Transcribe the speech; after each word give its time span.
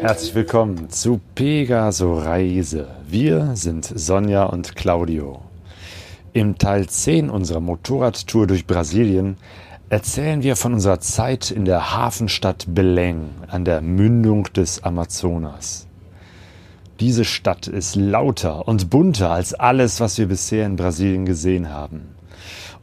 Herzlich 0.00 0.34
willkommen 0.34 0.90
zu 0.90 1.20
Pegaso 1.34 2.18
Reise. 2.18 2.88
Wir 3.06 3.54
sind 3.54 3.84
Sonja 3.84 4.44
und 4.44 4.74
Claudio. 4.74 5.42
Im 6.32 6.58
Teil 6.58 6.88
10 6.88 7.30
unserer 7.30 7.60
Motorradtour 7.60 8.46
durch 8.46 8.66
Brasilien 8.66 9.36
erzählen 9.92 10.42
wir 10.42 10.56
von 10.56 10.72
unserer 10.72 11.00
Zeit 11.00 11.50
in 11.50 11.66
der 11.66 11.94
Hafenstadt 11.94 12.66
Belém 12.66 13.24
an 13.48 13.66
der 13.66 13.82
Mündung 13.82 14.44
des 14.44 14.82
Amazonas. 14.82 15.86
Diese 16.98 17.26
Stadt 17.26 17.66
ist 17.66 17.94
lauter 17.94 18.66
und 18.66 18.88
bunter 18.88 19.30
als 19.32 19.52
alles, 19.52 20.00
was 20.00 20.16
wir 20.16 20.28
bisher 20.28 20.64
in 20.64 20.76
Brasilien 20.76 21.26
gesehen 21.26 21.68
haben. 21.68 22.14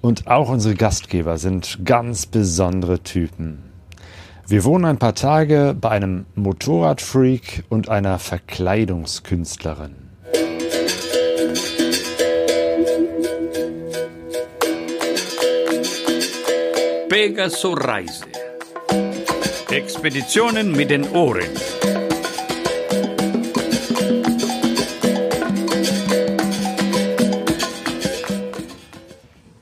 Und 0.01 0.27
auch 0.27 0.49
unsere 0.49 0.75
Gastgeber 0.75 1.39
sind 1.39 1.79
ganz 1.83 2.27
besondere 2.27 2.99
Typen. 2.99 3.63
Wir 4.47 4.63
wohnen 4.63 4.85
ein 4.85 4.99
paar 4.99 5.15
Tage 5.15 5.75
bei 5.81 5.89
einem 5.89 6.27
Motorradfreak 6.35 7.63
und 7.69 7.89
einer 7.89 8.19
Verkleidungskünstlerin. 8.19 10.08
Pegaso 17.09 17.73
Reise. 17.73 18.23
Expeditionen 19.71 20.71
mit 20.71 20.91
den 20.91 21.09
Ohren. 21.09 21.49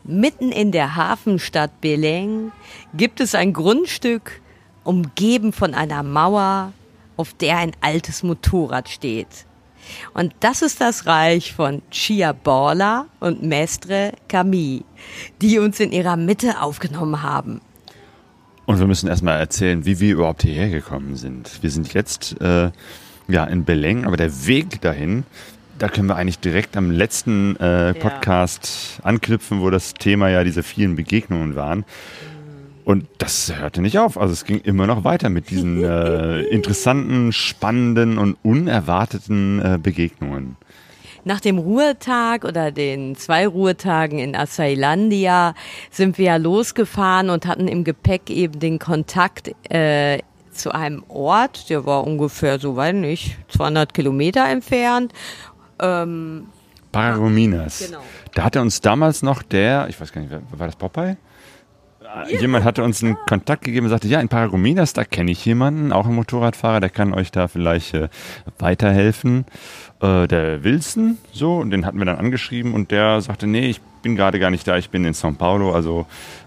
Mitten 0.03 0.51
in 0.51 0.73
der 0.73 0.97
Hafenstadt 0.97 1.71
Belém 1.81 2.51
gibt 2.93 3.21
es 3.21 3.33
ein 3.33 3.53
Grundstück, 3.53 4.41
umgeben 4.83 5.53
von 5.53 5.73
einer 5.73 6.03
Mauer, 6.03 6.73
auf 7.15 7.33
der 7.33 7.59
ein 7.59 7.71
altes 7.79 8.23
Motorrad 8.23 8.89
steht. 8.89 9.46
Und 10.13 10.33
das 10.39 10.61
ist 10.61 10.81
das 10.81 11.05
Reich 11.05 11.53
von 11.53 11.81
Chia 11.91 12.33
Borla 12.33 13.05
und 13.19 13.43
Mestre 13.43 14.13
Camille, 14.27 14.83
die 15.41 15.59
uns 15.59 15.79
in 15.79 15.91
ihrer 15.91 16.15
Mitte 16.15 16.61
aufgenommen 16.61 17.21
haben. 17.21 17.61
Und 18.65 18.79
wir 18.79 18.87
müssen 18.87 19.07
erstmal 19.07 19.39
erzählen, 19.39 19.85
wie 19.85 19.99
wir 19.99 20.13
überhaupt 20.13 20.41
hierher 20.41 20.69
gekommen 20.69 21.15
sind. 21.15 21.63
Wir 21.63 21.71
sind 21.71 21.93
jetzt 21.93 22.39
äh, 22.41 22.71
ja 23.27 23.45
in 23.45 23.63
Beleng, 23.63 24.05
aber 24.05 24.17
der 24.17 24.45
Weg 24.45 24.81
dahin, 24.81 25.23
da 25.79 25.87
können 25.87 26.07
wir 26.07 26.17
eigentlich 26.17 26.39
direkt 26.39 26.75
am 26.75 26.91
letzten 26.91 27.55
äh, 27.57 27.93
Podcast 27.93 28.97
ja. 28.97 29.05
anknüpfen, 29.05 29.61
wo 29.61 29.69
das 29.69 29.93
Thema 29.93 30.29
ja 30.29 30.43
diese 30.43 30.63
vielen 30.63 30.95
Begegnungen 30.95 31.55
waren. 31.55 31.85
Und 32.87 33.05
das 33.17 33.53
hörte 33.53 33.81
nicht 33.81 33.99
auf. 33.99 34.17
Also 34.17 34.31
es 34.31 34.45
ging 34.45 34.59
immer 34.59 34.87
noch 34.87 35.03
weiter 35.03 35.27
mit 35.27 35.49
diesen 35.49 35.83
äh, 35.83 36.39
interessanten, 36.43 37.33
spannenden 37.33 38.17
und 38.17 38.37
unerwarteten 38.43 39.59
äh, 39.59 39.77
Begegnungen. 39.77 40.55
Nach 41.25 41.41
dem 41.41 41.57
Ruhetag 41.57 42.45
oder 42.45 42.71
den 42.71 43.17
zwei 43.17 43.45
Ruhetagen 43.45 44.19
in 44.19 44.37
Acailandia 44.37 45.53
sind 45.91 46.17
wir 46.17 46.27
ja 46.27 46.35
losgefahren 46.37 47.29
und 47.29 47.45
hatten 47.45 47.67
im 47.67 47.83
Gepäck 47.83 48.29
eben 48.29 48.57
den 48.57 48.79
Kontakt 48.79 49.51
äh, 49.69 50.19
zu 50.53 50.71
einem 50.71 51.03
Ort, 51.09 51.69
der 51.69 51.85
war 51.85 52.07
ungefähr, 52.07 52.57
so 52.57 52.77
weit 52.77 52.95
nicht, 52.95 53.37
200 53.49 53.93
Kilometer 53.93 54.47
entfernt. 54.47 55.11
Ähm, 55.81 56.47
Paragominas. 56.93 57.83
Genau. 57.85 57.99
Da 58.33 58.45
hatte 58.45 58.61
uns 58.61 58.79
damals 58.79 59.23
noch 59.23 59.43
der, 59.43 59.89
ich 59.89 59.99
weiß 59.99 60.13
gar 60.13 60.21
nicht, 60.21 60.31
war 60.31 60.67
das 60.67 60.77
Popeye? 60.77 61.17
Ja. 62.29 62.39
jemand 62.39 62.65
hatte 62.65 62.83
uns 62.83 63.03
einen 63.03 63.17
Kontakt 63.27 63.63
gegeben 63.63 63.85
und 63.85 63.89
sagte, 63.89 64.07
ja, 64.07 64.19
in 64.19 64.29
Paragominas, 64.29 64.93
da 64.93 65.03
kenne 65.03 65.31
ich 65.31 65.45
jemanden, 65.45 65.91
auch 65.91 66.07
ein 66.07 66.15
Motorradfahrer, 66.15 66.79
der 66.79 66.89
kann 66.89 67.13
euch 67.13 67.31
da 67.31 67.47
vielleicht 67.47 67.93
äh, 67.93 68.09
weiterhelfen. 68.59 69.45
Äh, 70.01 70.27
der 70.27 70.63
Wilson, 70.63 71.17
so, 71.31 71.57
und 71.57 71.71
den 71.71 71.85
hatten 71.85 71.97
wir 71.97 72.05
dann 72.05 72.17
angeschrieben 72.17 72.73
und 72.73 72.91
der 72.91 73.21
sagte, 73.21 73.47
nee, 73.47 73.67
ich 73.67 73.81
bin 74.01 74.15
gerade 74.15 74.39
gar 74.39 74.51
nicht 74.51 74.67
da, 74.67 74.77
ich 74.77 74.89
bin 74.89 75.05
in 75.05 75.13
São 75.13 75.35
Paulo, 75.35 75.73
also 75.73 76.05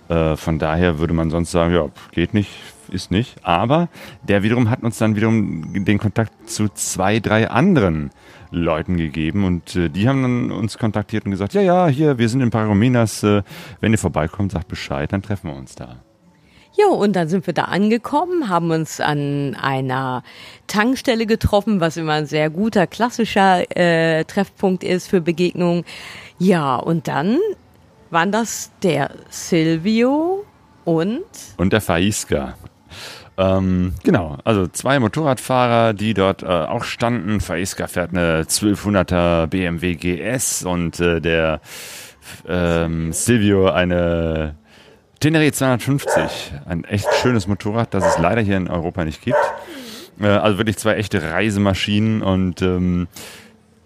äh, 0.09 0.37
von 0.37 0.59
daher 0.59 0.99
würde 0.99 1.15
man 1.15 1.31
sonst 1.31 1.51
sagen, 1.51 1.75
ja, 1.75 1.89
geht 2.13 2.35
nicht, 2.35 2.51
ist 2.91 3.11
nicht. 3.11 3.37
Aber 3.43 3.89
der 4.23 4.43
wiederum 4.43 4.71
hat 4.71 4.83
uns 4.83 4.99
dann 4.99 5.17
wiederum 5.17 5.85
den 5.85 5.99
Kontakt 5.99 6.33
zu 6.49 6.69
zwei, 6.69 7.21
drei 7.21 7.51
anderen 7.51 8.11
Leuten 8.51 8.97
gegeben 8.97 9.45
und 9.45 9.77
äh, 9.77 9.89
die 9.89 10.09
haben 10.09 10.23
dann 10.23 10.51
uns 10.51 10.79
kontaktiert 10.79 11.25
und 11.25 11.31
gesagt, 11.31 11.55
ja, 11.55 11.61
ja, 11.61 11.87
hier, 11.87 12.19
wir 12.19 12.29
sind 12.29 12.41
in 12.41 12.51
Paragominas, 12.51 13.23
äh, 13.23 13.43
wenn 13.81 13.93
ihr 13.93 13.99
vorbeikommt, 13.99 14.53
sagt 14.53 14.69
Bescheid, 14.69 15.13
dann 15.13 15.23
treffen 15.23 15.51
wir 15.51 15.57
uns 15.57 15.75
da. 15.75 16.03
Ja, 16.77 16.87
und 16.87 17.15
dann 17.17 17.29
sind 17.29 17.47
wir 17.47 17.55
da 17.55 17.65
angekommen, 17.65 18.49
haben 18.49 18.71
uns 18.71 19.01
an 19.01 19.57
einer 19.61 20.23
Tankstelle 20.67 21.27
getroffen, 21.27 21.81
was 21.81 21.97
immer 21.97 22.13
ein 22.13 22.27
sehr 22.27 22.49
guter, 22.49 22.87
klassischer 22.87 23.65
äh, 23.77 24.25
Treffpunkt 24.25 24.85
ist 24.85 25.09
für 25.09 25.21
Begegnungen. 25.21 25.85
Ja, 26.39 26.77
und 26.77 27.09
dann 27.09 27.39
waren 28.11 28.33
das 28.33 28.71
der 28.83 29.11
Silvio 29.29 30.45
und... 30.85 31.25
Und 31.57 31.73
der 31.73 31.81
Faisca. 31.81 32.55
Ähm, 33.41 33.95
genau, 34.03 34.37
also 34.45 34.67
zwei 34.67 34.99
Motorradfahrer, 35.01 35.95
die 35.95 36.13
dort 36.13 36.43
äh, 36.43 36.47
auch 36.47 36.85
standen. 36.85 37.41
Faisca 37.41 37.87
fährt 37.87 38.11
eine 38.11 38.43
1200er 38.43 39.47
BMW 39.47 39.95
GS 39.95 40.63
und 40.65 41.01
äh, 41.01 41.21
der 41.21 41.63
ähm, 42.47 43.15
Silvio 43.15 43.71
eine 43.71 44.57
Tenere 45.21 45.51
250. 45.51 46.53
Ein 46.67 46.85
echt 46.85 47.09
schönes 47.23 47.47
Motorrad, 47.47 47.95
das 47.95 48.05
es 48.05 48.19
leider 48.19 48.43
hier 48.43 48.59
in 48.59 48.69
Europa 48.69 49.07
nicht 49.07 49.23
gibt. 49.23 49.39
Äh, 50.21 50.27
also 50.27 50.59
wirklich 50.59 50.77
zwei 50.77 50.97
echte 50.97 51.23
Reisemaschinen 51.23 52.21
und 52.21 52.61
ähm, 52.61 53.09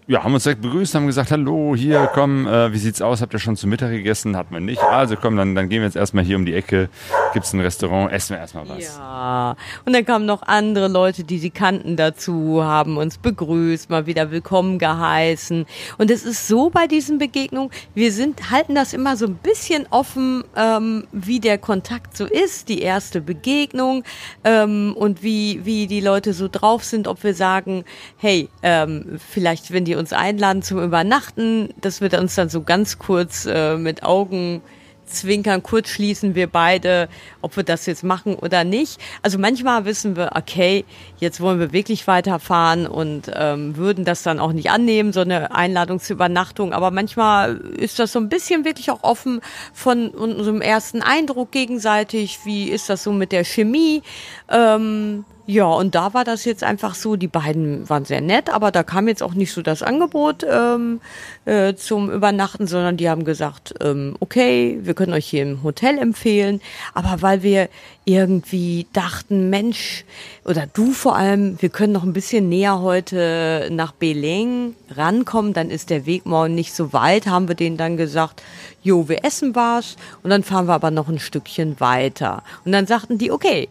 ja, 0.07 0.23
haben 0.23 0.35
uns 0.35 0.43
direkt 0.43 0.61
begrüßt, 0.61 0.93
haben 0.93 1.07
gesagt, 1.07 1.31
hallo, 1.31 1.75
hier, 1.75 2.11
komm, 2.13 2.45
äh, 2.47 2.71
wie 2.71 2.77
sieht's 2.77 3.01
aus? 3.01 3.21
Habt 3.21 3.33
ihr 3.33 3.39
schon 3.39 3.55
zu 3.55 3.65
Mittag 3.65 3.89
gegessen? 3.89 4.37
Hat 4.37 4.51
man 4.51 4.63
nicht. 4.63 4.81
Also 4.83 5.15
komm, 5.15 5.35
dann, 5.35 5.55
dann 5.55 5.67
gehen 5.67 5.79
wir 5.79 5.87
jetzt 5.87 5.95
erstmal 5.95 6.23
hier 6.23 6.35
um 6.35 6.45
die 6.45 6.53
Ecke, 6.53 6.89
gibt's 7.33 7.53
ein 7.53 7.59
Restaurant, 7.59 8.11
essen 8.11 8.35
wir 8.35 8.37
erstmal 8.37 8.69
was. 8.69 8.97
Ja, 8.97 9.55
und 9.83 9.93
dann 9.95 10.05
kamen 10.05 10.27
noch 10.27 10.43
andere 10.43 10.89
Leute, 10.89 11.23
die 11.23 11.39
sie 11.39 11.49
kannten 11.49 11.97
dazu, 11.97 12.63
haben 12.63 12.97
uns 12.97 13.17
begrüßt, 13.17 13.89
mal 13.89 14.05
wieder 14.05 14.29
willkommen 14.29 14.77
geheißen. 14.77 15.65
Und 15.97 16.11
es 16.11 16.23
ist 16.23 16.47
so 16.47 16.69
bei 16.69 16.85
diesen 16.85 17.17
Begegnungen, 17.17 17.71
wir 17.95 18.11
sind, 18.11 18.51
halten 18.51 18.75
das 18.75 18.93
immer 18.93 19.17
so 19.17 19.25
ein 19.25 19.35
bisschen 19.35 19.87
offen, 19.89 20.43
ähm, 20.55 21.07
wie 21.13 21.39
der 21.39 21.57
Kontakt 21.57 22.15
so 22.15 22.25
ist, 22.25 22.69
die 22.69 22.81
erste 22.81 23.21
Begegnung 23.21 24.03
ähm, 24.43 24.93
und 24.95 25.23
wie, 25.23 25.61
wie 25.65 25.87
die 25.87 26.01
Leute 26.01 26.33
so 26.33 26.47
drauf 26.47 26.83
sind, 26.83 27.07
ob 27.07 27.23
wir 27.23 27.33
sagen, 27.33 27.85
hey, 28.17 28.49
ähm, 28.61 29.19
vielleicht, 29.31 29.73
wenn 29.73 29.83
die 29.83 29.94
uns 29.95 30.13
einladen 30.13 30.61
zum 30.61 30.83
Übernachten. 30.83 31.69
Das 31.81 32.01
wird 32.01 32.13
uns 32.13 32.35
dann 32.35 32.49
so 32.49 32.61
ganz 32.61 32.99
kurz 32.99 33.45
äh, 33.45 33.77
mit 33.77 34.03
Augen 34.03 34.61
zwinkern, 35.05 35.63
kurz 35.63 35.89
schließen 35.89 36.35
wir 36.35 36.47
beide, 36.47 37.07
ob 37.41 37.55
wir 37.55 37.63
das 37.63 37.85
jetzt 37.85 38.03
machen 38.03 38.35
oder 38.35 38.63
nicht. 38.63 38.99
Also 39.21 39.37
manchmal 39.37 39.85
wissen 39.85 40.15
wir, 40.15 40.31
okay, 40.35 40.85
jetzt 41.19 41.41
wollen 41.41 41.59
wir 41.59 41.71
wirklich 41.71 42.07
weiterfahren 42.07 42.87
und 42.87 43.31
ähm, 43.33 43.77
würden 43.77 44.05
das 44.05 44.23
dann 44.23 44.39
auch 44.39 44.51
nicht 44.51 44.69
annehmen, 44.69 45.13
so 45.13 45.21
eine 45.21 45.53
Einladung 45.53 45.99
zur 45.99 46.15
Übernachtung. 46.15 46.73
Aber 46.73 46.91
manchmal 46.91 47.57
ist 47.57 47.99
das 47.99 48.11
so 48.11 48.19
ein 48.19 48.29
bisschen 48.29 48.65
wirklich 48.65 48.91
auch 48.91 49.03
offen 49.03 49.41
von 49.73 50.09
unserem 50.09 50.61
ersten 50.61 51.01
Eindruck 51.01 51.51
gegenseitig. 51.51 52.39
Wie 52.43 52.69
ist 52.69 52.89
das 52.89 53.03
so 53.03 53.11
mit 53.11 53.31
der 53.31 53.43
Chemie? 53.43 54.01
Ähm, 54.49 55.25
ja, 55.47 55.65
und 55.65 55.93
da 55.93 56.15
war 56.15 56.23
das 56.23 56.43
jetzt 56.43 56.63
einfach 56.63 56.95
so, 56.95 57.15
die 57.17 57.27
beiden 57.27 57.87
waren 57.87 58.03
sehr 58.03 58.21
nett, 58.21 58.49
aber 58.51 58.71
da 58.71 58.81
kam 58.81 59.07
jetzt 59.07 59.21
auch 59.21 59.35
nicht 59.35 59.51
so 59.51 59.61
das 59.61 59.83
Angebot 59.83 60.43
ähm, 60.49 61.01
äh, 61.45 61.75
zum 61.75 62.09
Übernachten, 62.09 62.65
sondern 62.65 62.97
die 62.97 63.09
haben 63.09 63.25
gesagt, 63.25 63.75
ähm, 63.79 64.15
okay, 64.19 64.79
wir 64.81 64.95
können 64.95 65.13
euch 65.13 65.27
hier 65.27 65.43
im 65.43 65.61
Hotel 65.61 65.99
empfehlen, 65.99 66.61
aber 66.95 67.21
weil 67.21 67.43
wir 67.43 67.69
irgendwie 68.05 68.87
dachten, 68.91 69.51
Mensch, 69.51 70.03
oder 70.45 70.65
du 70.73 70.91
vor 70.91 71.15
allem, 71.15 71.61
wir 71.61 71.69
können 71.69 71.93
noch 71.93 72.03
ein 72.03 72.13
bisschen 72.13 72.49
näher 72.49 72.81
heute 72.81 73.69
nach 73.71 73.91
Beleng 73.91 74.75
rankommen, 74.89 75.53
dann 75.53 75.69
ist 75.69 75.91
der 75.91 76.07
Weg 76.07 76.25
morgen 76.25 76.55
nicht 76.55 76.73
so 76.73 76.91
weit, 76.91 77.27
haben 77.27 77.47
wir 77.47 77.55
denen 77.55 77.77
dann 77.77 77.97
gesagt, 77.97 78.41
jo, 78.81 79.09
wir 79.09 79.23
essen 79.23 79.55
was 79.55 79.95
und 80.23 80.31
dann 80.31 80.41
fahren 80.41 80.67
wir 80.67 80.73
aber 80.73 80.89
noch 80.89 81.07
ein 81.07 81.19
Stückchen 81.19 81.79
weiter. 81.79 82.41
Und 82.65 82.71
dann 82.71 82.87
sagten 82.87 83.19
die, 83.19 83.31
okay, 83.31 83.69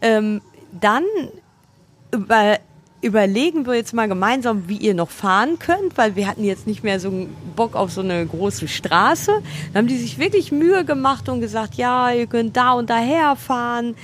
ähm, 0.00 0.40
dann 0.72 1.04
über, 2.12 2.58
überlegen 3.00 3.66
wir 3.66 3.74
jetzt 3.74 3.92
mal 3.92 4.08
gemeinsam, 4.08 4.68
wie 4.68 4.76
ihr 4.76 4.94
noch 4.94 5.10
fahren 5.10 5.58
könnt, 5.58 5.96
weil 5.96 6.16
wir 6.16 6.26
hatten 6.26 6.44
jetzt 6.44 6.66
nicht 6.66 6.84
mehr 6.84 7.00
so 7.00 7.08
einen 7.08 7.36
Bock 7.56 7.74
auf 7.74 7.92
so 7.92 8.00
eine 8.00 8.24
große 8.26 8.68
Straße. 8.68 9.32
Dann 9.72 9.82
haben 9.82 9.88
die 9.88 9.98
sich 9.98 10.18
wirklich 10.18 10.52
Mühe 10.52 10.84
gemacht 10.84 11.28
und 11.28 11.40
gesagt, 11.40 11.74
ja, 11.74 12.10
ihr 12.10 12.26
könnt 12.26 12.56
da 12.56 12.72
und 12.72 12.90
daher 12.90 13.36
fahren 13.36 13.94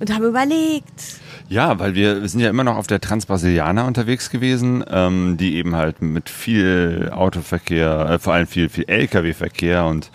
und 0.00 0.12
haben 0.12 0.24
überlegt. 0.24 1.20
Ja, 1.48 1.78
weil 1.78 1.94
wir, 1.94 2.22
wir 2.22 2.28
sind 2.28 2.40
ja 2.40 2.50
immer 2.50 2.64
noch 2.64 2.76
auf 2.76 2.88
der 2.88 3.00
Transbrasilianer 3.00 3.86
unterwegs 3.86 4.30
gewesen, 4.30 4.84
ähm, 4.90 5.36
die 5.38 5.54
eben 5.56 5.76
halt 5.76 6.02
mit 6.02 6.28
viel 6.28 7.10
Autoverkehr, 7.14 8.10
äh, 8.10 8.18
vor 8.18 8.32
allem 8.34 8.48
viel, 8.48 8.68
viel 8.68 8.88
Lkw-Verkehr 8.88 9.84
und 9.84 10.10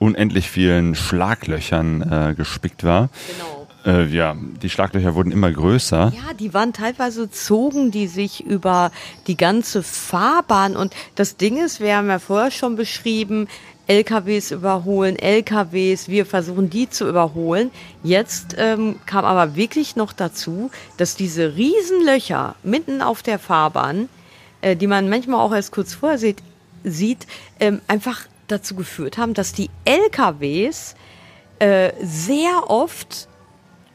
unendlich 0.00 0.50
vielen 0.50 0.96
Schlaglöchern 0.96 2.02
äh, 2.02 2.34
gespickt 2.34 2.82
war. 2.82 3.10
Genau. 3.28 3.61
Äh, 3.84 4.06
ja, 4.06 4.36
die 4.62 4.70
Schlaglöcher 4.70 5.14
wurden 5.14 5.32
immer 5.32 5.50
größer. 5.50 6.12
Ja, 6.14 6.34
die 6.34 6.54
waren 6.54 6.72
teilweise 6.72 7.30
zogen 7.30 7.90
die 7.90 8.06
sich 8.06 8.44
über 8.44 8.92
die 9.26 9.36
ganze 9.36 9.82
Fahrbahn 9.82 10.76
und 10.76 10.94
das 11.14 11.36
Ding 11.36 11.62
ist, 11.62 11.80
wir 11.80 11.96
haben 11.96 12.08
ja 12.08 12.18
vorher 12.18 12.50
schon 12.50 12.76
beschrieben, 12.76 13.48
LKWs 13.88 14.52
überholen, 14.52 15.18
LKWs, 15.18 16.08
wir 16.08 16.24
versuchen 16.24 16.70
die 16.70 16.88
zu 16.88 17.08
überholen. 17.08 17.70
Jetzt 18.04 18.54
ähm, 18.56 18.96
kam 19.06 19.24
aber 19.24 19.56
wirklich 19.56 19.96
noch 19.96 20.12
dazu, 20.12 20.70
dass 20.96 21.16
diese 21.16 21.56
Riesenlöcher 21.56 22.54
mitten 22.62 23.02
auf 23.02 23.22
der 23.22 23.40
Fahrbahn, 23.40 24.08
äh, 24.60 24.76
die 24.76 24.86
man 24.86 25.08
manchmal 25.08 25.40
auch 25.40 25.52
erst 25.52 25.72
kurz 25.72 25.94
vorher 25.94 26.18
sieht, 26.18 26.38
sieht 26.84 27.26
ähm, 27.58 27.80
einfach 27.88 28.20
dazu 28.46 28.76
geführt 28.76 29.18
haben, 29.18 29.34
dass 29.34 29.52
die 29.52 29.70
LKWs 29.84 30.94
äh, 31.58 31.92
sehr 32.02 32.70
oft 32.70 33.28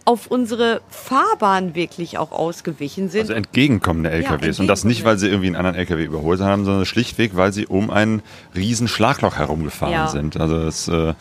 auf 0.07 0.27
unsere 0.27 0.79
Fahrbahn 0.89 1.75
wirklich 1.75 2.17
auch 2.17 2.31
ausgewichen 2.31 3.09
sind. 3.09 3.21
Also 3.23 3.33
entgegenkommende 3.33 4.09
LKWs. 4.09 4.57
Ja, 4.57 4.61
und 4.61 4.67
das 4.67 4.85
nicht, 4.85 4.99
entgegenkommende. 4.99 5.05
weil 5.05 5.17
sie 5.17 5.27
irgendwie 5.27 5.47
einen 5.47 5.55
anderen 5.57 5.75
LKW 5.75 6.05
überholt 6.05 6.39
haben, 6.39 6.63
sondern 6.63 6.85
schlichtweg, 6.85 7.35
weil 7.35 7.51
sie 7.51 7.67
um 7.67 7.89
ein 7.89 8.21
riesen 8.55 8.87
Schlagloch 8.87 9.35
herumgefahren 9.35 9.93
Ja. 9.93 10.07
sind. 10.07 10.39
Also 10.39 10.63
das 10.63 10.87
äh, 10.87 11.13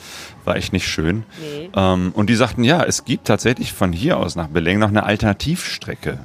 war 0.44 0.54
echt 0.54 0.72
nicht 0.72 0.86
schön. 0.86 1.24
Nee. 1.40 1.68
Ähm, 1.74 2.12
und 2.14 2.30
die 2.30 2.36
sagten, 2.36 2.62
ja, 2.62 2.84
es 2.84 3.04
gibt 3.04 3.26
tatsächlich 3.26 3.72
von 3.72 3.92
hier 3.92 4.18
aus 4.18 4.36
nach 4.36 4.46
Beleng 4.46 4.78
noch 4.78 4.88
eine 4.88 5.02
Alternativstrecke. 5.02 6.20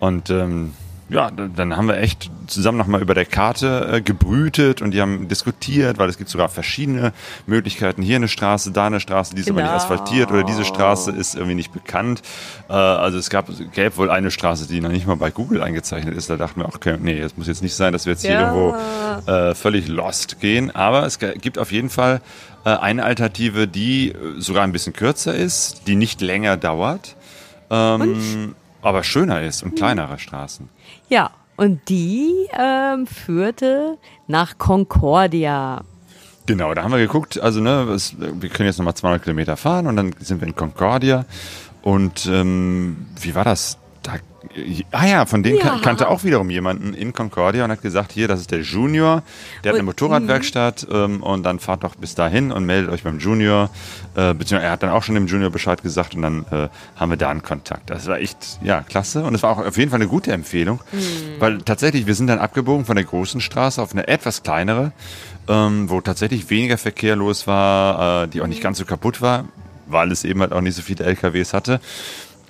Und 0.00 0.28
ähm, 0.30 0.72
ja, 1.10 1.30
dann 1.30 1.76
haben 1.76 1.88
wir 1.88 1.98
echt 1.98 2.30
zusammen 2.46 2.78
nochmal 2.78 3.02
über 3.02 3.14
der 3.14 3.24
Karte 3.24 3.88
äh, 3.92 4.00
gebrütet 4.00 4.80
und 4.80 4.92
die 4.92 5.00
haben 5.00 5.28
diskutiert, 5.28 5.98
weil 5.98 6.08
es 6.08 6.18
gibt 6.18 6.30
sogar 6.30 6.48
verschiedene 6.48 7.12
Möglichkeiten. 7.46 8.02
Hier 8.02 8.16
eine 8.16 8.28
Straße, 8.28 8.70
da 8.72 8.86
eine 8.86 9.00
Straße, 9.00 9.34
die 9.34 9.40
ist 9.40 9.50
aber 9.50 9.60
nicht 9.62 9.70
Genau. 9.70 9.76
asphaltiert 9.76 10.30
oder 10.30 10.44
diese 10.44 10.64
Straße 10.64 11.10
ist 11.10 11.34
irgendwie 11.34 11.54
nicht 11.56 11.72
bekannt. 11.72 12.22
Äh, 12.68 12.72
also 12.72 13.18
es 13.18 13.28
gab, 13.30 13.48
gäbe 13.74 13.96
wohl 13.96 14.10
eine 14.10 14.30
Straße, 14.30 14.66
die 14.68 14.80
noch 14.80 14.90
nicht 14.90 15.06
mal 15.06 15.16
bei 15.16 15.30
Google 15.30 15.62
eingezeichnet 15.62 16.16
ist. 16.16 16.30
Da 16.30 16.36
dachten 16.36 16.60
wir, 16.60 16.66
auch, 16.68 16.74
okay, 16.76 16.96
nee, 17.00 17.20
das 17.20 17.36
muss 17.36 17.46
jetzt 17.48 17.62
nicht 17.62 17.74
sein, 17.74 17.92
dass 17.92 18.06
wir 18.06 18.12
jetzt 18.12 18.24
hier 18.24 18.36
Ja. 18.36 18.40
irgendwo 18.40 18.74
äh, 19.30 19.54
völlig 19.54 19.88
lost 19.88 20.40
gehen. 20.40 20.70
Aber 20.74 21.04
es 21.06 21.18
gibt 21.18 21.58
auf 21.58 21.72
jeden 21.72 21.90
Fall 21.90 22.20
äh, 22.64 22.70
eine 22.70 23.04
Alternative, 23.04 23.66
die 23.68 24.10
äh, 24.12 24.14
sogar 24.38 24.64
ein 24.64 24.72
bisschen 24.72 24.92
kürzer 24.92 25.34
ist, 25.34 25.82
die 25.86 25.96
nicht 25.96 26.20
länger 26.20 26.56
dauert, 26.56 27.16
ähm, 27.70 28.54
aber 28.82 29.02
schöner 29.02 29.42
ist 29.42 29.62
und 29.62 29.76
kleinere 29.76 30.18
Straßen. 30.18 30.68
Ja, 31.08 31.30
und 31.56 31.88
die 31.88 32.48
ähm, 32.58 33.06
führte 33.06 33.98
nach 34.26 34.58
Concordia. 34.58 35.82
Genau, 36.46 36.74
da 36.74 36.82
haben 36.82 36.92
wir 36.92 36.98
geguckt, 36.98 37.38
also 37.38 37.60
ne, 37.60 37.82
es, 37.94 38.16
wir 38.18 38.48
können 38.48 38.66
jetzt 38.66 38.78
nochmal 38.78 38.94
200 38.94 39.22
Kilometer 39.22 39.56
fahren 39.56 39.86
und 39.86 39.96
dann 39.96 40.14
sind 40.20 40.40
wir 40.40 40.48
in 40.48 40.56
Concordia. 40.56 41.26
Und 41.82 42.26
ähm, 42.26 43.06
wie 43.20 43.34
war 43.34 43.44
das? 43.44 43.78
Da, 44.02 44.14
ah 44.90 45.06
ja, 45.06 45.26
von 45.26 45.42
denen 45.42 45.58
Ja. 45.58 45.64
kan 45.64 45.80
kannte 45.80 46.08
auch 46.08 46.24
wiederum 46.24 46.50
jemanden 46.50 46.92
in 46.94 47.12
Concordia 47.12 47.64
und 47.64 47.70
hat 47.70 47.82
gesagt, 47.82 48.10
hier, 48.12 48.26
das 48.28 48.40
ist 48.40 48.50
der 48.50 48.60
Junior, 48.62 49.22
der 49.62 49.70
hat 49.70 49.74
eine 49.74 49.80
Und- 49.80 49.86
Motorradwerkstatt 49.86 50.86
ähm, 50.90 51.22
und 51.22 51.44
dann 51.44 51.58
fahrt 51.60 51.84
doch 51.84 51.94
bis 51.94 52.14
dahin 52.14 52.50
und 52.50 52.64
meldet 52.66 52.90
euch 52.92 53.02
beim 53.04 53.18
Junior. 53.18 53.70
Äh, 54.16 54.34
beziehungsweise 54.34 54.64
er 54.66 54.70
hat 54.72 54.82
dann 54.82 54.90
auch 54.90 55.02
schon 55.04 55.14
dem 55.14 55.26
Junior 55.28 55.50
Bescheid 55.50 55.82
gesagt 55.82 56.14
und 56.14 56.22
dann 56.22 56.44
äh, 56.50 56.68
haben 56.96 57.10
wir 57.10 57.16
da 57.16 57.28
einen 57.30 57.42
Kontakt. 57.42 57.90
Das 57.90 58.06
war 58.08 58.18
echt, 58.18 58.58
ja, 58.62 58.80
klasse 58.82 59.22
und 59.22 59.34
es 59.34 59.42
war 59.42 59.50
auch 59.52 59.64
auf 59.64 59.76
jeden 59.76 59.90
Fall 59.90 60.00
eine 60.00 60.08
gute 60.08 60.32
Empfehlung, 60.32 60.80
weil 61.38 61.58
tatsächlich, 61.62 62.06
wir 62.06 62.14
sind 62.16 62.26
dann 62.26 62.38
abgebogen 62.40 62.84
von 62.84 62.96
der 62.96 63.04
großen 63.04 63.40
Straße 63.40 63.80
auf 63.80 63.92
eine 63.92 64.08
etwas 64.08 64.42
kleinere, 64.42 64.92
ähm, 65.48 65.88
wo 65.88 66.00
tatsächlich 66.00 66.50
weniger 66.50 66.76
Verkehr 66.76 67.14
los 67.14 67.46
war, 67.46 68.24
äh, 68.24 68.28
die 68.28 68.40
auch 68.40 68.46
nicht 68.48 68.62
ganz 68.62 68.78
so 68.78 68.84
kaputt 68.84 69.20
war, 69.22 69.44
weil 69.86 70.10
es 70.10 70.24
eben 70.24 70.40
halt 70.40 70.52
auch 70.52 70.60
nicht 70.60 70.74
so 70.74 70.82
viele 70.82 71.04
LKWs 71.04 71.52
hatte. 71.54 71.80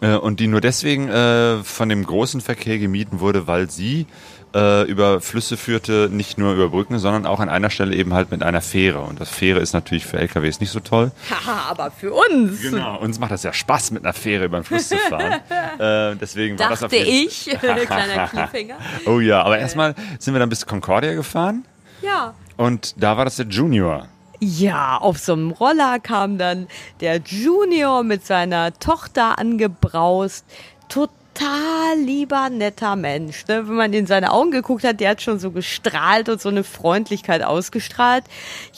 Äh, 0.01 0.15
und 0.17 0.41
die 0.41 0.47
nur 0.47 0.61
deswegen 0.61 1.09
äh, 1.09 1.63
von 1.63 1.89
dem 1.89 2.05
großen 2.05 2.41
Verkehr 2.41 2.79
gemieden 2.79 3.21
wurde, 3.21 3.47
weil 3.47 3.71
sie 3.71 4.07
äh, 4.55 4.83
über 4.91 5.21
Flüsse 5.21 5.57
führte, 5.57 6.09
nicht 6.11 6.39
nur 6.39 6.55
über 6.55 6.71
Brücken, 6.71 6.99
sondern 6.99 7.27
auch 7.27 7.39
an 7.41 7.49
einer 7.49 7.71
Stelle 7.71 7.95
eben 7.95 8.15
halt 8.15 8.31
mit 8.31 8.43
einer 8.43 8.61
Fähre. 8.61 9.01
Und 9.01 9.21
das 9.21 9.29
Fähre 9.29 9.61
ist 9.61 9.75
natürlich 9.75 10.07
für 10.07 10.19
LKWs 10.19 10.59
nicht 10.61 10.71
so 10.71 10.81
toll. 10.81 11.13
Haha, 11.31 11.71
aber 11.71 11.91
für 11.91 12.13
uns. 12.13 12.61
Genau. 12.63 12.99
Uns 12.99 13.19
macht 13.21 13.31
das 13.31 13.43
ja 13.43 13.53
Spaß, 13.53 13.91
mit 13.93 14.05
einer 14.05 14.13
Fähre 14.13 14.47
über 14.47 14.59
den 14.59 14.65
Fluss 14.65 14.89
zu 14.89 14.97
fahren. 14.97 15.41
äh, 15.79 16.17
deswegen 16.17 16.59
war 16.59 16.71
das 16.71 16.83
auf 16.83 16.91
Dachte 16.91 17.05
jeden 17.05 17.29
ich. 17.29 17.45
Kleiner 17.61 18.27
Cliffhanger. 18.29 18.77
Oh 19.07 19.21
ja, 19.21 19.43
aber 19.43 19.59
erstmal 19.59 19.95
sind 20.19 20.35
wir 20.35 20.41
dann 20.41 20.49
bis 20.49 20.67
Concordia 20.67 21.15
gefahren 21.15 21.65
Ja. 22.03 22.35
und 22.57 22.95
da 23.01 23.17
war 23.17 23.25
das 23.25 23.37
der 23.37 23.47
Junior. 23.47 24.09
Ja, 24.43 24.97
auf 24.97 25.19
so 25.19 25.35
einem 25.35 25.51
Roller 25.51 26.01
kam 26.01 26.39
dann 26.39 26.67
der 27.01 27.19
Junior 27.19 28.03
mit 28.03 28.27
seiner 28.27 28.73
Tochter 28.73 29.39
angebraust. 29.39 30.47
Total 30.89 31.99
lieber, 31.99 32.49
netter 32.49 32.97
Mensch. 32.97 33.47
Ne? 33.49 33.69
Wenn 33.69 33.75
man 33.75 33.93
in 33.93 34.07
seine 34.07 34.33
Augen 34.33 34.51
geguckt 34.51 34.83
hat, 34.83 34.99
der 34.99 35.11
hat 35.11 35.21
schon 35.21 35.39
so 35.39 35.51
gestrahlt 35.51 36.31
und 36.31 36.41
so 36.41 36.49
eine 36.49 36.65
Freundlichkeit 36.65 37.43
ausgestrahlt. 37.43 38.25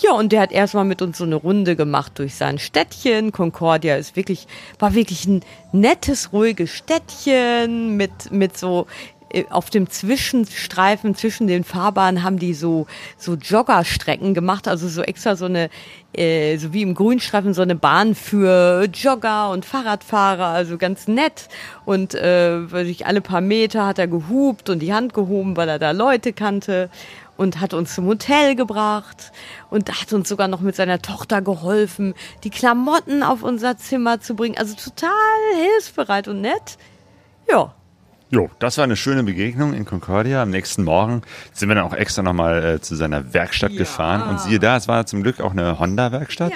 Ja, 0.00 0.14
und 0.14 0.32
der 0.32 0.41
hat 0.41 0.50
erstmal 0.50 0.85
mit 0.85 1.00
uns 1.00 1.19
so 1.19 1.25
eine 1.25 1.37
Runde 1.37 1.76
gemacht 1.76 2.19
durch 2.19 2.35
sein 2.35 2.59
Städtchen. 2.59 3.31
Concordia 3.31 3.94
ist 3.94 4.17
wirklich, 4.17 4.49
war 4.81 4.94
wirklich 4.94 5.26
ein 5.26 5.44
nettes, 5.70 6.32
ruhiges 6.32 6.70
Städtchen 6.70 7.97
mit, 7.97 8.32
mit 8.32 8.59
so 8.59 8.88
auf 9.50 9.70
dem 9.70 9.88
Zwischenstreifen 9.88 11.14
zwischen 11.14 11.46
den 11.46 11.64
Fahrbahnen 11.64 12.23
haben 12.23 12.38
die 12.38 12.55
so 12.55 12.87
so 13.17 13.34
Joggerstrecken 13.34 14.34
gemacht, 14.34 14.69
also 14.69 14.88
so 14.88 15.02
extra 15.02 15.37
so 15.37 15.46
eine 15.46 15.70
äh, 16.14 16.58
so 16.58 16.73
wie 16.73 16.82
im 16.82 16.94
Grünstreifen 16.94 17.55
so 17.55 17.62
eine 17.62 17.75
Bahn 17.75 18.14
für 18.14 18.84
Jogger 18.93 19.50
und 19.50 19.64
Fahrradfahrer, 19.64 20.46
also 20.46 20.76
ganz 20.76 21.08
nett. 21.08 21.49
Und 21.84 22.14
äh, 22.14 22.82
ich, 22.82 23.06
alle 23.06 23.20
paar 23.20 23.40
Meter 23.40 23.87
hat 23.87 23.99
er 23.99 24.08
gehupt 24.08 24.69
und 24.69 24.81
die 24.81 24.93
Hand 24.93 25.14
gehoben, 25.14 25.56
weil 25.56 25.69
er 25.69 25.78
da 25.78 25.93
Leute 25.93 26.32
kannte 26.32 26.90
und 27.37 27.61
hat 27.61 27.75
uns 27.75 27.94
zum 27.94 28.06
Hotel 28.06 28.55
gebracht 28.55 29.32
und 29.70 29.90
hat 29.90 30.12
uns 30.12 30.28
sogar 30.28 30.49
noch 30.49 30.61
mit 30.61 30.76
seiner 30.76 31.00
Tochter 31.00 31.40
geholfen, 31.40 32.14
die 32.44 32.50
Klamotten 32.50 33.23
auf 33.23 33.43
unser 33.43 33.76
Zimmer 33.78 34.20
zu 34.20 34.37
bringen, 34.37 34.58
also 34.58 34.75
total 34.75 35.11
hilfsbereit 35.56 36.28
und 36.28 36.43
nett. 36.43 36.76
Ja, 37.49 37.75
Jo, 38.34 38.49
das 38.61 38.79
war 38.79 38.84
eine 38.84 38.96
schöne 38.96 39.25
Begegnung 39.25 39.75
in 39.75 39.84
Concordia. 39.84 40.43
Am 40.43 40.49
nächsten 40.49 40.85
Morgen 40.85 41.21
sind 41.52 41.68
wir 41.68 41.75
dann 41.75 41.85
auch 41.85 41.92
extra 41.92 42.23
nochmal 42.23 42.64
äh, 42.64 42.80
zu 42.80 42.97
seiner 42.97 43.35
Werkstatt 43.35 43.76
gefahren. 43.76 44.26
Und 44.26 44.40
siehe 44.40 44.59
da, 44.59 44.78
es 44.78 44.88
war 44.88 45.04
zum 45.04 45.23
Glück 45.23 45.38
auch 45.42 45.50
eine 45.50 45.78
Honda-Werkstatt, 45.78 46.54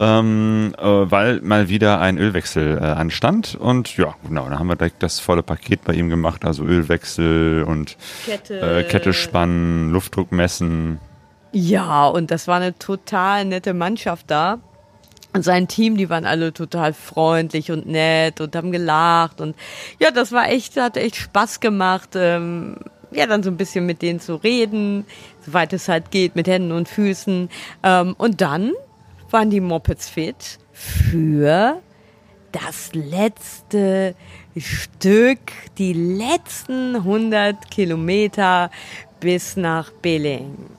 ähm, 0.00 0.74
äh, 0.76 0.82
weil 0.82 1.40
mal 1.40 1.68
wieder 1.68 2.00
ein 2.00 2.18
Ölwechsel 2.18 2.78
äh, 2.78 2.80
anstand. 2.80 3.54
Und 3.54 3.96
ja, 3.96 4.16
genau, 4.26 4.50
da 4.50 4.58
haben 4.58 4.66
wir 4.66 4.74
direkt 4.74 5.04
das 5.04 5.20
volle 5.20 5.44
Paket 5.44 5.84
bei 5.84 5.92
ihm 5.92 6.08
gemacht. 6.08 6.44
Also 6.44 6.64
Ölwechsel 6.64 7.62
und 7.62 7.96
Kette. 8.26 8.60
äh, 8.60 8.82
Kette 8.82 9.12
spannen, 9.12 9.92
Luftdruck 9.92 10.32
messen. 10.32 10.98
Ja, 11.52 12.08
und 12.08 12.32
das 12.32 12.48
war 12.48 12.56
eine 12.56 12.76
total 12.76 13.44
nette 13.44 13.72
Mannschaft 13.72 14.32
da. 14.32 14.58
Und 15.34 15.42
sein 15.42 15.68
Team, 15.68 15.96
die 15.96 16.08
waren 16.08 16.24
alle 16.24 16.52
total 16.52 16.94
freundlich 16.94 17.70
und 17.70 17.86
nett 17.86 18.40
und 18.40 18.56
haben 18.56 18.72
gelacht. 18.72 19.40
Und 19.40 19.56
ja, 20.00 20.10
das 20.10 20.32
war 20.32 20.48
echt, 20.48 20.76
hat 20.76 20.96
echt 20.96 21.16
Spaß 21.16 21.60
gemacht. 21.60 22.10
Ähm, 22.14 22.76
ja, 23.10 23.26
dann 23.26 23.42
so 23.42 23.50
ein 23.50 23.56
bisschen 23.56 23.86
mit 23.86 24.02
denen 24.02 24.20
zu 24.20 24.36
reden, 24.36 25.04
soweit 25.44 25.72
es 25.72 25.88
halt 25.88 26.10
geht, 26.10 26.34
mit 26.34 26.48
Händen 26.48 26.72
und 26.72 26.88
Füßen. 26.88 27.50
Ähm, 27.82 28.14
und 28.18 28.40
dann 28.40 28.72
waren 29.30 29.50
die 29.50 29.60
Mopeds 29.60 30.08
fit 30.08 30.58
für 30.72 31.80
das 32.52 32.90
letzte 32.94 34.14
Stück, 34.56 35.38
die 35.76 35.92
letzten 35.92 36.96
100 36.96 37.70
Kilometer 37.70 38.70
bis 39.20 39.56
nach 39.56 39.90
Beleng. 39.90 40.77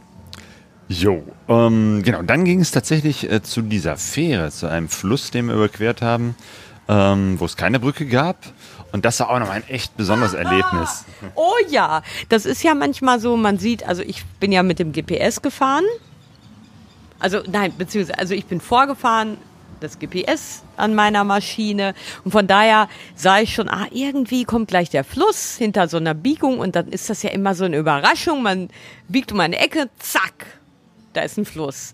Jo, 0.89 1.23
ähm, 1.47 2.01
genau. 2.03 2.23
Dann 2.23 2.45
ging 2.45 2.61
es 2.61 2.71
tatsächlich 2.71 3.31
äh, 3.31 3.43
zu 3.43 3.61
dieser 3.61 3.95
Fähre, 3.95 4.49
zu 4.49 4.67
einem 4.67 4.89
Fluss, 4.89 5.29
den 5.29 5.45
wir 5.45 5.53
überquert 5.53 6.01
haben, 6.01 6.35
ähm, 6.87 7.39
wo 7.39 7.45
es 7.45 7.55
keine 7.55 7.79
Brücke 7.79 8.07
gab. 8.07 8.37
Und 8.91 9.05
das 9.05 9.19
war 9.19 9.29
auch 9.29 9.37
noch 9.37 9.51
ein 9.51 9.63
echt 9.67 9.95
besonderes 9.97 10.33
Erlebnis. 10.33 11.05
Oh 11.35 11.53
ja, 11.69 12.01
das 12.29 12.47
ist 12.47 12.63
ja 12.63 12.73
manchmal 12.73 13.19
so, 13.19 13.37
man 13.37 13.59
sieht, 13.59 13.87
also 13.87 14.01
ich 14.01 14.25
bin 14.39 14.51
ja 14.51 14.63
mit 14.63 14.79
dem 14.79 14.91
GPS 14.91 15.43
gefahren. 15.43 15.85
Also 17.19 17.41
nein, 17.45 17.71
beziehungsweise, 17.77 18.17
also 18.17 18.33
ich 18.33 18.47
bin 18.47 18.59
vorgefahren, 18.59 19.37
das 19.79 19.99
GPS 19.99 20.63
an 20.75 20.95
meiner 20.95 21.23
Maschine 21.23 21.93
und 22.25 22.31
von 22.31 22.47
daher 22.47 22.89
sah 23.15 23.39
ich 23.39 23.53
schon, 23.53 23.69
ah, 23.69 23.85
irgendwie 23.91 24.43
kommt 24.43 24.67
gleich 24.69 24.89
der 24.89 25.03
Fluss 25.03 25.55
hinter 25.55 25.87
so 25.87 25.97
einer 25.97 26.15
Biegung 26.15 26.59
und 26.59 26.75
dann 26.75 26.87
ist 26.87 27.09
das 27.09 27.23
ja 27.23 27.29
immer 27.29 27.53
so 27.53 27.65
eine 27.65 27.77
Überraschung. 27.77 28.41
Man 28.41 28.69
biegt 29.07 29.31
um 29.31 29.39
eine 29.39 29.57
Ecke, 29.57 29.89
zack, 29.99 30.58
da 31.19 31.25
ist 31.25 31.37
ein 31.37 31.45
Fluss. 31.45 31.93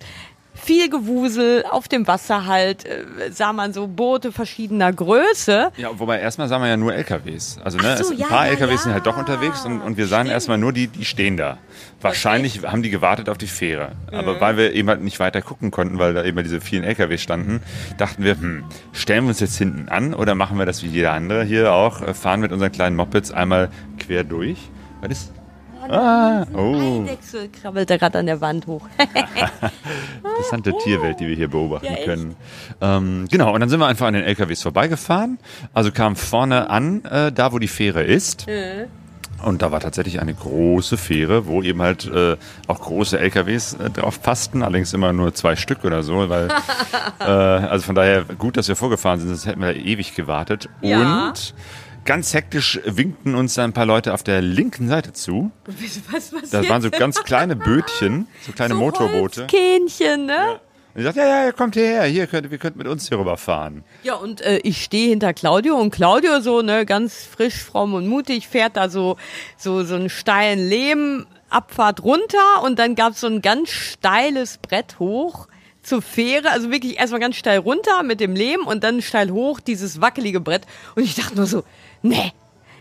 viel 0.53 0.89
Gewusel 0.89 1.65
auf 1.69 1.89
dem 1.89 2.07
Wasser 2.07 2.45
halt, 2.45 2.85
äh, 2.85 3.03
sah 3.29 3.51
man 3.51 3.73
so 3.73 3.87
Boote 3.87 4.31
verschiedener 4.31 4.93
Größe. 4.93 5.71
Ja, 5.75 5.89
wobei 5.99 6.19
erstmal 6.21 6.47
sahen 6.47 6.61
wir 6.61 6.69
ja 6.69 6.77
nur 6.77 6.93
LKWs. 6.93 7.59
Also 7.63 7.77
ne, 7.77 7.97
so, 7.97 8.03
es, 8.03 8.11
ein 8.11 8.17
ja, 8.17 8.27
paar 8.27 8.45
ja, 8.45 8.51
LKWs 8.53 8.71
ja. 8.71 8.77
sind 8.77 8.93
halt 8.93 9.05
doch 9.05 9.17
unterwegs 9.17 9.65
und, 9.65 9.81
und 9.81 9.97
wir 9.97 10.07
sahen 10.07 10.27
erstmal 10.27 10.57
nur 10.57 10.71
die, 10.71 10.87
die 10.87 11.03
stehen 11.03 11.35
da. 11.35 11.57
Wahrscheinlich 11.99 12.63
haben 12.63 12.83
die 12.83 12.89
gewartet 12.89 13.27
auf 13.27 13.37
die 13.37 13.47
Fähre. 13.47 13.91
Mhm. 14.09 14.17
Aber 14.17 14.39
weil 14.39 14.55
wir 14.55 14.73
eben 14.73 14.87
halt 14.87 15.01
nicht 15.01 15.19
weiter 15.19 15.41
gucken 15.41 15.71
konnten, 15.71 15.99
weil 15.99 16.13
da 16.13 16.23
eben 16.23 16.41
diese 16.41 16.61
vielen 16.61 16.83
LKWs 16.83 17.21
standen, 17.21 17.61
dachten 17.97 18.23
wir, 18.23 18.39
hm, 18.39 18.63
stellen 18.93 19.25
wir 19.25 19.29
uns 19.29 19.41
jetzt 19.41 19.57
hinten 19.57 19.89
an 19.89 20.13
oder 20.13 20.35
machen 20.35 20.57
wir 20.57 20.65
das 20.65 20.83
wie 20.83 20.87
jeder 20.87 21.11
andere 21.11 21.43
hier 21.43 21.73
auch, 21.73 22.01
äh, 22.01 22.13
fahren 22.13 22.39
mit 22.39 22.53
unseren 22.53 22.71
kleinen 22.71 22.95
Mopeds 22.95 23.31
einmal 23.31 23.69
quer 23.99 24.23
durch. 24.23 24.59
Was 25.01 25.11
ist? 25.11 25.33
Ah, 25.89 26.45
oh, 26.53 27.03
Eidechse 27.03 27.49
krabbelt 27.49 27.89
da 27.89 27.97
gerade 27.97 28.19
an 28.19 28.25
der 28.25 28.41
Wand 28.41 28.67
hoch. 28.67 28.87
interessante 30.23 30.73
Tierwelt, 30.83 31.19
die 31.19 31.27
wir 31.27 31.35
hier 31.35 31.49
beobachten 31.49 31.85
Ja, 31.85 32.05
können. 32.05 32.35
Ähm, 32.81 33.27
genau, 33.29 33.53
und 33.53 33.59
dann 33.59 33.69
sind 33.69 33.79
wir 33.79 33.87
einfach 33.87 34.07
an 34.07 34.13
den 34.13 34.23
LKWs 34.23 34.61
vorbeigefahren. 34.61 35.39
Also 35.73 35.91
kamen 35.91 36.15
vorne 36.15 36.69
an, 36.69 37.03
äh, 37.05 37.31
da 37.31 37.51
wo 37.51 37.59
die 37.59 37.67
Fähre 37.67 38.03
ist. 38.03 38.45
Und 39.43 39.61
da 39.61 39.71
war 39.71 39.79
tatsächlich 39.79 40.21
eine 40.21 40.33
große 40.33 40.97
Fähre, 40.97 41.45
wo 41.45 41.61
eben 41.61 41.81
halt 41.81 42.05
äh, 42.07 42.37
auch 42.67 42.79
große 42.79 43.19
LKWs 43.19 43.73
äh, 43.73 43.89
drauf 43.89 44.21
passten, 44.21 44.63
allerdings 44.63 44.93
immer 44.93 45.13
nur 45.13 45.33
zwei 45.33 45.55
Stück 45.55 45.83
oder 45.83 46.03
so, 46.03 46.29
weil 46.29 46.47
äh, 47.19 47.23
also 47.23 47.85
von 47.85 47.95
daher 47.95 48.23
gut, 48.23 48.57
dass 48.57 48.67
wir 48.69 48.75
vorgefahren 48.75 49.19
sind, 49.19 49.29
sonst 49.29 49.45
hätten 49.45 49.61
wir 49.61 49.75
ewig 49.75 50.15
gewartet. 50.15 50.69
Ja. 50.81 51.27
Und 51.27 51.53
ganz 52.05 52.33
hektisch 52.33 52.79
winkten 52.85 53.35
uns 53.35 53.57
ein 53.59 53.73
paar 53.73 53.85
Leute 53.85 54.13
auf 54.13 54.23
der 54.23 54.41
linken 54.41 54.87
Seite 54.87 55.11
zu. 55.11 55.51
Was 55.65 56.31
passiert? 56.31 56.53
Das 56.53 56.69
waren 56.69 56.81
so 56.81 56.91
ganz 56.91 57.23
kleine 57.23 57.55
Bötchen, 57.55 58.27
so 58.45 58.51
kleine 58.53 58.75
Motorboote. 58.75 59.41
Holzkähnchen, 59.41 60.27
ne? 60.27 60.59
Und 60.93 61.01
ich 61.01 61.03
sagte, 61.03 61.19
ja, 61.19 61.45
ja, 61.45 61.51
kommt 61.51 61.75
hierher, 61.75 62.05
hier 62.05 62.25
könnt, 62.25 62.49
wir 62.51 62.57
könnt 62.57 62.77
mit 62.77 62.87
uns 62.87 63.09
hier 63.09 63.19
rüberfahren. 63.19 63.83
Ja, 64.03 64.15
und 64.15 64.39
äh, 64.41 64.59
ich 64.59 64.81
stehe 64.81 65.09
hinter 65.09 65.33
Claudio 65.33 65.75
und 65.75 65.91
Claudio 65.91 66.39
so, 66.39 66.61
ne, 66.61 66.85
ganz 66.85 67.25
frisch, 67.25 67.55
fromm 67.55 67.95
und 67.95 68.07
mutig, 68.07 68.47
fährt 68.47 68.77
da 68.77 68.87
so, 68.87 69.17
so, 69.57 69.83
so 69.83 69.95
einen 69.95 70.09
steilen 70.09 70.59
Lehmabfahrt 70.69 72.01
runter 72.01 72.63
und 72.63 72.79
dann 72.79 72.95
gab's 72.95 73.19
so 73.19 73.27
ein 73.27 73.41
ganz 73.41 73.71
steiles 73.71 74.57
Brett 74.57 74.97
hoch 74.99 75.47
zur 75.85 76.01
Fähre, 76.01 76.49
also 76.49 76.71
wirklich 76.71 76.97
erstmal 76.97 77.19
ganz 77.19 77.35
steil 77.35 77.59
runter 77.59 78.03
mit 78.03 78.19
dem 78.19 78.35
Lehm 78.35 78.61
und 78.65 78.83
dann 78.83 79.01
steil 79.01 79.31
hoch 79.31 79.59
dieses 79.59 80.01
wackelige 80.01 80.39
Brett. 80.39 80.63
Und 80.95 81.03
ich 81.03 81.15
dachte 81.15 81.35
nur 81.35 81.45
so, 81.45 81.63
nee, 82.07 82.31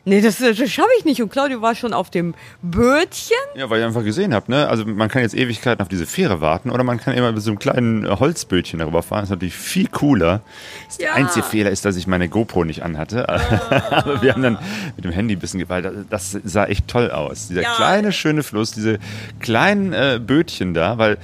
nee, 0.04 0.20
das, 0.20 0.38
das 0.38 0.56
schaffe 0.70 0.88
ich 0.98 1.04
nicht. 1.04 1.22
Und 1.22 1.30
Claudio 1.30 1.62
war 1.62 1.74
schon 1.74 1.92
auf 1.92 2.10
dem 2.10 2.34
Bötchen. 2.62 3.36
Ja, 3.56 3.70
weil 3.70 3.80
ich 3.80 3.86
einfach 3.86 4.04
gesehen 4.04 4.34
habe, 4.34 4.50
ne? 4.50 4.68
Also 4.68 4.84
man 4.84 5.08
kann 5.08 5.22
jetzt 5.22 5.34
Ewigkeiten 5.34 5.80
auf 5.82 5.88
diese 5.88 6.06
Fähre 6.06 6.40
warten 6.40 6.70
oder 6.70 6.84
man 6.84 6.98
kann 6.98 7.14
immer 7.14 7.32
mit 7.32 7.42
so 7.42 7.50
einem 7.50 7.58
kleinen 7.58 8.04
äh, 8.04 8.08
Holzbötchen 8.10 8.78
darüber 8.80 9.02
fahren. 9.02 9.20
Das 9.20 9.28
ist 9.28 9.30
natürlich 9.30 9.54
viel 9.54 9.88
cooler. 9.88 10.42
Das 10.88 10.98
Ja. 10.98 11.04
Der 11.06 11.14
einzige 11.14 11.44
Fehler 11.44 11.70
ist, 11.70 11.84
dass 11.84 11.96
ich 11.96 12.06
meine 12.06 12.28
GoPro 12.28 12.64
nicht 12.64 12.82
anhatte. 12.82 13.28
Aber 13.90 14.22
wir 14.22 14.32
haben 14.34 14.42
dann 14.42 14.58
mit 14.96 15.04
dem 15.04 15.12
Handy 15.12 15.34
ein 15.36 15.40
bisschen 15.40 15.60
gewalt. 15.60 15.88
Das 16.10 16.38
sah 16.44 16.66
echt 16.66 16.86
toll 16.88 17.10
aus. 17.10 17.48
Dieser 17.48 17.62
Ja. 17.62 17.74
kleine, 17.74 18.12
schöne 18.12 18.42
Fluss, 18.42 18.72
diese 18.72 18.98
kleinen 19.40 19.92
äh, 19.92 20.20
Bötchen 20.24 20.74
da, 20.74 20.98
weil 20.98 21.18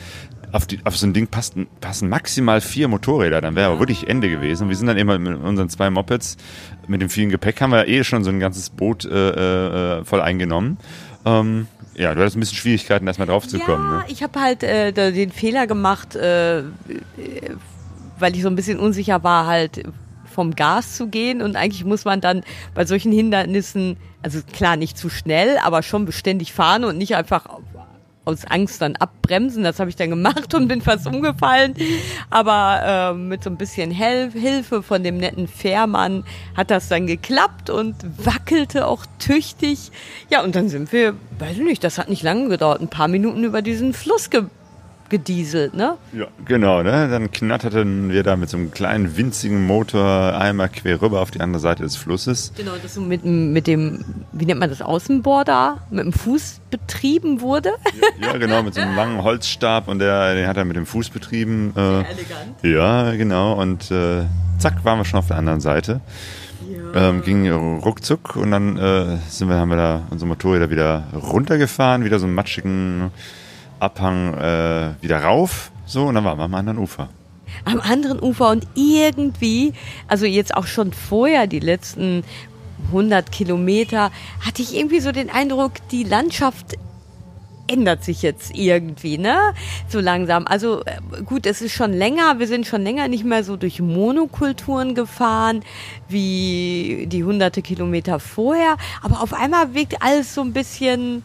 auf, 0.52 0.66
die, 0.66 0.80
auf 0.84 0.96
so 0.96 1.06
ein 1.06 1.12
Ding 1.12 1.26
passen, 1.28 1.66
passen 1.80 2.08
maximal 2.08 2.60
vier 2.60 2.88
Motorräder, 2.88 3.40
dann 3.40 3.54
wäre 3.56 3.70
aber 3.70 3.78
wirklich 3.78 4.08
Ende 4.08 4.28
gewesen. 4.28 4.64
Und 4.64 4.68
wir 4.70 4.76
sind 4.76 4.86
dann 4.86 4.96
immer 4.96 5.18
mit 5.18 5.36
unseren 5.38 5.68
zwei 5.68 5.90
Mopeds, 5.90 6.36
mit 6.86 7.00
dem 7.02 7.08
vielen 7.08 7.30
Gepäck, 7.30 7.60
haben 7.60 7.70
wir 7.72 7.86
eh 7.88 8.04
schon 8.04 8.24
so 8.24 8.30
ein 8.30 8.40
ganzes 8.40 8.70
Boot 8.70 9.04
äh, 9.04 9.98
äh, 9.98 10.04
voll 10.04 10.20
eingenommen. 10.20 10.78
Ähm, 11.24 11.66
ja, 11.94 12.14
du 12.14 12.20
hattest 12.20 12.36
ein 12.36 12.40
bisschen 12.40 12.56
Schwierigkeiten, 12.56 13.06
erstmal 13.06 13.28
drauf 13.28 13.46
zu 13.46 13.58
kommen. 13.58 13.84
Ja, 13.84 13.98
Ne? 13.98 14.04
ich 14.08 14.22
habe 14.22 14.40
halt 14.40 14.62
äh, 14.62 14.92
den 14.92 15.30
Fehler 15.32 15.66
gemacht, 15.66 16.16
äh, 16.16 16.62
weil 18.18 18.34
ich 18.34 18.42
so 18.42 18.48
ein 18.48 18.56
bisschen 18.56 18.78
unsicher 18.78 19.22
war, 19.22 19.46
halt 19.46 19.82
vom 20.32 20.54
Gas 20.54 20.96
zu 20.96 21.08
gehen. 21.08 21.42
Und 21.42 21.56
eigentlich 21.56 21.84
muss 21.84 22.04
man 22.04 22.20
dann 22.20 22.42
bei 22.74 22.86
solchen 22.86 23.12
Hindernissen, 23.12 23.96
also 24.22 24.40
klar 24.52 24.76
nicht 24.76 24.96
zu 24.96 25.10
schnell, 25.10 25.58
aber 25.62 25.82
schon 25.82 26.04
beständig 26.06 26.52
fahren 26.52 26.84
und 26.84 26.96
nicht 26.96 27.16
einfach 27.16 27.46
aus 28.24 28.44
Angst 28.44 28.80
dann 28.82 28.96
abbremsen. 28.96 29.62
Das 29.62 29.80
habe 29.80 29.90
ich 29.90 29.96
dann 29.96 30.10
gemacht 30.10 30.54
und 30.54 30.68
bin 30.68 30.80
fast 30.80 31.06
umgefallen. 31.06 31.74
Aber 32.30 33.12
äh, 33.12 33.18
mit 33.18 33.44
so 33.44 33.50
ein 33.50 33.56
bisschen 33.56 33.90
Hel 33.90 34.30
Hilfe 34.32 34.82
von 34.82 35.02
dem 35.02 35.16
netten 35.16 35.48
Fährmann 35.48 36.24
hat 36.56 36.70
das 36.70 36.88
dann 36.88 37.06
geklappt 37.06 37.70
und 37.70 37.96
wackelte 38.24 38.86
auch 38.86 39.04
tüchtig. 39.18 39.90
Ja, 40.28 40.42
und 40.42 40.54
dann 40.54 40.68
sind 40.68 40.92
wir, 40.92 41.14
weiß 41.38 41.58
ich 41.58 41.64
nicht, 41.64 41.84
das 41.84 41.98
hat 41.98 42.08
nicht 42.08 42.22
lange 42.22 42.48
gedauert, 42.48 42.80
ein 42.80 42.88
paar 42.88 43.08
Minuten 43.08 43.44
über 43.44 43.62
diesen 43.62 43.92
Fluss 43.92 44.30
ge 44.30 44.44
gedieselt, 45.10 45.74
ne? 45.74 45.96
Ja, 46.12 46.26
genau, 46.46 46.82
ne? 46.82 47.08
Dann 47.10 47.30
knatterten 47.30 48.10
wir 48.10 48.22
da 48.22 48.36
mit 48.36 48.48
so 48.48 48.56
einem 48.56 48.70
kleinen, 48.70 49.16
winzigen 49.16 49.66
Motor 49.66 50.34
einmal 50.38 50.68
quer 50.68 51.02
rüber 51.02 51.20
auf 51.20 51.30
die 51.30 51.40
andere 51.40 51.60
Seite 51.60 51.82
des 51.82 51.96
Flusses. 51.96 52.52
Genau, 52.56 52.72
das 52.82 52.94
so 52.94 53.00
mit, 53.00 53.24
dem- 53.24 53.52
mit 53.52 53.66
dem, 53.66 54.04
wie 54.32 54.46
nennt 54.46 54.60
man 54.60 54.70
das, 54.70 54.80
Außenborder, 54.80 55.78
mit 55.90 56.04
dem 56.04 56.12
Fuß 56.12 56.60
betrieben 56.70 57.40
wurde. 57.40 57.72
Ja, 58.22 58.36
genau, 58.38 58.62
mit 58.62 58.74
so 58.74 58.80
einem 58.80 58.96
langen 58.96 59.22
Holzstab 59.22 59.88
und 59.88 59.98
der, 59.98 60.34
den 60.34 60.46
hat 60.46 60.56
er 60.56 60.64
mit 60.64 60.76
dem 60.76 60.86
Fuß 60.86 61.10
betrieben. 61.10 61.72
Äh, 61.76 61.80
elegant. 61.80 62.62
ja, 62.62 63.10
genau. 63.16 63.60
Und 63.60 63.90
äh, 63.90 64.22
zack, 64.58 64.84
waren 64.84 64.98
wir 64.98 65.04
schon 65.04 65.18
auf 65.18 65.26
der 65.26 65.36
anderen 65.36 65.60
Seite. 65.60 66.00
Ähm, 66.94 67.22
ging 67.22 67.48
ruckzuck 67.50 68.36
und 68.36 68.50
dann 68.50 68.76
äh, 68.76 69.18
sind 69.28 69.48
wir, 69.48 69.56
haben 69.56 69.68
wir 69.70 69.76
da 69.76 70.02
unsere 70.10 70.28
Motorräder 70.28 70.70
wieder 70.70 71.04
runtergefahren, 71.14 72.04
wieder 72.04 72.18
so 72.18 72.26
einen 72.26 72.34
matschigen 72.34 73.10
Abhang 73.80 74.34
äh, 74.34 74.94
wieder 75.00 75.22
rauf. 75.24 75.72
So, 75.86 76.06
und 76.06 76.14
dann 76.14 76.24
waren 76.24 76.38
wir 76.38 76.44
am 76.44 76.54
anderen 76.54 76.78
Ufer. 76.78 77.08
am 77.64 77.80
anderen 77.80 78.20
Ufer 78.20 78.50
und 78.50 78.66
irgendwie, 78.74 79.72
also 80.06 80.26
jetzt 80.26 80.54
auch 80.54 80.66
schon 80.66 80.92
vorher, 80.92 81.46
die 81.46 81.60
letzten 81.60 82.22
100 82.88 83.32
Kilometer, 83.32 84.10
hatte 84.44 84.62
ich 84.62 84.76
irgendwie 84.76 85.00
so 85.00 85.12
den 85.12 85.30
Eindruck, 85.30 85.72
die 85.90 86.04
Landschaft 86.04 86.76
ändert 87.66 88.02
sich 88.04 88.22
jetzt 88.22 88.56
irgendwie, 88.56 89.16
ne? 89.16 89.54
So 89.88 90.00
langsam. 90.00 90.46
Also 90.46 90.82
äh, 90.84 91.22
gut, 91.24 91.46
es 91.46 91.62
ist 91.62 91.72
schon 91.72 91.92
länger, 91.92 92.38
wir 92.38 92.48
sind 92.48 92.66
schon 92.66 92.82
länger 92.82 93.06
nicht 93.06 93.24
mehr 93.24 93.44
so 93.44 93.56
durch 93.56 93.80
Monokulturen 93.80 94.94
gefahren 94.94 95.62
wie 96.08 97.06
die 97.08 97.22
hunderte 97.22 97.62
Kilometer 97.62 98.18
vorher, 98.18 98.76
aber 99.02 99.22
auf 99.22 99.32
einmal 99.32 99.74
wirkt 99.74 100.02
alles 100.02 100.34
so 100.34 100.40
ein 100.40 100.52
bisschen 100.52 101.22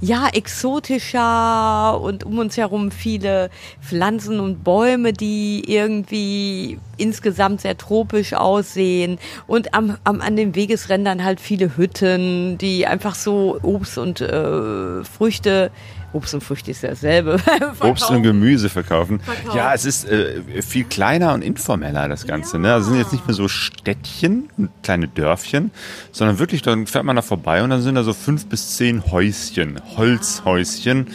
ja, 0.00 0.28
exotischer 0.32 2.00
und 2.00 2.24
um 2.24 2.38
uns 2.38 2.56
herum 2.56 2.90
viele 2.90 3.50
Pflanzen 3.80 4.38
und 4.38 4.62
Bäume, 4.62 5.12
die 5.12 5.64
irgendwie 5.66 6.78
insgesamt 6.96 7.62
sehr 7.62 7.76
tropisch 7.76 8.34
aussehen. 8.34 9.18
Und 9.46 9.74
am, 9.74 9.96
am, 10.04 10.20
an 10.20 10.36
den 10.36 10.54
Wegesrändern 10.54 11.24
halt 11.24 11.40
viele 11.40 11.76
Hütten, 11.76 12.58
die 12.58 12.86
einfach 12.86 13.14
so 13.14 13.58
Obst 13.62 13.98
und 13.98 14.20
äh, 14.20 15.04
Früchte, 15.04 15.70
Obst 16.12 16.34
und 16.34 16.42
Früchte 16.42 16.70
ist 16.70 16.82
ja 16.82 16.90
dasselbe. 16.90 17.38
Obst 17.80 18.10
und. 18.10 18.22
Gemüse 18.22 18.68
verkaufen. 18.68 19.20
Verkaufen. 19.20 19.56
Ja, 19.56 19.74
es 19.74 19.84
ist 19.84 20.08
äh, 20.08 20.62
viel 20.62 20.84
kleiner 20.84 21.34
und 21.34 21.42
informeller, 21.42 22.08
das 22.08 22.26
Ganze. 22.26 22.58
Ne? 22.58 22.72
Also 22.72 22.90
sind 22.90 22.98
jetzt 22.98 23.12
nicht 23.12 23.26
mehr 23.26 23.34
so 23.34 23.48
Städtchen, 23.48 24.48
kleine 24.82 25.08
Dörfchen, 25.08 25.70
sondern 26.12 26.38
wirklich, 26.38 26.62
dann 26.62 26.86
fährt 26.86 27.04
man 27.04 27.16
da 27.16 27.22
vorbei 27.22 27.62
und 27.62 27.70
dann 27.70 27.82
sind 27.82 27.94
da 27.94 28.04
so 28.04 28.14
fünf 28.14 28.46
bis 28.46 28.76
zehn 28.76 29.10
Häuschen, 29.10 29.80
Holzhäuschen, 29.96 31.08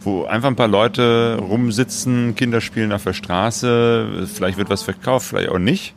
wo 0.00 0.24
einfach 0.24 0.48
ein 0.48 0.56
paar 0.56 0.68
Leute 0.68 1.38
rumsitzen, 1.40 2.34
Kinder 2.34 2.60
spielen 2.60 2.92
auf 2.92 3.04
der 3.04 3.12
Straße, 3.12 4.28
vielleicht 4.32 4.58
wird 4.58 4.70
was 4.70 4.82
verkauft, 4.82 5.28
vielleicht 5.28 5.48
auch 5.48 5.58
nicht. 5.58 5.94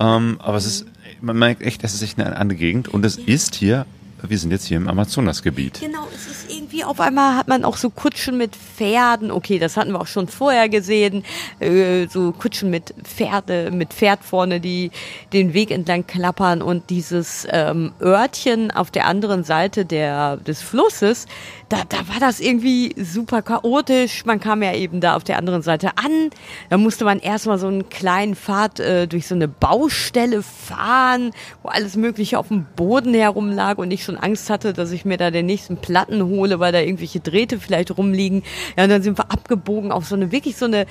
Ähm, 0.00 0.36
aber 0.40 0.56
es 0.56 0.66
ist, 0.66 0.86
man 1.20 1.38
merkt 1.38 1.62
echt, 1.62 1.82
das 1.84 1.94
ist 1.94 2.02
echt 2.02 2.18
eine 2.18 2.36
andere 2.36 2.58
Gegend 2.58 2.88
und 2.88 3.04
es 3.04 3.16
ist 3.16 3.54
hier, 3.54 3.86
wir 4.22 4.38
sind 4.38 4.50
jetzt 4.50 4.66
hier 4.66 4.76
im 4.76 4.88
Amazonasgebiet. 4.88 5.80
Genau, 5.80 6.08
es 6.14 6.26
ist 6.26 6.37
irgendwie 6.68 6.84
auf 6.84 7.00
einmal 7.00 7.36
hat 7.36 7.48
man 7.48 7.64
auch 7.64 7.78
so 7.78 7.88
Kutschen 7.88 8.36
mit 8.36 8.54
Pferden. 8.54 9.30
Okay, 9.30 9.58
das 9.58 9.78
hatten 9.78 9.92
wir 9.92 10.00
auch 10.00 10.06
schon 10.06 10.28
vorher 10.28 10.68
gesehen. 10.68 11.24
Äh, 11.60 12.08
so 12.08 12.32
Kutschen 12.32 12.68
mit 12.68 12.94
Pferde, 13.04 13.70
mit 13.70 13.94
Pferd 13.94 14.22
vorne, 14.22 14.60
die 14.60 14.90
den 15.32 15.54
Weg 15.54 15.70
entlang 15.70 16.06
klappern 16.06 16.60
und 16.60 16.90
dieses 16.90 17.46
ähm, 17.50 17.92
Örtchen 18.02 18.70
auf 18.70 18.90
der 18.90 19.06
anderen 19.06 19.44
Seite 19.44 19.86
der, 19.86 20.36
des 20.36 20.60
Flusses. 20.60 21.26
Da, 21.68 21.82
da 21.86 22.08
war 22.08 22.18
das 22.18 22.40
irgendwie 22.40 22.94
super 22.96 23.42
chaotisch. 23.42 24.24
Man 24.24 24.40
kam 24.40 24.62
ja 24.62 24.72
eben 24.72 25.02
da 25.02 25.16
auf 25.16 25.24
der 25.24 25.36
anderen 25.36 25.60
Seite 25.60 25.98
an. 25.98 26.30
Da 26.70 26.78
musste 26.78 27.04
man 27.04 27.18
erstmal 27.18 27.58
so 27.58 27.66
einen 27.66 27.90
kleinen 27.90 28.34
Pfad 28.36 28.80
äh, 28.80 29.06
durch 29.06 29.26
so 29.26 29.34
eine 29.34 29.48
Baustelle 29.48 30.42
fahren, 30.42 31.32
wo 31.62 31.68
alles 31.68 31.96
Mögliche 31.96 32.38
auf 32.38 32.48
dem 32.48 32.64
Boden 32.74 33.12
herumlag 33.12 33.76
und 33.76 33.90
ich 33.90 34.02
schon 34.02 34.16
Angst 34.16 34.48
hatte, 34.48 34.72
dass 34.72 34.92
ich 34.92 35.04
mir 35.04 35.18
da 35.18 35.30
den 35.30 35.44
nächsten 35.44 35.76
Platten 35.76 36.22
hole, 36.24 36.58
weil 36.58 36.72
da 36.72 36.80
irgendwelche 36.80 37.20
Drähte 37.20 37.60
vielleicht 37.60 37.96
rumliegen. 37.98 38.44
Ja, 38.78 38.84
und 38.84 38.90
dann 38.90 39.02
sind 39.02 39.18
wir 39.18 39.30
abgebogen 39.30 39.92
auf 39.92 40.06
so 40.06 40.14
eine, 40.14 40.32
wirklich 40.32 40.56
so 40.56 40.64
eine 40.64 40.86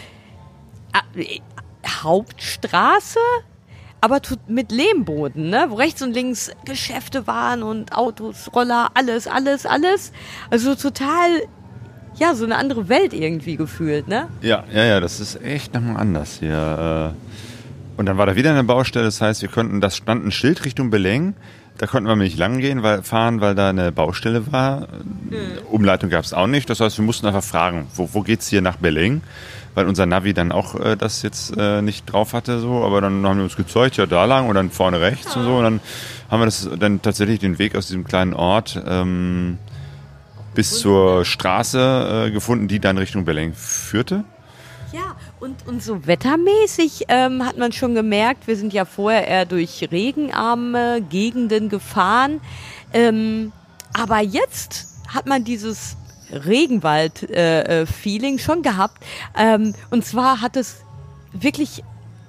äh, 1.16 1.40
Hauptstraße, 1.88 3.20
aber 4.02 4.22
mit 4.48 4.72
Lehmboden, 4.72 5.50
ne? 5.50 5.66
wo 5.70 5.76
rechts 5.76 6.02
und 6.02 6.14
links 6.14 6.52
Geschäfte 6.66 7.28
waren 7.28 7.64
und 7.64 7.94
Autos, 7.94 8.50
Roller, 8.54 8.90
alles, 8.94 9.28
alles, 9.28 9.66
alles. 9.66 10.12
Also 10.50 10.76
total 10.76 11.42
ja, 12.18 12.36
so 12.36 12.46
eine 12.46 12.58
andere 12.58 12.90
Welt 12.90 13.14
irgendwie 13.14 13.58
gefühlt, 13.58 14.08
ne? 14.08 14.28
Ja, 14.42 14.64
ja, 14.74 14.84
ja, 14.86 15.00
das 15.00 15.20
ist 15.20 15.42
echt 15.44 15.74
nochmal 15.74 15.98
anders 15.98 16.38
hier. 16.40 17.14
Äh. 17.16 18.00
Und 18.00 18.06
dann 18.06 18.18
war 18.18 18.26
da 18.26 18.36
wieder 18.36 18.52
eine 18.52 18.64
Baustelle, 18.64 19.06
das 19.06 19.22
heißt, 19.22 19.42
wir 19.42 19.50
konnten, 19.50 19.82
das 19.82 19.98
stand 19.98 20.26
ein 20.26 20.32
Schild 20.32 20.66
Richtung 20.66 20.90
Beleng. 20.90 21.36
Da 21.78 21.86
konnten 21.86 22.08
wir 22.08 22.16
nicht 22.16 22.38
lang 22.38 22.58
gehen, 22.58 22.82
weil, 22.82 23.04
fahren, 23.04 23.40
weil 23.40 23.54
da 23.54 23.70
eine 23.70 23.92
Baustelle 23.92 24.52
war. 24.52 24.88
Mhm. 25.30 25.60
Umleitung 25.70 26.10
gab 26.10 26.26
es 26.26 26.34
auch 26.34 26.48
nicht. 26.48 26.70
Das 26.72 26.80
heißt, 26.80 26.98
wir 26.98 27.06
mussten 27.06 27.28
einfach 27.28 27.44
fragen, 27.44 27.88
wo, 27.94 28.10
wo 28.14 28.22
geht's 28.22 28.48
hier 28.48 28.62
nach 28.62 28.78
Beleng? 28.78 29.22
Weil 29.78 29.86
unser 29.86 30.08
Navi 30.08 30.34
dann 30.34 30.52
auch 30.52 30.74
äh, 30.80 30.96
das 30.96 31.22
jetzt 31.22 31.56
äh, 31.56 31.84
nicht 31.84 32.12
drauf 32.12 32.34
hatte, 32.34 32.60
so. 32.60 32.84
Aber 32.84 33.00
dann 33.00 33.24
haben 33.28 33.38
wir 33.38 33.44
uns 33.44 33.56
gezeigt, 33.56 33.98
ja, 33.98 34.08
da 34.08 34.26
lang 34.26 34.50
und 34.50 34.56
dann 34.56 34.72
vorne 34.72 35.02
rechts 35.02 35.36
und 35.36 35.44
so. 35.44 35.58
Und 35.58 35.64
dann 35.66 35.80
haben 36.32 36.42
wir 36.42 36.46
das 36.46 36.68
dann 36.80 37.04
tatsächlich 37.04 37.38
den 37.38 37.60
Weg 37.60 37.76
aus 37.76 37.86
diesem 37.86 38.04
kleinen 38.04 38.34
Ort 38.34 38.82
ähm, 38.88 39.60
bis 40.56 40.80
zur 40.80 41.26
Straße 41.26 42.26
äh, 42.26 42.32
gefunden, 42.32 42.68
die 42.68 42.80
dann 42.80 42.98
Richtung 42.98 43.24
Beleng 43.24 43.54
führte. 43.54 44.24
Ja, 44.94 45.16
und, 45.40 45.68
und 45.68 45.84
so 45.84 46.08
wettermäßig 46.08 47.06
ähm, 47.10 47.46
hat 47.46 47.60
man 47.60 47.72
schon 47.72 47.94
gemerkt, 47.94 48.48
wir 48.48 48.56
sind 48.56 48.74
ja 48.74 48.84
vorher 48.84 49.28
eher 49.28 49.46
durch 49.46 49.90
regenarme 49.92 51.04
Gegenden 51.08 51.70
gefahren. 51.70 52.42
Ähm, 52.94 53.52
aber 53.94 54.22
jetzt 54.22 54.88
hat 55.08 55.28
man 55.28 55.44
dieses 55.44 55.98
Regenwald-Feeling 56.32 58.34
äh, 58.34 58.36
äh 58.36 58.40
schon 58.40 58.62
gehabt. 58.62 59.04
Ähm, 59.38 59.74
und 59.90 60.06
zwar 60.06 60.42
hat 60.42 60.56
es 60.56 60.82
wirklich 61.34 61.84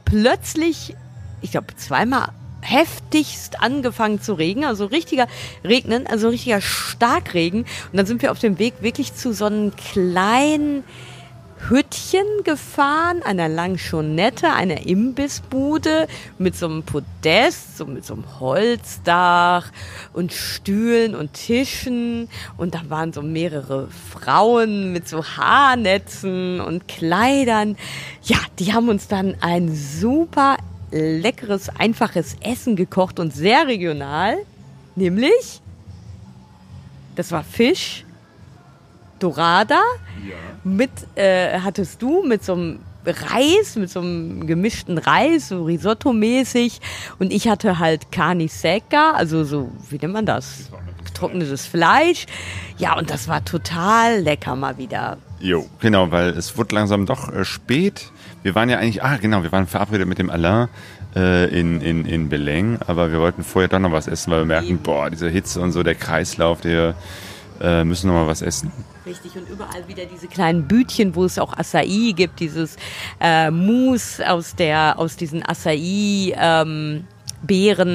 plötzlich, 0.05 0.95
ich 1.43 1.51
glaube, 1.51 1.77
zweimal 1.77 2.31
heftigst 2.61 3.61
angefangen 3.61 4.21
zu 4.21 4.35
regnen, 4.35 4.65
also 4.65 4.87
richtiger 4.87 5.29
Regnen, 5.65 6.07
also 6.07 6.29
richtiger 6.29 6.61
Starkregen. 6.61 7.63
Und 7.63 7.97
dann 7.97 8.07
sind 8.07 8.23
wir 8.23 8.33
auf 8.33 8.39
dem 8.39 8.59
Weg 8.59 8.75
wirklich 8.81 9.15
zu 9.15 9.33
so 9.33 9.47
einem 9.47 9.75
kleinen 9.77 10.85
Hüttchen 11.69 12.27
gefahren, 12.45 13.23
einer 13.23 13.49
Langschonette, 13.49 14.53
einer 14.53 14.87
Imbissbude 14.87 16.09
mit 16.39 16.57
so 16.57 16.67
einem 16.67 16.83
Podest, 16.83 17.77
so 17.77 17.85
mit 17.85 18.07
so 18.07 18.15
einem 18.15 18.41
Holzdach 18.41 19.71
und 20.13 20.33
Stühlen 20.33 21.15
und 21.15 21.35
Tischen. 21.35 22.29
Und 22.57 22.75
da 22.75 22.83
waren 22.89 23.13
so 23.13 23.23
mehrere 23.23 23.89
Frauen 23.89 24.93
mit 24.93 25.09
so 25.09 25.25
Haarnetzen 25.25 26.61
und 26.61 26.89
Kleidern. 26.89 27.77
Ja, 28.23 28.39
die 28.59 28.73
haben 28.73 28.89
uns 28.89 29.09
dann 29.09 29.37
ein 29.41 29.75
super 29.75 30.57
leckeres, 30.91 31.69
einfaches 31.69 32.37
Essen 32.41 32.77
gekocht 32.77 33.21
und 33.21 33.35
sehr 33.35 33.67
regional. 33.67 34.37
Nämlich, 34.97 35.61
das 37.15 37.31
war 37.31 37.45
Fisch, 37.45 38.05
Dorada. 39.19 39.81
Ja. 40.29 40.37
Mit, 40.65 40.91
äh, 41.15 41.61
hattest 41.61 42.03
du 42.03 42.23
mit 42.23 42.45
so 42.45 42.55
einem 42.55 42.81
Reis, 43.07 43.77
mit 43.77 43.91
so 43.91 44.01
einem 44.01 44.47
gemischten 44.47 44.99
Reis, 44.99 45.49
so 45.49 45.65
Risotto-mäßig. 45.65 46.81
Und 47.19 47.33
ich 47.33 47.49
hatte 47.49 47.79
halt 47.79 48.13
Carni 48.13 48.49
Secca, 48.49 49.13
also 49.13 49.45
so, 49.45 49.71
wie 49.89 49.97
nennt 49.97 50.13
man 50.13 50.27
das? 50.27 50.71
Getrocknetes 51.05 51.67
Fleisch. 51.67 52.27
Ja, 52.77 52.97
und 52.99 53.11
das 53.11 53.29
war 53.29 53.45
total 53.45 54.21
lecker 54.21 54.57
mal 54.57 54.79
wieder. 54.79 55.19
Jo, 55.41 55.67
genau, 55.81 56.11
weil 56.11 56.31
es 56.31 56.59
wurde 56.59 56.75
langsam 56.75 57.07
doch 57.07 57.33
äh, 57.33 57.45
spät. 57.45 58.11
Wir 58.43 58.55
waren 58.55 58.69
ja 58.69 58.79
eigentlich, 58.79 59.03
ah 59.03 59.17
genau, 59.17 59.43
wir 59.43 59.53
waren 59.53 59.67
verabredet 59.67 60.09
mit 60.09 60.19
dem 60.19 60.31
Alain 60.31 60.69
äh, 61.15 61.47
in, 61.49 61.81
in, 61.81 62.05
in 62.05 62.29
Beleng, 62.29 62.79
aber 62.87 63.11
wir 63.13 63.21
wollten 63.21 63.45
vorher 63.45 63.69
doch 63.69 63.79
noch 63.79 63.93
was 63.93 64.09
essen, 64.09 64.31
weil 64.31 64.41
wir 64.41 64.47
merken, 64.47 64.79
boah, 64.79 65.11
diese 65.11 65.29
Hitze 65.29 65.61
und 65.61 65.73
so, 65.73 65.83
der 65.83 65.95
Kreislauf, 65.95 66.61
der 66.61 66.95
äh, 67.61 67.85
müssen 67.85 68.09
noch 68.09 68.15
mal 68.15 68.27
was 68.27 68.43
essen. 68.43 68.73
Richtig, 69.09 69.37
und 69.37 69.49
überall 69.49 69.89
wieder 69.89 70.05
diese 70.05 70.29
kleinen 70.29 70.69
Bütchen, 70.69 71.15
wo 71.15 71.25
es 71.25 71.39
auch 71.39 71.55
Acai 71.55 72.13
gibt, 72.15 72.41
dieses 72.41 72.77
äh, 73.21 73.51
Mousse 73.51 74.31
aus, 74.31 74.55
der, 74.55 74.99
aus 74.99 75.17
diesen 75.17 75.43
Acai-Beeren, 75.43 77.05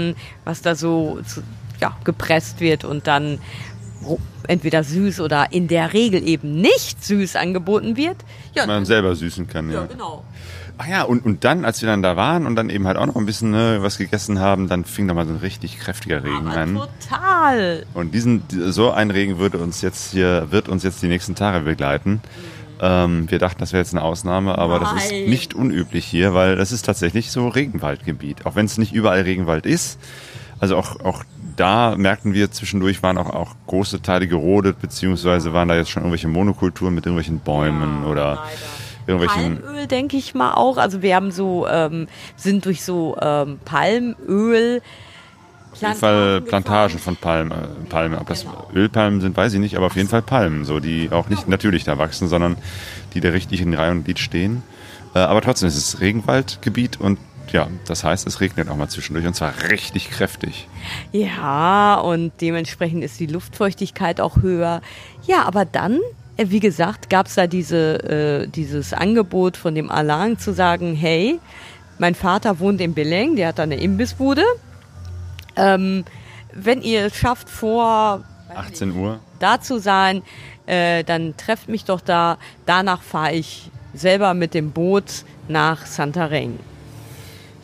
ähm, 0.09 0.15
was 0.43 0.63
da 0.63 0.73
so 0.73 1.19
ja, 1.79 1.95
gepresst 2.03 2.59
wird 2.61 2.83
und 2.83 3.05
dann 3.05 3.37
entweder 4.47 4.83
süß 4.83 5.19
oder 5.19 5.51
in 5.51 5.67
der 5.67 5.93
Regel 5.93 6.27
eben 6.27 6.55
nicht 6.59 7.03
süß 7.03 7.35
angeboten 7.35 7.95
wird. 7.95 8.17
Ja, 8.53 8.65
man 8.65 8.85
selber 8.85 9.15
süßen 9.15 9.47
kann, 9.47 9.69
ja. 9.69 9.81
Ja, 9.81 9.85
genau. 9.85 10.23
Ach 10.77 10.87
ja, 10.87 11.03
und, 11.03 11.23
und 11.25 11.43
dann, 11.43 11.65
als 11.65 11.81
wir 11.81 11.87
dann 11.87 12.01
da 12.01 12.15
waren 12.15 12.47
und 12.47 12.55
dann 12.55 12.69
eben 12.69 12.87
halt 12.87 12.97
auch 12.97 13.05
noch 13.05 13.15
ein 13.15 13.25
bisschen 13.25 13.51
ne, 13.51 13.77
was 13.81 13.97
gegessen 13.97 14.39
haben, 14.39 14.67
dann 14.67 14.85
fing 14.85 15.07
da 15.07 15.13
mal 15.13 15.25
so 15.25 15.33
ein 15.33 15.39
richtig 15.39 15.79
kräftiger 15.79 16.23
Regen 16.23 16.47
Aber 16.47 16.57
an. 16.57 16.81
Total. 17.09 17.85
Und 17.93 18.13
diesen, 18.13 18.43
so 18.49 18.91
ein 18.91 19.11
Regen 19.11 19.37
würde 19.37 19.59
uns 19.59 19.81
jetzt 19.81 20.11
hier, 20.11 20.47
wird 20.49 20.69
uns 20.69 20.83
jetzt 20.83 21.01
die 21.03 21.07
nächsten 21.07 21.35
Tage 21.35 21.63
begleiten. 21.63 22.21
Ähm, 22.81 23.29
wir 23.29 23.37
dachten, 23.37 23.59
das 23.59 23.71
wäre 23.71 23.81
jetzt 23.81 23.93
eine 23.93 24.03
Ausnahme, 24.03 24.57
aber 24.57 24.79
Nein. 24.79 24.95
das 24.95 25.05
ist 25.05 25.11
nicht 25.11 25.53
unüblich 25.53 26.05
hier, 26.05 26.33
weil 26.33 26.55
das 26.55 26.71
ist 26.71 26.83
tatsächlich 26.83 27.31
so 27.31 27.47
Regenwaldgebiet. 27.47 28.45
Auch 28.47 28.55
wenn 28.55 28.65
es 28.65 28.79
nicht 28.79 28.93
überall 28.93 29.21
Regenwald 29.21 29.67
ist. 29.67 29.99
Also 30.59 30.75
auch, 30.75 30.99
auch 31.01 31.23
da 31.55 31.95
merkten 31.95 32.33
wir 32.33 32.51
zwischendurch 32.51 33.03
waren 33.03 33.17
auch, 33.17 33.29
auch 33.29 33.55
große 33.67 34.01
Teile 34.01 34.27
gerodet, 34.27 34.81
beziehungsweise 34.81 35.53
waren 35.53 35.67
da 35.67 35.75
jetzt 35.75 35.91
schon 35.91 36.01
irgendwelche 36.01 36.27
Monokulturen 36.27 36.95
mit 36.95 37.05
irgendwelchen 37.05 37.39
Bäumen 37.39 38.03
ja, 38.03 38.09
oder 38.09 38.25
leider 38.25 38.82
irgendwelchen. 39.07 39.61
Palmöl, 39.61 39.87
denke 39.87 40.17
ich 40.17 40.33
mal 40.33 40.53
auch. 40.53 40.77
Also 40.77 41.01
wir 41.01 41.15
haben 41.15 41.31
so, 41.31 41.67
ähm, 41.67 42.07
sind 42.35 42.65
durch 42.65 42.83
so 42.83 43.17
ähm, 43.21 43.59
Palmöl. 43.65 44.81
Auf 45.71 45.81
jeden 45.81 45.95
Fall 45.95 46.41
Plantagen 46.41 46.99
von 46.99 47.15
Palmen. 47.15 47.53
Palmen. 47.89 48.19
Ob 48.19 48.27
das 48.27 48.41
genau. 48.41 48.69
Ölpalmen 48.75 49.21
sind, 49.21 49.35
weiß 49.35 49.53
ich 49.53 49.59
nicht, 49.59 49.75
aber 49.75 49.87
auf 49.87 49.95
jeden 49.95 50.09
Fall 50.09 50.21
Palmen, 50.21 50.65
so 50.65 50.79
die 50.79 51.09
auch 51.11 51.29
nicht 51.29 51.47
natürlich 51.47 51.83
da 51.83 51.97
wachsen, 51.97 52.27
sondern 52.27 52.57
die 53.13 53.21
da 53.21 53.29
richtig 53.29 53.61
in 53.61 53.73
Reihe 53.73 53.91
und 53.91 54.03
Glied 54.03 54.19
stehen. 54.19 54.61
Äh, 55.15 55.19
aber 55.19 55.41
trotzdem 55.41 55.67
ist 55.67 55.77
es 55.77 55.99
Regenwaldgebiet 55.99 56.99
und 56.99 57.17
ja, 57.51 57.67
das 57.87 58.03
heißt, 58.03 58.25
es 58.25 58.41
regnet 58.41 58.69
auch 58.69 58.75
mal 58.75 58.87
zwischendurch 58.87 59.27
und 59.27 59.35
zwar 59.35 59.53
richtig 59.69 60.09
kräftig. 60.09 60.67
Ja, 61.11 61.95
und 61.95 62.31
dementsprechend 62.41 63.03
ist 63.03 63.19
die 63.19 63.27
Luftfeuchtigkeit 63.27 64.21
auch 64.21 64.41
höher. 64.41 64.81
Ja, 65.27 65.43
aber 65.43 65.65
dann 65.65 65.99
wie 66.37 66.59
gesagt, 66.59 67.09
gab 67.09 67.27
es 67.27 67.35
da 67.35 67.47
diese, 67.47 68.43
äh, 68.43 68.47
dieses 68.47 68.93
Angebot 68.93 69.57
von 69.57 69.75
dem 69.75 69.91
Alain 69.91 70.37
zu 70.37 70.53
sagen, 70.53 70.95
hey, 70.95 71.39
mein 71.99 72.15
Vater 72.15 72.59
wohnt 72.59 72.81
in 72.81 72.93
Beleng, 72.93 73.35
der 73.35 73.49
hat 73.49 73.59
da 73.59 73.63
eine 73.63 73.75
Imbissbude. 73.75 74.43
Ähm, 75.55 76.05
wenn 76.53 76.81
ihr 76.81 77.05
es 77.05 77.15
schafft, 77.15 77.49
vor 77.49 78.23
18 78.55 78.95
Uhr 78.95 79.19
da 79.39 79.61
zu 79.61 79.79
sein, 79.79 80.23
äh, 80.65 81.03
dann 81.03 81.35
trefft 81.37 81.69
mich 81.69 81.85
doch 81.85 82.01
da. 82.01 82.37
Danach 82.65 83.01
fahre 83.01 83.33
ich 83.33 83.69
selber 83.93 84.33
mit 84.33 84.53
dem 84.53 84.71
Boot 84.71 85.25
nach 85.47 85.85
Santarém. 85.85 86.53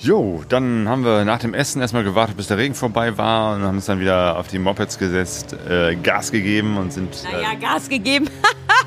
Jo, 0.02 0.44
dann 0.48 0.88
haben 0.88 1.04
wir 1.04 1.26
nach 1.26 1.40
dem 1.40 1.54
Essen 1.54 1.82
erstmal 1.82 2.06
gewartet, 2.06 2.38
bis 2.38 2.48
der 2.48 2.58
Regen 2.58 2.74
vorbei 2.74 3.18
war 3.18 3.56
und 3.56 3.64
haben 3.64 3.76
uns 3.76 3.86
dann 3.86 4.00
wieder 4.00 4.38
auf 4.38 4.48
die 4.48 4.58
Mopeds 4.58 4.98
gesetzt, 4.98 5.54
äh, 5.70 5.94
Gas 5.96 6.32
gegeben 6.32 6.78
und 6.78 6.94
sind. 6.94 7.22
Naja, 7.26 7.52
äh, 7.52 7.58
Gas 7.58 7.90
gegeben. 7.90 8.30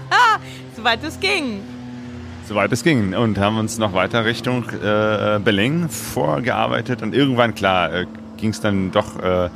Soweit 0.76 1.04
es 1.04 1.20
ging. 1.20 1.60
Soweit 2.48 2.72
es 2.72 2.82
ging. 2.82 3.14
Und 3.14 3.36
haben 3.36 3.58
uns 3.58 3.76
noch 3.76 3.92
weiter 3.92 4.24
Richtung 4.24 4.64
äh, 4.70 5.38
Beleng 5.38 5.90
vorgearbeitet 5.90 7.02
und 7.02 7.14
irgendwann, 7.14 7.54
klar, 7.54 7.92
äh, 7.92 8.06
ging 8.38 8.50
es 8.50 8.62
dann 8.62 8.90
doch 8.90 9.18
äh, 9.20 9.50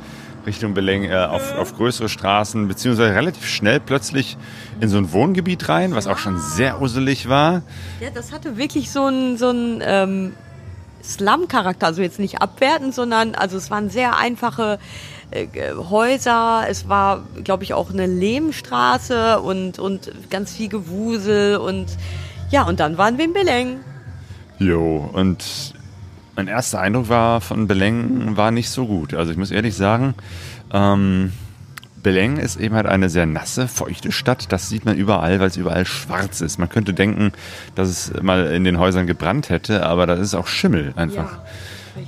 Richtung 0.45 0.75
Beleng 0.75 1.05
äh, 1.05 1.15
auf, 1.15 1.57
auf 1.57 1.75
größere 1.75 2.07
Straßen, 2.07 2.67
beziehungsweise 2.67 3.15
relativ 3.15 3.47
schnell 3.47 3.79
plötzlich 3.79 4.37
in 4.79 4.89
so 4.89 4.99
ein 4.99 5.11
Wohngebiet 5.11 5.67
rein, 5.69 5.95
was 5.95 6.05
auch 6.05 6.19
schon 6.19 6.39
sehr 6.39 6.83
uselig 6.83 7.27
war. 7.27 7.63
Ja, 7.99 8.11
das 8.13 8.31
hatte 8.31 8.57
wirklich 8.57 8.91
so 8.91 9.07
ein, 9.07 9.37
so 9.37 9.49
ein 9.49 9.81
ähm 9.83 10.33
Slum-Charakter, 11.07 11.87
also 11.87 12.01
jetzt 12.01 12.19
nicht 12.19 12.41
abwertend, 12.41 12.93
sondern 12.93 13.35
also 13.35 13.57
es 13.57 13.71
waren 13.71 13.89
sehr 13.89 14.17
einfache 14.17 14.79
äh, 15.31 15.47
Häuser, 15.75 16.65
es 16.69 16.87
war, 16.87 17.23
glaube 17.43 17.63
ich, 17.63 17.73
auch 17.73 17.91
eine 17.91 18.05
Lehmstraße 18.05 19.39
und, 19.39 19.79
und 19.79 20.11
ganz 20.29 20.53
viel 20.53 20.69
Gewusel 20.69 21.57
und 21.57 21.87
ja, 22.49 22.63
und 22.63 22.79
dann 22.79 22.97
waren 22.97 23.17
wir 23.17 23.25
in 23.25 23.33
Beleng. 23.33 23.79
Jo, 24.59 25.09
und 25.13 25.73
mein 26.35 26.47
erster 26.47 26.79
Eindruck 26.79 27.09
war 27.09 27.41
von 27.41 27.67
Beleng 27.67 28.37
war 28.37 28.51
nicht 28.51 28.69
so 28.69 28.85
gut. 28.85 29.13
Also 29.13 29.31
ich 29.31 29.37
muss 29.37 29.51
ehrlich 29.51 29.75
sagen, 29.75 30.13
ähm, 30.71 31.33
Beleng 32.03 32.37
ist 32.37 32.57
eben 32.57 32.75
halt 32.75 32.85
eine 32.85 33.09
sehr 33.09 33.25
nasse, 33.25 33.67
feuchte 33.67 34.11
Stadt. 34.11 34.51
Das 34.51 34.69
sieht 34.69 34.85
man 34.85 34.97
überall, 34.97 35.39
weil 35.39 35.47
es 35.47 35.57
überall 35.57 35.85
schwarz 35.85 36.41
ist. 36.41 36.57
Man 36.57 36.69
könnte 36.69 36.93
denken, 36.93 37.31
dass 37.75 37.89
es 37.89 38.21
mal 38.21 38.47
in 38.47 38.63
den 38.63 38.79
Häusern 38.79 39.07
gebrannt 39.07 39.49
hätte, 39.49 39.85
aber 39.85 40.07
da 40.07 40.13
ist 40.13 40.33
auch 40.35 40.47
Schimmel 40.47 40.93
einfach. 40.95 41.39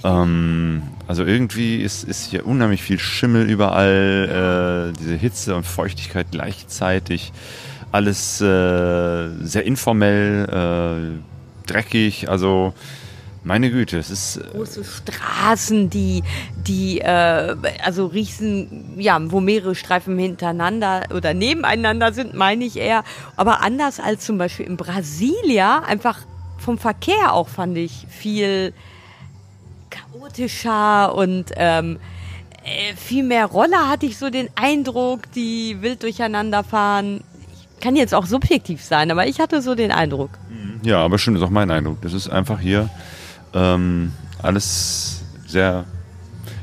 Ja, 0.03 0.21
ähm, 0.21 0.83
also 1.07 1.25
irgendwie 1.25 1.77
ist, 1.77 2.03
ist 2.03 2.29
hier 2.29 2.45
unheimlich 2.45 2.83
viel 2.83 2.99
Schimmel 2.99 3.49
überall, 3.49 4.91
äh, 4.93 4.99
diese 4.99 5.15
Hitze 5.15 5.55
und 5.55 5.65
Feuchtigkeit 5.65 6.27
gleichzeitig. 6.31 7.33
Alles 7.91 8.39
äh, 8.39 9.29
sehr 9.41 9.65
informell, 9.65 11.19
äh, 11.65 11.67
dreckig, 11.67 12.29
also 12.29 12.73
Meine 13.43 13.71
Güte, 13.71 13.97
es 13.97 14.09
ist. 14.09 14.37
Äh, 14.37 14.43
Große 14.51 14.83
Straßen, 14.83 15.89
die, 15.89 16.23
die, 16.67 16.99
äh, 16.99 17.55
also 17.83 18.07
riesen, 18.07 18.95
ja, 18.97 19.19
wo 19.31 19.39
mehrere 19.39 19.75
Streifen 19.75 20.17
hintereinander 20.17 21.03
oder 21.13 21.33
nebeneinander 21.33 22.13
sind, 22.13 22.33
meine 22.33 22.65
ich 22.65 22.77
eher. 22.77 23.03
Aber 23.37 23.61
anders 23.61 23.99
als 23.99 24.25
zum 24.25 24.37
Beispiel 24.37 24.65
in 24.65 24.77
Brasilia, 24.77 25.79
einfach 25.79 26.19
vom 26.57 26.77
Verkehr 26.77 27.33
auch 27.33 27.47
fand 27.47 27.77
ich 27.77 28.05
viel 28.09 28.73
chaotischer 29.89 31.15
und 31.15 31.45
ähm, 31.55 31.99
äh, 32.63 32.95
viel 32.95 33.23
mehr 33.23 33.45
Roller 33.45 33.87
hatte 33.87 34.05
ich 34.05 34.17
so 34.17 34.29
den 34.29 34.49
Eindruck, 34.55 35.31
die 35.33 35.77
wild 35.81 36.03
durcheinander 36.03 36.63
fahren. 36.63 37.23
Ich 37.53 37.79
kann 37.79 37.95
jetzt 37.95 38.13
auch 38.13 38.25
subjektiv 38.25 38.83
sein, 38.83 39.09
aber 39.09 39.25
ich 39.27 39.39
hatte 39.39 39.61
so 39.61 39.73
den 39.73 39.91
Eindruck. 39.91 40.31
Ja, 40.83 40.99
aber 40.99 41.15
das 41.15 41.27
ist 41.27 41.41
auch 41.41 41.49
mein 41.49 41.71
Eindruck. 41.71 42.01
Das 42.01 42.13
ist 42.13 42.29
einfach 42.29 42.59
hier 42.59 42.89
ähm, 43.53 44.13
alles 44.41 45.23
sehr. 45.47 45.85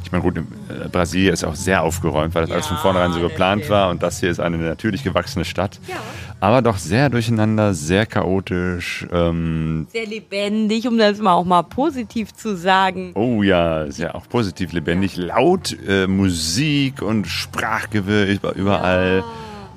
Ich 0.04 0.12
meine, 0.12 0.22
gut, 0.22 0.38
äh, 0.38 0.88
Brasilien 0.88 1.34
ist 1.34 1.44
auch 1.44 1.56
sehr 1.56 1.82
aufgeräumt, 1.82 2.34
weil 2.34 2.42
das 2.42 2.50
ja, 2.50 2.54
alles 2.54 2.66
von 2.68 2.76
vornherein 2.76 3.12
so 3.12 3.20
geplant 3.20 3.68
war 3.68 3.90
und 3.90 4.04
das 4.04 4.20
hier 4.20 4.30
ist 4.30 4.38
eine 4.38 4.56
natürlich 4.56 5.02
gewachsene 5.02 5.44
Stadt. 5.44 5.80
Ja. 5.88 5.96
Aber 6.38 6.62
doch 6.62 6.76
sehr 6.76 7.08
durcheinander, 7.08 7.74
sehr 7.74 8.06
chaotisch. 8.06 9.06
Ähm, 9.10 9.86
sehr 9.90 10.06
lebendig, 10.06 10.86
um 10.86 10.98
das 10.98 11.18
mal 11.18 11.32
auch 11.32 11.44
mal 11.44 11.62
positiv 11.62 12.34
zu 12.34 12.56
sagen. 12.56 13.12
Oh 13.14 13.42
ja, 13.42 13.90
sehr 13.90 14.14
auch 14.14 14.28
positiv 14.28 14.72
lebendig. 14.72 15.16
Ja. 15.16 15.26
Laut 15.26 15.76
äh, 15.88 16.06
Musik 16.06 17.02
und 17.02 17.26
Sprachgewirr 17.26 18.38
überall. 18.54 19.24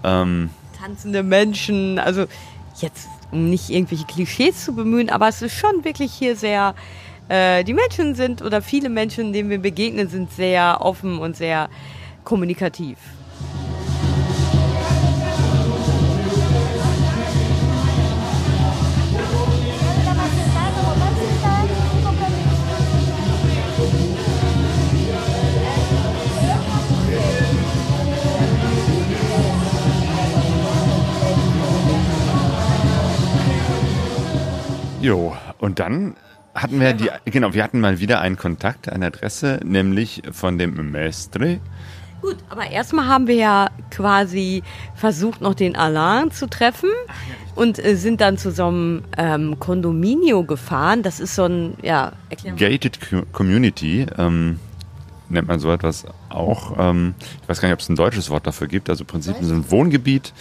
Ähm, 0.04 0.50
Tanzende 0.80 1.24
Menschen, 1.24 1.98
also 1.98 2.26
jetzt 2.82 3.08
um 3.32 3.50
nicht 3.50 3.70
irgendwelche 3.70 4.06
Klischees 4.06 4.64
zu 4.64 4.74
bemühen, 4.74 5.10
aber 5.10 5.28
es 5.28 5.42
ist 5.42 5.56
schon 5.56 5.84
wirklich 5.84 6.14
hier 6.14 6.36
sehr, 6.36 6.76
äh, 7.28 7.64
die 7.64 7.74
Menschen 7.74 8.16
sind 8.16 8.42
oder 8.42 8.62
viele 8.62 8.90
Menschen, 8.90 9.34
denen 9.34 9.50
wir 9.50 9.60
begegnen, 9.60 10.08
sind 10.08 10.32
sehr 10.32 10.80
offen 10.82 11.20
und 11.20 11.36
sehr 11.36 11.70
kommunikativ. 12.24 12.98
Jo, 35.02 35.36
und 35.60 35.80
dann 35.80 36.16
hatten 36.54 36.80
wir 36.80 36.94
die, 36.94 37.10
genau, 37.26 37.54
wir 37.54 37.64
hatten 37.64 37.80
mal 37.80 38.00
wieder 38.00 38.20
einen 38.20 38.36
Kontakt, 38.36 38.90
eine 38.90 39.06
Adresse, 39.08 39.62
nämlich 39.64 40.24
von 40.32 40.58
dem 40.58 40.92
Mestre. 40.92 41.60
Gut, 42.22 42.36
aber 42.50 42.70
erstmal 42.70 43.08
haben 43.08 43.28
wir 43.28 43.36
ja 43.36 43.70
quasi 43.92 44.62
versucht, 44.96 45.40
noch 45.40 45.54
den 45.54 45.78
Alain 45.78 46.32
zu 46.32 46.48
treffen 46.48 46.90
und 47.56 47.84
äh, 47.84 47.96
sind 47.96 48.20
dann 48.20 48.38
zu 48.38 48.52
so 48.52 48.68
einem 48.68 49.04
ähm, 49.18 49.58
Condominio 49.58 50.44
gefahren. 50.44 51.02
Das 51.02 51.22
ist 51.22 51.36
so 51.36 51.46
ein, 51.46 51.76
ja, 51.82 52.12
Gated 52.58 53.00
Community, 53.32 54.06
ähm, 54.18 54.60
nennt 55.30 55.48
man 55.48 55.62
so 55.62 55.72
etwas 55.72 56.06
auch. 56.28 56.76
Ähm, 56.78 57.16
ich 57.42 57.48
weiß 57.48 57.62
gar 57.62 57.70
nicht, 57.70 57.76
ob 57.76 57.80
es 57.80 57.88
ein 57.88 57.96
deutsches 57.96 58.30
Wort 58.30 58.46
dafür 58.46 58.68
gibt. 58.68 58.90
Also 58.90 59.04
im 59.04 59.08
Prinzip 59.08 59.38
so 59.40 59.54
ein 59.54 59.72
Wohngebiet, 59.72 60.34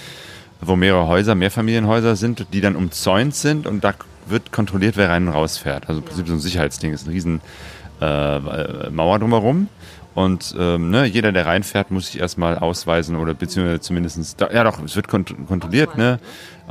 wo 0.61 0.75
mehrere 0.75 1.07
Häuser, 1.07 1.37
Mehrfamilienhäuser 1.37 2.17
sind, 2.17 2.47
die 2.53 2.61
dann 2.61 2.75
umzäunt 2.75 3.37
sind 3.37 3.69
und 3.69 3.85
da 3.85 3.95
wird 4.31 4.53
kontrolliert, 4.53 4.97
wer 4.97 5.11
rein 5.11 5.27
und 5.27 5.35
raus 5.35 5.59
fährt. 5.59 5.89
Also 5.89 6.01
im 6.01 6.07
Prinzip 6.07 6.29
so 6.29 6.35
ein 6.35 6.41
Sicherheitsding. 6.41 6.93
Ist 6.93 7.07
eine 7.07 7.15
riesen 7.15 7.41
äh, 8.01 8.91
Mauer 8.91 9.19
drumherum. 9.19 9.69
Und 10.15 10.55
ähm, 10.59 10.91
ne, 10.91 11.05
jeder, 11.05 11.31
der 11.31 11.47
reinfährt, 11.47 11.93
muss 11.93 12.09
sich 12.09 12.21
erstmal 12.21 12.59
ausweisen 12.59 13.15
oder 13.15 13.35
beziehungsweise 13.35 13.79
zumindest, 13.81 14.41
ja 14.41 14.65
doch, 14.65 14.83
es 14.83 14.97
wird 14.97 15.07
kont 15.07 15.33
kontrolliert, 15.47 15.97
ne? 15.97 16.19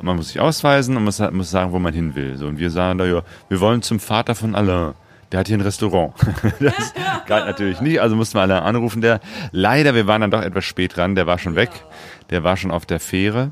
Man 0.01 0.17
muss 0.17 0.27
sich 0.27 0.41
ausweisen 0.41 0.97
und 0.97 1.05
muss, 1.05 1.19
muss 1.31 1.49
sagen, 1.49 1.71
wo 1.71 1.79
man 1.79 1.93
hin 1.93 2.13
will. 2.13 2.35
So, 2.37 2.47
und 2.47 2.59
wir 2.59 2.69
sagen 2.69 2.97
da, 2.97 3.05
ja, 3.05 3.21
wir 3.47 3.59
wollen 3.61 3.81
zum 3.81 4.01
Vater 4.01 4.35
von 4.35 4.53
Alain. 4.53 4.95
Der 5.31 5.39
hat 5.39 5.47
hier 5.47 5.57
ein 5.57 5.61
Restaurant. 5.61 6.13
das 6.59 6.93
galt 7.25 7.45
natürlich 7.45 7.79
nicht, 7.79 8.01
also 8.01 8.17
mussten 8.17 8.37
wir 8.37 8.41
alle 8.41 8.61
anrufen. 8.61 9.01
Der 9.01 9.21
leider, 9.51 9.95
wir 9.95 10.07
waren 10.07 10.21
dann 10.21 10.31
doch 10.31 10.41
etwas 10.41 10.65
spät 10.65 10.97
dran, 10.97 11.15
der 11.15 11.25
war 11.25 11.37
schon 11.37 11.55
weg. 11.55 11.69
Der 12.29 12.43
war 12.43 12.57
schon 12.57 12.71
auf 12.71 12.85
der 12.85 12.99
Fähre. 12.99 13.51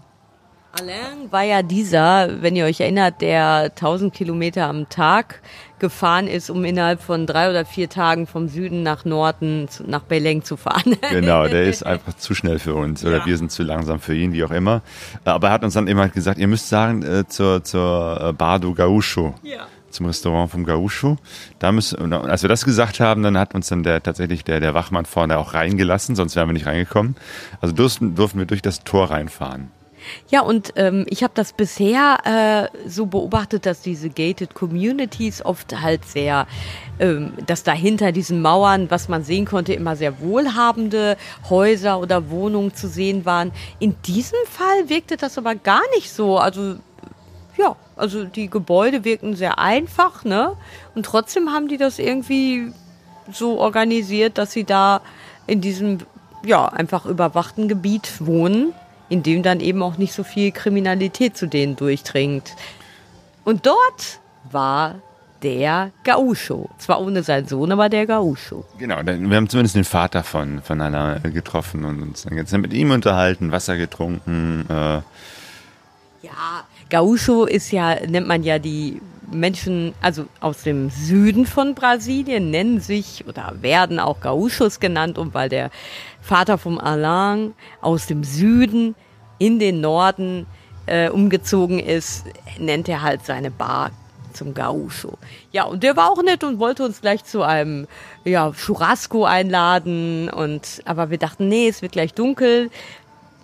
Alain 0.77 1.31
war 1.31 1.43
ja 1.43 1.61
dieser, 1.61 2.41
wenn 2.41 2.55
ihr 2.55 2.65
euch 2.65 2.81
erinnert, 2.81 3.21
der 3.21 3.71
1000 3.75 4.13
Kilometer 4.13 4.67
am 4.67 4.89
Tag 4.89 5.41
gefahren 5.79 6.27
ist, 6.27 6.49
um 6.49 6.65
innerhalb 6.65 7.01
von 7.01 7.25
drei 7.25 7.49
oder 7.49 7.65
vier 7.65 7.89
Tagen 7.89 8.27
vom 8.27 8.49
Süden 8.49 8.83
nach 8.83 9.05
Norden 9.05 9.67
zu, 9.69 9.83
nach 9.89 10.01
Beleng 10.01 10.43
zu 10.43 10.57
fahren. 10.57 10.97
Genau, 11.11 11.47
der 11.47 11.63
ist 11.69 11.85
einfach 11.85 12.13
zu 12.15 12.35
schnell 12.35 12.59
für 12.59 12.75
uns 12.75 13.05
oder 13.05 13.19
ja. 13.19 13.25
wir 13.25 13.37
sind 13.37 13.51
zu 13.51 13.63
langsam 13.63 13.99
für 13.99 14.15
ihn, 14.15 14.33
wie 14.33 14.43
auch 14.43 14.51
immer. 14.51 14.81
Aber 15.23 15.47
er 15.47 15.53
hat 15.53 15.63
uns 15.63 15.75
dann 15.75 15.87
immer 15.87 16.09
gesagt, 16.09 16.39
ihr 16.39 16.47
müsst 16.47 16.67
sagen 16.67 17.03
äh, 17.03 17.25
zur, 17.27 17.63
zur 17.63 18.19
äh, 18.21 18.33
Bardo 18.33 18.73
Gaúcho. 18.73 19.35
Ja 19.43 19.67
zum 19.91 20.07
Restaurant 20.07 20.51
vom 20.51 20.65
Gaúcho. 20.65 21.15
Da 21.57 21.71
müssen, 21.71 22.11
als 22.11 22.41
wir 22.41 22.49
das 22.49 22.65
gesagt 22.65 22.99
haben, 22.99 23.23
dann 23.23 23.37
hat 23.37 23.55
uns 23.55 23.69
dann 23.69 23.81
der 23.81 24.03
tatsächlich 24.03 24.43
der, 24.43 24.59
der 24.59 24.73
Wachmann 24.73 25.05
vorne 25.05 25.37
auch 25.37 25.53
reingelassen, 25.53 26.17
sonst 26.17 26.35
wären 26.35 26.49
wir 26.49 26.53
nicht 26.53 26.65
reingekommen. 26.65 27.15
Also 27.61 27.73
durften, 27.73 28.13
durften 28.13 28.39
wir 28.39 28.45
durch 28.45 28.61
das 28.61 28.83
Tor 28.83 29.09
reinfahren. 29.09 29.71
Ja, 30.29 30.41
und 30.41 30.73
ähm, 30.75 31.05
ich 31.09 31.23
habe 31.23 31.33
das 31.35 31.53
bisher 31.53 32.69
äh, 32.73 32.89
so 32.89 33.05
beobachtet, 33.05 33.65
dass 33.65 33.81
diese 33.81 34.09
gated 34.09 34.53
Communities 34.53 35.43
oft 35.43 35.79
halt 35.81 36.05
sehr, 36.05 36.47
ähm, 36.99 37.33
dass 37.45 37.63
dahinter 37.63 38.11
diesen 38.11 38.41
Mauern, 38.41 38.89
was 38.89 39.07
man 39.07 39.23
sehen 39.23 39.45
konnte, 39.45 39.73
immer 39.73 39.95
sehr 39.95 40.19
wohlhabende 40.19 41.17
Häuser 41.49 41.99
oder 41.99 42.29
Wohnungen 42.29 42.73
zu 42.73 42.87
sehen 42.87 43.25
waren. 43.25 43.51
In 43.79 43.95
diesem 44.03 44.39
Fall 44.49 44.89
wirkte 44.89 45.17
das 45.17 45.37
aber 45.37 45.55
gar 45.55 45.83
nicht 45.95 46.11
so. 46.11 46.37
Also 46.37 46.75
ja, 47.57 47.75
also 47.95 48.25
die 48.25 48.49
Gebäude 48.49 49.03
wirken 49.05 49.35
sehr 49.35 49.59
einfach, 49.59 50.23
ne? 50.25 50.53
Und 50.93 51.05
trotzdem 51.05 51.51
haben 51.51 51.67
die 51.67 51.77
das 51.77 51.99
irgendwie 51.99 52.73
so 53.31 53.59
organisiert, 53.59 54.37
dass 54.37 54.51
sie 54.51 54.65
da 54.65 55.01
in 55.47 55.61
diesem 55.61 55.99
ja 56.43 56.65
einfach 56.65 57.05
überwachten 57.05 57.67
Gebiet 57.67 58.13
wohnen 58.19 58.73
in 59.09 59.23
dem 59.23 59.43
dann 59.43 59.59
eben 59.59 59.81
auch 59.83 59.97
nicht 59.97 60.13
so 60.13 60.23
viel 60.23 60.51
Kriminalität 60.51 61.37
zu 61.37 61.47
denen 61.47 61.75
durchdringt. 61.75 62.55
Und 63.43 63.65
dort 63.65 64.19
war 64.51 64.95
der 65.43 65.91
Gaúcho. 66.03 66.69
Zwar 66.79 67.01
ohne 67.01 67.21
seinen 67.21 67.47
Sohn, 67.47 67.71
aber 67.71 67.89
der 67.89 68.07
Gaúcho. 68.07 68.65
Genau, 68.79 68.97
wir 69.05 69.37
haben 69.37 69.49
zumindest 69.49 69.75
den 69.75 69.83
Vater 69.83 70.23
von, 70.23 70.61
von 70.61 70.81
Anna 70.81 71.19
getroffen 71.19 71.85
und 71.85 72.01
uns 72.01 72.23
dann 72.23 72.35
jetzt 72.35 72.51
mit 72.57 72.73
ihm 72.73 72.91
unterhalten, 72.91 73.51
Wasser 73.51 73.77
getrunken. 73.77 74.65
Äh. 74.69 75.01
Ja, 76.23 76.63
Gaúcho 76.89 77.45
ist 77.45 77.71
ja, 77.71 77.95
nennt 78.07 78.27
man 78.27 78.43
ja 78.43 78.57
die 78.57 78.99
Menschen, 79.31 79.93
also 80.01 80.25
aus 80.39 80.63
dem 80.63 80.89
Süden 80.89 81.45
von 81.45 81.75
Brasilien, 81.75 82.49
nennen 82.51 82.79
sich 82.79 83.25
oder 83.27 83.53
werden 83.61 83.99
auch 83.99 84.21
Gaúchos 84.21 84.79
genannt, 84.79 85.17
und 85.17 85.33
weil 85.33 85.49
der 85.49 85.71
Vater 86.21 86.57
vom 86.57 86.79
Alain 86.79 87.53
aus 87.81 88.07
dem 88.07 88.23
Süden 88.23 88.95
in 89.37 89.59
den 89.59 89.81
Norden 89.81 90.45
äh, 90.85 91.09
umgezogen 91.09 91.79
ist, 91.79 92.25
nennt 92.59 92.87
er 92.89 93.01
halt 93.01 93.25
seine 93.25 93.51
Bar 93.51 93.91
zum 94.33 94.53
Gaúcho. 94.53 95.17
Ja, 95.51 95.63
und 95.63 95.83
der 95.83 95.95
war 95.95 96.11
auch 96.11 96.21
nett 96.21 96.43
und 96.43 96.59
wollte 96.59 96.83
uns 96.83 97.01
gleich 97.01 97.23
zu 97.23 97.41
einem 97.41 97.87
ja, 98.23 98.51
Churrasco 98.51 99.25
einladen. 99.25 100.29
Und, 100.29 100.81
aber 100.85 101.09
wir 101.09 101.17
dachten, 101.17 101.47
nee, 101.47 101.67
es 101.67 101.81
wird 101.81 101.93
gleich 101.93 102.13
dunkel, 102.13 102.69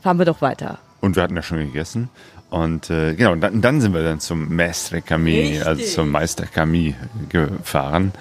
fahren 0.01 0.17
wir 0.19 0.25
doch 0.25 0.41
weiter. 0.41 0.79
Und 0.99 1.15
wir 1.15 1.23
hatten 1.23 1.35
ja 1.35 1.41
schon 1.41 1.57
gegessen. 1.57 2.09
Und 2.51 2.89
äh, 2.89 3.15
genau, 3.15 3.33
dann, 3.35 3.61
dann, 3.61 3.79
sind 3.79 3.93
wir 3.93 4.03
dann 4.03 4.19
zum 4.19 4.49
Mestre 4.49 5.01
Camille, 5.01 5.65
also 5.65 5.81
zum 5.85 6.09
Meister 6.09 6.45
Camille 6.45 6.95
gefahren. 7.29 8.11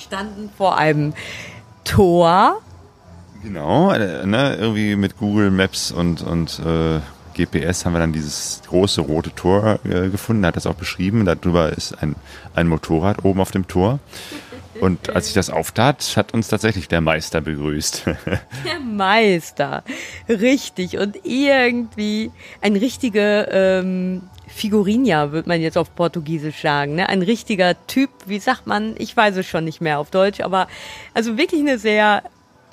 Standen 0.00 0.48
vor 0.56 0.78
einem 0.78 1.12
Tor. 1.84 2.62
Genau, 3.42 3.92
äh, 3.92 4.24
ne, 4.24 4.56
irgendwie 4.56 4.96
mit 4.96 5.18
Google 5.18 5.50
Maps 5.50 5.92
und, 5.92 6.22
und 6.22 6.60
äh, 6.60 7.00
GPS 7.34 7.84
haben 7.84 7.92
wir 7.92 7.98
dann 7.98 8.14
dieses 8.14 8.62
große 8.66 9.02
rote 9.02 9.34
Tor 9.34 9.80
äh, 9.84 10.08
gefunden, 10.08 10.46
hat 10.46 10.56
das 10.56 10.66
auch 10.66 10.76
beschrieben. 10.76 11.26
Darüber 11.26 11.70
ist 11.70 12.00
ein, 12.02 12.14
ein 12.54 12.68
Motorrad 12.68 13.22
oben 13.22 13.40
auf 13.40 13.50
dem 13.50 13.68
Tor. 13.68 13.98
Und 14.80 15.10
als 15.10 15.28
ich 15.28 15.34
das 15.34 15.50
auftat, 15.50 16.14
hat 16.16 16.34
uns 16.34 16.48
tatsächlich 16.48 16.88
der 16.88 17.00
Meister 17.00 17.40
begrüßt. 17.40 18.04
Der 18.64 18.80
Meister, 18.80 19.84
richtig. 20.28 20.98
Und 20.98 21.18
irgendwie 21.24 22.30
ein 22.60 22.76
richtiger 22.76 23.50
ähm, 23.52 24.22
Figurinha, 24.46 25.32
würde 25.32 25.48
man 25.48 25.60
jetzt 25.60 25.76
auf 25.76 25.94
Portugiesisch 25.94 26.62
sagen. 26.62 26.94
Ne? 26.94 27.08
Ein 27.08 27.22
richtiger 27.22 27.74
Typ, 27.86 28.10
wie 28.26 28.38
sagt 28.38 28.66
man? 28.66 28.94
Ich 28.98 29.16
weiß 29.16 29.36
es 29.36 29.46
schon 29.46 29.64
nicht 29.64 29.80
mehr 29.80 29.98
auf 29.98 30.10
Deutsch, 30.10 30.40
aber 30.40 30.68
also 31.12 31.36
wirklich 31.36 31.60
eine 31.60 31.78
sehr 31.78 32.22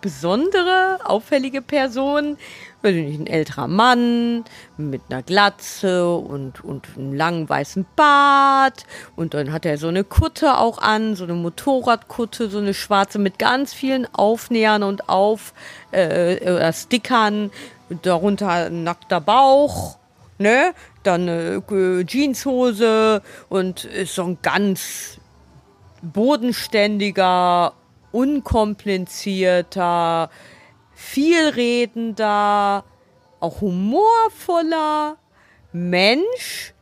besondere, 0.01 0.99
auffällige 1.03 1.61
Person, 1.61 2.37
ein 2.83 3.27
älterer 3.27 3.67
Mann 3.67 4.43
mit 4.77 5.01
einer 5.09 5.21
Glatze 5.21 6.09
und, 6.13 6.63
und 6.63 6.87
einem 6.97 7.13
langen 7.13 7.47
weißen 7.47 7.85
Bart. 7.95 8.85
Und 9.15 9.33
dann 9.33 9.51
hat 9.51 9.65
er 9.65 9.77
so 9.77 9.87
eine 9.87 10.03
Kutte 10.03 10.57
auch 10.57 10.79
an, 10.79 11.15
so 11.15 11.23
eine 11.23 11.33
Motorradkutte, 11.33 12.49
so 12.49 12.57
eine 12.57 12.73
schwarze 12.73 13.19
mit 13.19 13.37
ganz 13.39 13.73
vielen 13.73 14.11
Aufnähern 14.13 14.83
und 14.83 15.09
auf 15.09 15.53
äh, 15.93 16.35
äh, 16.35 16.73
Stickern. 16.73 17.51
Darunter 18.03 18.47
ein 18.47 18.83
nackter 18.83 19.19
Bauch, 19.19 19.97
ne? 20.37 20.73
Dann 21.03 21.27
eine 21.27 22.05
Jeanshose 22.05 23.21
und 23.49 23.83
ist 23.83 24.15
so 24.15 24.23
ein 24.23 24.37
ganz 24.41 25.19
bodenständiger, 26.01 27.73
unkomplizierter, 28.11 30.29
vielredender, 30.93 32.83
auch 33.39 33.61
humorvoller 33.61 35.15
Mensch, 35.71 36.73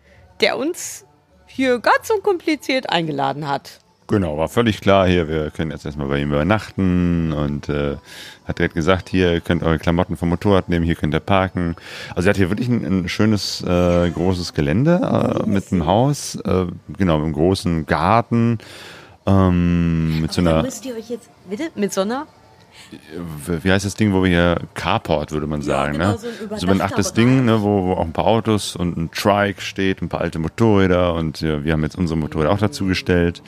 der 0.42 0.58
uns 0.58 1.06
hier 1.46 1.80
ganz 1.80 2.10
unkompliziert 2.10 2.89
eingeladen 2.89 3.48
hat. 3.48 3.80
Genau, 4.10 4.39
war 4.39 4.50
völlig 4.50 4.82
klar 4.82 5.08
hier, 5.08 5.28
wir 5.28 5.52
können 5.52 5.70
jetzt 5.70 5.86
erstmal 5.86 6.08
bei 6.08 6.20
ihm 6.20 6.32
übernachten 6.32 7.32
und 7.32 7.70
äh, 7.70 7.98
hat 8.46 8.58
direkt 8.58 8.74
gesagt, 8.74 9.08
hier 9.08 9.34
ihr 9.34 9.39
könnt 9.39 9.62
eure 9.62 9.78
Klamotten 9.78 10.18
vom 10.18 10.30
Motorrad 10.30 10.68
nehmen, 10.68 10.84
hier 10.84 10.96
könnt 10.96 11.13
ihr 11.13 11.20
parken. 11.20 11.76
Also 12.15 12.28
er 12.28 12.32
hat 12.32 12.38
hier 12.38 12.50
wirklich 12.50 12.70
ein, 12.70 12.84
ein 12.84 13.08
schönes, 13.08 13.62
äh, 13.62 14.10
großes 14.10 14.56
Gelände 14.56 15.44
äh, 15.46 15.48
mit 15.48 15.72
einem 15.72 15.86
Haus, 15.86 16.34
äh, 16.38 16.65
genau, 16.98 17.18
mit 17.18 17.26
einem 17.26 17.34
großen 17.34 17.86
Garten, 17.86 18.58
ähm, 19.25 20.21
mit 20.21 20.34
so 20.34 20.41
einer... 20.41 20.62
Müsst 20.63 20.86
ihr 20.86 20.95
euch 20.95 21.10
jetzt, 21.10 21.29
bitte, 21.49 21.69
mit 21.75 21.93
so 21.93 22.01
einer 22.01 22.27
wie 23.63 23.71
heißt 23.71 23.86
das 23.86 23.95
Ding, 23.95 24.13
wo 24.13 24.23
wir 24.23 24.29
hier 24.29 24.62
Carport, 24.73 25.32
würde 25.32 25.47
man 25.47 25.62
sagen, 25.62 25.93
genau, 25.93 26.12
ne? 26.12 26.17
so 26.17 26.27
ein 26.27 26.60
So 26.60 26.67
ein 26.67 26.75
überdachtes 26.75 27.13
Ding, 27.13 27.45
ne, 27.45 27.62
wo, 27.62 27.86
wo 27.86 27.93
auch 27.93 28.05
ein 28.05 28.13
paar 28.13 28.25
Autos 28.25 28.75
und 28.75 28.97
ein 28.97 29.12
Trike 29.12 29.62
steht, 29.62 30.01
ein 30.01 30.10
paar 30.10 30.21
alte 30.21 30.39
Motorräder 30.39 31.13
und 31.13 31.41
ja, 31.41 31.63
wir 31.63 31.73
haben 31.73 31.84
jetzt 31.84 31.97
unsere 31.97 32.17
Motorräder 32.17 32.51
auch 32.51 32.60
dazu 32.60 32.86
gestellt. 32.86 33.43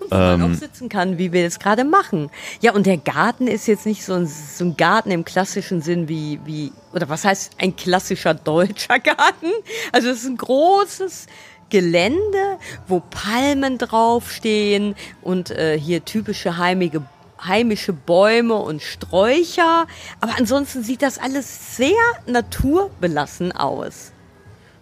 wo 0.00 0.14
man 0.14 0.42
auch 0.42 0.54
sitzen 0.54 0.88
kann, 0.88 1.16
wie 1.16 1.32
wir 1.32 1.44
das 1.44 1.58
gerade 1.58 1.84
machen. 1.84 2.30
Ja, 2.60 2.72
und 2.72 2.86
der 2.86 2.98
Garten 2.98 3.46
ist 3.46 3.66
jetzt 3.66 3.86
nicht 3.86 4.04
so 4.04 4.14
ein, 4.14 4.26
so 4.26 4.64
ein 4.64 4.76
Garten 4.76 5.10
im 5.10 5.24
klassischen 5.24 5.80
Sinn 5.80 6.08
wie, 6.08 6.40
wie, 6.44 6.72
oder 6.92 7.08
was 7.08 7.24
heißt 7.24 7.54
ein 7.58 7.76
klassischer 7.76 8.34
deutscher 8.34 8.98
Garten? 9.00 9.52
Also 9.92 10.10
es 10.10 10.18
ist 10.18 10.26
ein 10.26 10.36
großes 10.36 11.26
Gelände, 11.70 12.58
wo 12.86 13.00
Palmen 13.00 13.78
draufstehen 13.78 14.94
und 15.22 15.50
äh, 15.50 15.78
hier 15.78 16.04
typische 16.04 16.58
heimige, 16.58 17.02
heimische 17.44 17.92
Bäume 17.92 18.54
und 18.54 18.82
Sträucher. 18.82 19.86
Aber 20.20 20.32
ansonsten 20.38 20.82
sieht 20.82 21.02
das 21.02 21.18
alles 21.18 21.76
sehr 21.76 21.90
naturbelassen 22.26 23.52
aus. 23.52 24.12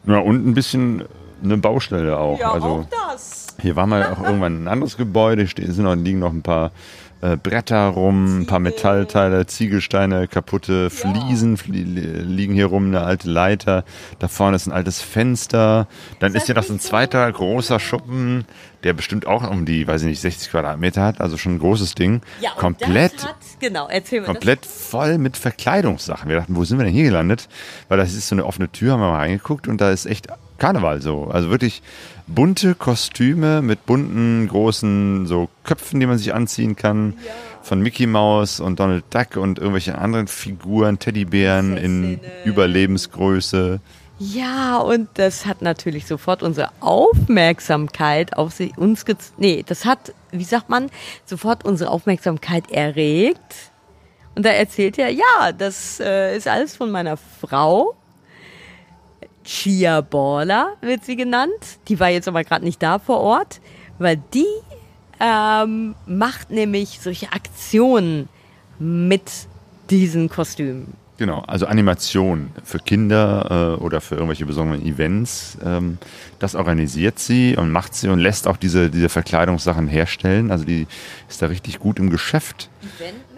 Ja, 0.07 0.19
und 0.19 0.47
ein 0.47 0.55
bisschen 0.55 1.05
eine 1.43 1.57
Baustelle 1.57 2.19
auch. 2.19 2.39
also 2.41 2.67
auch 2.67 2.87
das. 3.09 3.49
hier 3.61 3.77
war 3.77 3.87
mal 3.87 4.05
auch 4.05 4.23
irgendwann 4.23 4.65
ein 4.65 4.69
anderes 4.69 4.97
Gebäude, 4.97 5.47
ste- 5.47 5.71
sind 5.73 5.85
noch, 5.85 5.95
liegen 5.95 6.19
noch 6.21 6.33
ein 6.33 6.43
paar 6.43 6.71
äh, 7.25 7.37
Bretter 7.39 7.87
rum, 7.87 8.41
ein 8.43 8.47
paar 8.47 8.59
Metallteile, 8.59 9.47
Ziegelsteine, 9.47 10.29
kaputte 10.29 10.91
Fliesen 10.91 11.57
flie 11.57 11.83
liegen 11.83 12.53
hier 12.53 12.67
rum, 12.67 12.89
eine 12.89 13.01
alte 13.01 13.31
Leiter. 13.31 13.85
Da 14.19 14.29
vorne 14.29 14.57
ist 14.57 14.67
ein 14.67 14.73
altes 14.73 15.01
Fenster. 15.01 15.89
Dann 16.21 16.35
ist 16.35 16.47
hier 16.47 16.55
noch 16.55 16.65
so 16.65 16.75
ein 16.75 16.81
zweiter 16.81 17.31
großer 17.33 17.81
Schuppen, 17.81 18.45
der 18.83 18.93
bestimmt 18.93 19.27
auch 19.27 19.49
um 19.49 19.65
die, 19.65 19.87
weiß 19.87 20.03
ich 20.03 20.09
nicht, 20.09 20.21
60 20.21 20.51
Quadratmeter 20.51 21.03
hat, 21.03 21.21
also 21.23 21.39
schon 21.39 21.55
ein 21.55 21.59
großes 21.61 21.95
Ding. 21.95 22.21
Ja, 22.41 22.51
komplett 22.51 23.25
hat, 23.25 23.37
genau, 23.59 23.89
erzähl 23.89 24.21
mal. 24.21 24.27
komplett 24.27 24.67
voll 24.67 25.17
mit 25.17 25.39
Verkleidungssachen. 25.39 26.29
Wir 26.29 26.37
dachten, 26.37 26.55
wo 26.57 26.65
sind 26.65 26.79
wir 26.79 26.85
denn 26.85 26.93
hier 26.93 27.05
gelandet? 27.05 27.49
Weil 27.89 27.97
das 27.97 28.13
ist 28.13 28.29
so 28.29 28.35
eine 28.35 28.45
offene 28.45 28.71
Tür, 28.71 28.93
haben 28.93 29.01
wir 29.01 29.11
mal 29.11 29.19
reingeguckt 29.19 29.67
und 29.67 29.81
da 29.81 29.91
ist 29.91 30.05
echt 30.05 30.29
Karneval 30.59 31.01
so. 31.01 31.25
Also 31.25 31.51
wirklich 31.51 31.83
bunte 32.27 32.75
Kostüme 32.75 33.63
mit 33.63 33.87
bunten, 33.87 34.49
großen 34.49 35.27
so 35.27 35.49
Köpfen, 35.63 36.01
die 36.01 36.07
man 36.07 36.19
sich 36.19 36.35
anziehen 36.35 36.77
kann. 36.77 37.15
Von 37.63 37.81
Mickey 37.81 38.07
Mouse 38.07 38.61
und 38.61 38.79
Donald 38.79 39.05
Duck 39.11 39.37
und 39.37 39.59
irgendwelche 39.59 39.97
anderen 39.97 40.27
Figuren, 40.27 40.99
Teddybären 40.99 41.79
in 41.79 42.21
Überlebensgröße. 42.45 43.81
Ja, 44.19 44.79
und 44.79 45.09
das 45.15 45.45
hat 45.47 45.63
natürlich 45.63 46.07
sofort 46.07 46.43
unsere 46.43 46.71
Aufmerksamkeit 46.81 48.37
auf 48.37 48.53
sie, 48.53 48.73
uns 48.77 49.05
Nee, 49.39 49.65
das 49.67 49.85
hat, 49.85 50.15
wie 50.31 50.45
sagt 50.45 50.69
man, 50.69 50.91
sofort 51.25 51.65
unsere 51.65 51.91
Aufmerksamkeit 51.91 52.71
erregt. 52.71 53.71
Und 54.35 54.45
da 54.45 54.51
erzählt 54.51 54.99
er, 54.99 55.11
ja, 55.11 55.53
das 55.57 56.01
äh, 56.01 56.37
ist 56.37 56.49
alles 56.49 56.77
von 56.77 56.91
meiner 56.91 57.17
Frau. 57.17 57.97
Chia 59.45 60.01
Baller 60.01 60.77
wird 60.81 61.05
sie 61.05 61.17
genannt. 61.17 61.53
Die 61.89 62.01
war 62.01 62.09
jetzt 62.09 62.29
aber 62.29 62.45
gerade 62.45 62.65
nicht 62.65 62.83
da 62.83 62.99
vor 62.99 63.21
Ort, 63.21 63.61
weil 63.99 64.23
die 64.33 64.47
ähm, 65.21 65.95
macht 66.07 66.51
nämlich 66.51 67.01
solche 67.01 67.33
Aktionen 67.33 68.29
mit 68.79 69.31
diesen 69.91 70.29
Kostümen. 70.29 70.95
Genau, 71.17 71.45
also 71.47 71.67
Animation 71.67 72.51
für 72.65 72.81
Kinder 72.81 73.77
äh, 73.79 73.83
oder 73.83 74.01
für 74.01 74.17
irgendwelche 74.17 74.47
besonderen 74.47 74.85
Events. 74.85 75.57
Ähm, 75.65 75.99
das 76.41 76.57
organisiert 76.57 77.21
sie 77.21 77.57
und 77.57 77.71
macht 77.71 77.95
sie 77.95 78.09
und 78.09 78.19
lässt 78.19 78.49
auch 78.49 78.57
diese, 78.57 78.91
diese 78.91 79.09
Verkleidungssachen 79.09 79.87
herstellen. 79.87 80.51
Also 80.51 80.65
die 80.65 80.89
ist 81.29 81.41
da 81.41 81.47
richtig 81.47 81.79
gut 81.79 82.01
im 82.01 82.11
Geschäft. 82.11 82.69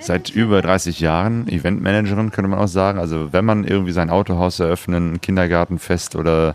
Seit 0.01 0.31
über 0.31 0.63
30 0.63 1.01
Jahren. 1.01 1.49
Eventmanagerin 1.49 2.31
könnte 2.31 2.49
man 2.49 2.59
auch 2.59 2.69
sagen. 2.69 2.99
Also 2.99 3.33
wenn 3.33 3.45
man 3.45 3.65
irgendwie 3.65 3.93
sein 3.93 4.11
Autohaus 4.11 4.61
eröffnen, 4.61 5.15
ein 5.15 5.21
Kindergartenfest 5.21 6.17
oder 6.17 6.55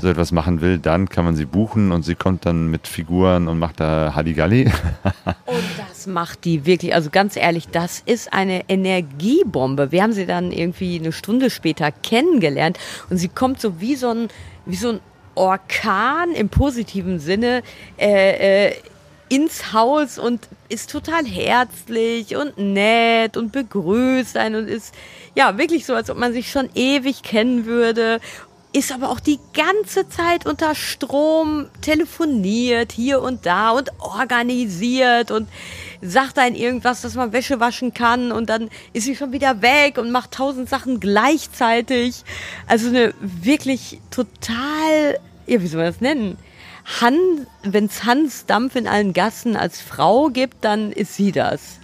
so 0.00 0.08
etwas 0.08 0.32
machen 0.32 0.60
will, 0.60 0.78
dann 0.78 1.08
kann 1.08 1.24
man 1.24 1.36
sie 1.36 1.44
buchen 1.44 1.92
und 1.92 2.04
sie 2.04 2.14
kommt 2.14 2.46
dann 2.46 2.70
mit 2.70 2.86
Figuren 2.86 3.48
und 3.48 3.58
macht 3.58 3.80
da 3.80 4.12
Halligalli. 4.14 4.66
Und 5.46 5.64
das 5.88 6.06
macht 6.06 6.44
die 6.44 6.66
wirklich, 6.66 6.94
also 6.94 7.10
ganz 7.10 7.36
ehrlich, 7.36 7.68
das 7.68 8.02
ist 8.04 8.32
eine 8.32 8.68
Energiebombe. 8.68 9.90
Wir 9.92 10.02
haben 10.02 10.12
sie 10.12 10.26
dann 10.26 10.52
irgendwie 10.52 10.98
eine 10.98 11.12
Stunde 11.12 11.50
später 11.50 11.90
kennengelernt 11.90 12.78
und 13.10 13.18
sie 13.18 13.28
kommt 13.28 13.60
so 13.60 13.80
wie 13.80 13.96
so 13.96 14.10
ein, 14.10 14.28
wie 14.66 14.76
so 14.76 14.90
ein 14.90 15.00
Orkan 15.34 16.32
im 16.32 16.48
positiven 16.48 17.20
Sinne 17.20 17.62
äh, 17.96 18.66
äh, 18.68 18.74
ins 19.28 19.72
Haus 19.72 20.18
und 20.18 20.48
ist 20.68 20.90
total 20.90 21.24
herzlich 21.24 22.36
und 22.36 22.58
nett 22.58 23.36
und 23.36 23.52
begrüßt 23.52 24.36
einen 24.36 24.56
und 24.56 24.68
ist 24.68 24.94
ja 25.34 25.58
wirklich 25.58 25.86
so, 25.86 25.94
als 25.94 26.10
ob 26.10 26.18
man 26.18 26.32
sich 26.32 26.50
schon 26.50 26.68
ewig 26.74 27.22
kennen 27.22 27.66
würde 27.66 28.20
ist 28.72 28.92
aber 28.92 29.10
auch 29.10 29.20
die 29.20 29.38
ganze 29.54 30.08
Zeit 30.08 30.46
unter 30.46 30.74
Strom, 30.74 31.68
telefoniert 31.80 32.92
hier 32.92 33.22
und 33.22 33.46
da 33.46 33.70
und 33.70 33.90
organisiert 33.98 35.30
und 35.30 35.48
sagt 36.02 36.38
einem 36.38 36.54
irgendwas, 36.54 37.00
dass 37.00 37.14
man 37.14 37.32
Wäsche 37.32 37.60
waschen 37.60 37.94
kann 37.94 38.30
und 38.30 38.50
dann 38.50 38.68
ist 38.92 39.04
sie 39.04 39.16
schon 39.16 39.32
wieder 39.32 39.62
weg 39.62 39.98
und 39.98 40.10
macht 40.10 40.32
tausend 40.32 40.68
Sachen 40.68 41.00
gleichzeitig. 41.00 42.24
Also 42.66 42.88
eine 42.88 43.14
wirklich 43.20 44.00
total, 44.10 45.18
ja, 45.46 45.62
wie 45.62 45.66
soll 45.66 45.82
man 45.82 45.92
das 45.92 46.00
nennen? 46.00 46.36
Han, 47.00 47.46
wenn's 47.62 48.04
Hans 48.04 48.46
Dampf 48.46 48.74
in 48.76 48.86
allen 48.86 49.12
Gassen 49.12 49.56
als 49.56 49.80
Frau 49.80 50.28
gibt, 50.28 50.64
dann 50.64 50.90
ist 50.90 51.14
sie 51.14 51.32
das. 51.32 51.78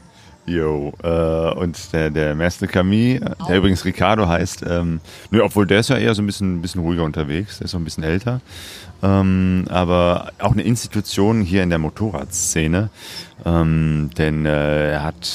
Jo, 0.46 0.92
äh, 1.02 1.54
und 1.54 1.92
der, 1.92 2.10
der 2.10 2.34
Master 2.34 2.66
Camille, 2.66 3.20
äh, 3.20 3.46
der 3.48 3.56
übrigens 3.58 3.84
Ricardo 3.84 4.28
heißt, 4.28 4.64
ähm, 4.68 5.00
nö, 5.30 5.42
obwohl 5.42 5.66
der 5.66 5.80
ist 5.80 5.88
ja 5.88 5.96
eher 5.96 6.14
so 6.14 6.22
ein 6.22 6.26
bisschen, 6.26 6.56
ein 6.56 6.62
bisschen 6.62 6.82
ruhiger 6.82 7.02
unterwegs, 7.02 7.58
der 7.58 7.66
ist 7.66 7.70
so 7.70 7.78
ein 7.78 7.84
bisschen 7.84 8.04
älter, 8.04 8.42
ähm, 9.02 9.64
aber 9.70 10.32
auch 10.38 10.52
eine 10.52 10.62
Institution 10.62 11.40
hier 11.40 11.62
in 11.62 11.70
der 11.70 11.78
Motorradszene, 11.78 12.90
ähm, 13.46 14.10
denn 14.18 14.44
äh, 14.44 14.92
er 14.92 15.02
hat 15.02 15.30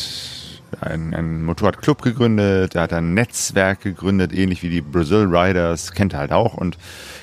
einen, 0.80 1.16
einen 1.16 1.44
Motorradclub 1.44 2.04
gegründet, 2.04 2.76
er 2.76 2.84
hat 2.84 2.94
ein 2.94 3.16
Netzwerk 3.16 3.82
gegründet, 3.82 4.32
ähnlich 4.32 4.62
wie 4.62 4.70
die 4.70 4.82
Brazil 4.82 5.26
Riders, 5.26 5.92
kennt 5.92 6.14
er 6.14 6.20
halt 6.20 6.32
auch 6.32 6.54
und 6.54 6.78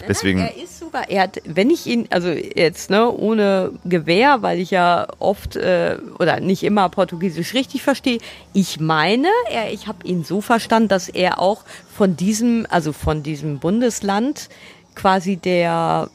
deswegen... 0.08 0.40
Er 0.40 0.56
sogar, 0.96 1.10
er 1.10 1.22
hat, 1.22 1.40
wenn 1.44 1.70
ich 1.70 1.86
ihn, 1.86 2.06
also 2.10 2.28
jetzt, 2.28 2.90
ne, 2.90 3.10
ohne 3.10 3.72
Gewehr, 3.84 4.42
weil 4.42 4.58
ich 4.58 4.70
ja 4.70 5.06
oft 5.18 5.56
äh, 5.56 5.98
oder 6.18 6.40
nicht 6.40 6.62
immer 6.62 6.88
Portugiesisch 6.88 7.54
richtig 7.54 7.82
verstehe. 7.82 8.18
Ich 8.52 8.80
meine, 8.80 9.28
er, 9.50 9.72
ich 9.72 9.86
habe 9.86 10.06
ihn 10.06 10.24
so 10.24 10.40
verstanden, 10.40 10.88
dass 10.88 11.08
er 11.08 11.40
auch 11.40 11.64
von 11.94 12.16
diesem, 12.16 12.66
also 12.70 12.92
von 12.92 13.22
diesem 13.22 13.58
Bundesland 13.58 14.48
quasi 14.94 15.36
der, 15.36 16.10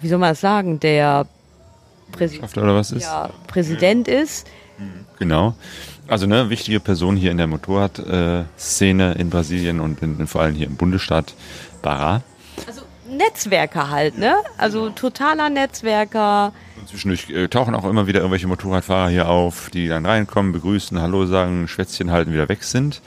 wie 0.00 0.08
soll 0.08 0.18
man 0.18 0.30
das 0.30 0.40
sagen, 0.40 0.80
der 0.80 1.26
was 2.18 2.92
ist? 2.92 3.02
ja, 3.02 3.30
Präsident 3.46 4.08
ist. 4.08 4.46
Genau. 5.18 5.54
Also 6.06 6.24
eine 6.24 6.48
wichtige 6.48 6.80
Person 6.80 7.16
hier 7.16 7.30
in 7.30 7.36
der 7.36 7.46
Motorradszene 7.46 9.12
in 9.18 9.28
Brasilien 9.28 9.78
und 9.80 10.00
in, 10.02 10.26
vor 10.26 10.40
allem 10.40 10.54
hier 10.54 10.66
im 10.66 10.76
Bundesstaat 10.76 11.34
Pará. 11.82 12.22
Also 12.66 12.82
Netzwerker 13.10 13.90
halt, 13.90 14.18
ne? 14.18 14.36
Also 14.56 14.90
totaler 14.90 15.50
Netzwerker. 15.50 16.52
Zwischendurch 16.86 17.30
äh, 17.30 17.48
tauchen 17.48 17.74
auch 17.74 17.84
immer 17.84 18.06
wieder 18.06 18.20
irgendwelche 18.20 18.46
Motorradfahrer 18.46 19.10
hier 19.10 19.28
auf, 19.28 19.70
die 19.70 19.88
dann 19.88 20.06
reinkommen, 20.06 20.52
begrüßen, 20.52 21.00
Hallo 21.00 21.26
sagen, 21.26 21.68
Schwätzchen 21.68 22.10
halten, 22.10 22.32
wieder 22.32 22.48
weg 22.48 22.64
sind. 22.64 23.02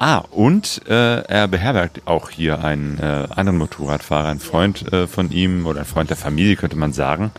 Ah, 0.00 0.18
und 0.18 0.82
äh, 0.88 1.22
er 1.22 1.48
beherbergt 1.48 2.02
auch 2.04 2.30
hier 2.30 2.62
einen 2.62 2.98
äh, 2.98 3.26
anderen 3.34 3.58
Motorradfahrer, 3.58 4.28
einen 4.28 4.38
Freund 4.38 4.92
äh, 4.92 5.08
von 5.08 5.32
ihm 5.32 5.66
oder 5.66 5.80
ein 5.80 5.86
Freund 5.86 6.08
der 6.08 6.16
Familie, 6.16 6.54
könnte 6.54 6.76
man 6.76 6.92
sagen, 6.92 7.32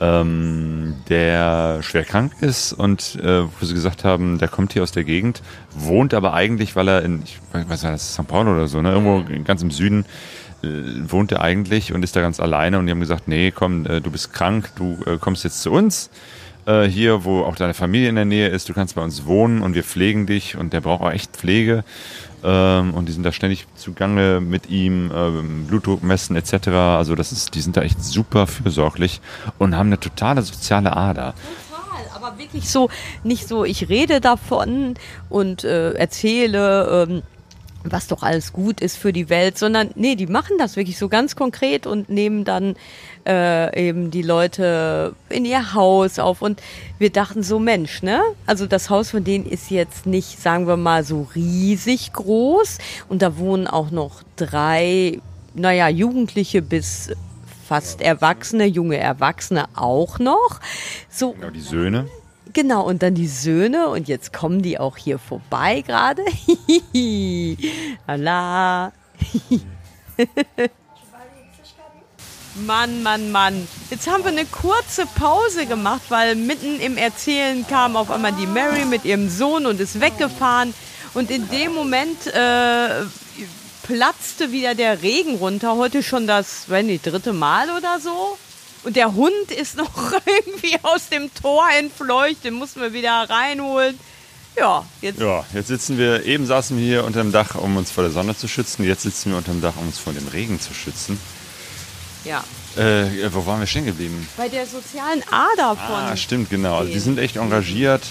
ähm, 0.00 0.94
der 1.10 1.82
schwer 1.82 2.04
krank 2.04 2.32
ist 2.40 2.72
und 2.72 3.16
äh, 3.16 3.42
wo 3.44 3.66
sie 3.66 3.74
gesagt 3.74 4.04
haben, 4.04 4.38
der 4.38 4.48
kommt 4.48 4.72
hier 4.72 4.82
aus 4.82 4.92
der 4.92 5.04
Gegend, 5.04 5.42
wohnt 5.74 6.14
aber 6.14 6.32
eigentlich, 6.32 6.76
weil 6.76 6.88
er 6.88 7.02
in, 7.02 7.22
ich 7.24 7.40
weiß 7.52 7.82
nicht, 7.82 7.92
das 7.92 8.02
ist 8.02 8.14
St. 8.14 8.26
Paulo 8.26 8.52
oder 8.52 8.68
so, 8.68 8.80
ne, 8.80 8.92
irgendwo 8.92 9.24
ganz 9.44 9.60
im 9.62 9.70
Süden 9.70 10.06
wohnt 10.62 11.32
er 11.32 11.40
eigentlich 11.40 11.92
und 11.92 12.02
ist 12.02 12.16
da 12.16 12.20
ganz 12.20 12.40
alleine 12.40 12.78
und 12.78 12.86
die 12.86 12.92
haben 12.92 13.00
gesagt, 13.00 13.28
nee, 13.28 13.50
komm, 13.50 13.86
äh, 13.86 14.00
du 14.00 14.10
bist 14.10 14.32
krank, 14.32 14.70
du 14.76 14.98
äh, 15.06 15.16
kommst 15.18 15.44
jetzt 15.44 15.62
zu 15.62 15.70
uns 15.70 16.10
äh, 16.66 16.84
hier, 16.84 17.24
wo 17.24 17.42
auch 17.42 17.54
deine 17.54 17.74
Familie 17.74 18.08
in 18.08 18.16
der 18.16 18.24
Nähe 18.24 18.48
ist, 18.48 18.68
du 18.68 18.74
kannst 18.74 18.96
bei 18.96 19.02
uns 19.02 19.24
wohnen 19.24 19.62
und 19.62 19.74
wir 19.74 19.84
pflegen 19.84 20.26
dich 20.26 20.56
und 20.56 20.72
der 20.72 20.80
braucht 20.80 21.02
auch 21.02 21.12
echt 21.12 21.36
Pflege 21.36 21.84
ähm, 22.42 22.92
und 22.94 23.06
die 23.08 23.12
sind 23.12 23.22
da 23.22 23.30
ständig 23.30 23.66
zugange 23.76 24.40
mit 24.40 24.68
ihm, 24.68 25.12
ähm, 25.14 25.66
Blutdruck 25.66 26.02
messen 26.02 26.34
etc. 26.34 26.68
Also 26.68 27.14
das 27.14 27.30
ist, 27.30 27.54
die 27.54 27.60
sind 27.60 27.76
da 27.76 27.82
echt 27.82 28.02
super 28.02 28.46
fürsorglich 28.48 29.20
und 29.58 29.76
haben 29.76 29.88
eine 29.88 30.00
totale 30.00 30.42
soziale 30.42 30.96
Ader 30.96 31.34
aber 32.14 32.38
wirklich 32.38 32.68
so, 32.68 32.90
nicht 33.22 33.48
so, 33.48 33.64
ich 33.64 33.88
rede 33.88 34.20
davon 34.20 34.94
und 35.28 35.64
äh, 35.64 35.92
erzähle, 35.92 37.06
ähm, 37.08 37.22
was 37.92 38.06
doch 38.06 38.22
alles 38.22 38.52
gut 38.52 38.80
ist 38.80 38.96
für 38.96 39.12
die 39.12 39.28
Welt, 39.28 39.58
sondern 39.58 39.90
nee, 39.94 40.14
die 40.14 40.26
machen 40.26 40.56
das 40.58 40.76
wirklich 40.76 40.98
so 40.98 41.08
ganz 41.08 41.36
konkret 41.36 41.86
und 41.86 42.08
nehmen 42.08 42.44
dann 42.44 42.76
äh, 43.26 43.88
eben 43.88 44.10
die 44.10 44.22
Leute 44.22 45.14
in 45.28 45.44
ihr 45.44 45.74
Haus 45.74 46.18
auf. 46.18 46.42
Und 46.42 46.62
wir 46.98 47.10
dachten 47.10 47.42
so, 47.42 47.58
Mensch, 47.58 48.02
ne? 48.02 48.20
Also 48.46 48.66
das 48.66 48.90
Haus 48.90 49.10
von 49.10 49.24
denen 49.24 49.46
ist 49.46 49.70
jetzt 49.70 50.06
nicht, 50.06 50.40
sagen 50.40 50.66
wir 50.66 50.76
mal, 50.76 51.04
so 51.04 51.28
riesig 51.34 52.12
groß. 52.12 52.78
Und 53.08 53.22
da 53.22 53.36
wohnen 53.38 53.66
auch 53.66 53.90
noch 53.90 54.22
drei, 54.36 55.20
naja, 55.54 55.88
Jugendliche 55.88 56.62
bis 56.62 57.10
fast 57.66 58.00
Erwachsene, 58.00 58.64
junge 58.64 58.96
Erwachsene 58.96 59.66
auch 59.74 60.18
noch. 60.18 60.60
So, 61.10 61.32
genau, 61.32 61.50
die 61.50 61.60
Söhne. 61.60 62.06
Genau, 62.52 62.84
und 62.84 63.02
dann 63.02 63.14
die 63.14 63.28
Söhne 63.28 63.88
und 63.88 64.08
jetzt 64.08 64.32
kommen 64.32 64.62
die 64.62 64.78
auch 64.78 64.96
hier 64.96 65.18
vorbei 65.18 65.82
gerade. 65.82 66.22
Lala. 68.06 68.92
Mann, 72.66 73.02
Mann, 73.02 73.30
Mann. 73.30 73.68
Jetzt 73.90 74.10
haben 74.10 74.24
wir 74.24 74.32
eine 74.32 74.44
kurze 74.44 75.06
Pause 75.06 75.66
gemacht, 75.66 76.02
weil 76.08 76.34
mitten 76.34 76.80
im 76.80 76.96
Erzählen 76.96 77.66
kam 77.66 77.96
auf 77.96 78.10
einmal 78.10 78.32
die 78.32 78.46
Mary 78.46 78.84
mit 78.84 79.04
ihrem 79.04 79.28
Sohn 79.28 79.66
und 79.66 79.80
ist 79.80 80.00
weggefahren. 80.00 80.74
Und 81.14 81.30
in 81.30 81.48
dem 81.48 81.72
Moment 81.74 82.26
äh, 82.26 83.04
platzte 83.84 84.50
wieder 84.52 84.74
der 84.74 85.02
Regen 85.02 85.36
runter. 85.36 85.76
Heute 85.76 86.02
schon 86.02 86.26
das, 86.26 86.64
wenn 86.68 86.86
nicht, 86.86 87.06
dritte 87.06 87.32
Mal 87.32 87.70
oder 87.70 88.00
so. 88.00 88.36
Und 88.84 88.96
der 88.96 89.14
Hund 89.14 89.50
ist 89.50 89.76
noch 89.76 90.12
irgendwie 90.26 90.76
aus 90.82 91.08
dem 91.08 91.32
Tor 91.34 91.64
entfleucht, 91.78 92.44
den 92.44 92.54
mussten 92.54 92.80
wir 92.80 92.92
wieder 92.92 93.28
reinholen. 93.28 93.98
Ja, 94.56 94.84
jetzt. 95.00 95.20
Ja, 95.20 95.44
jetzt 95.54 95.68
sitzen 95.68 95.98
wir, 95.98 96.24
eben 96.24 96.46
saßen 96.46 96.76
wir 96.76 96.84
hier 96.84 97.04
unter 97.04 97.22
dem 97.22 97.30
Dach, 97.30 97.54
um 97.54 97.76
uns 97.76 97.90
vor 97.90 98.02
der 98.02 98.12
Sonne 98.12 98.36
zu 98.36 98.48
schützen. 98.48 98.84
Jetzt 98.84 99.02
sitzen 99.02 99.30
wir 99.30 99.38
unter 99.38 99.52
dem 99.52 99.60
Dach, 99.60 99.74
um 99.78 99.86
uns 99.86 99.98
vor 99.98 100.12
dem 100.12 100.26
Regen 100.28 100.60
zu 100.60 100.74
schützen. 100.74 101.20
Ja. 102.24 102.42
Äh, 102.76 103.32
wo 103.32 103.46
waren 103.46 103.60
wir 103.60 103.66
stehen 103.66 103.86
geblieben? 103.86 104.28
Bei 104.36 104.48
der 104.48 104.66
sozialen 104.66 105.22
Ader 105.30 105.76
von. 105.76 105.94
Ah, 105.94 106.16
stimmt, 106.16 106.50
genau. 106.50 106.78
Also 106.78 106.92
die 106.92 106.98
sind 106.98 107.18
echt 107.18 107.36
engagiert. 107.36 108.02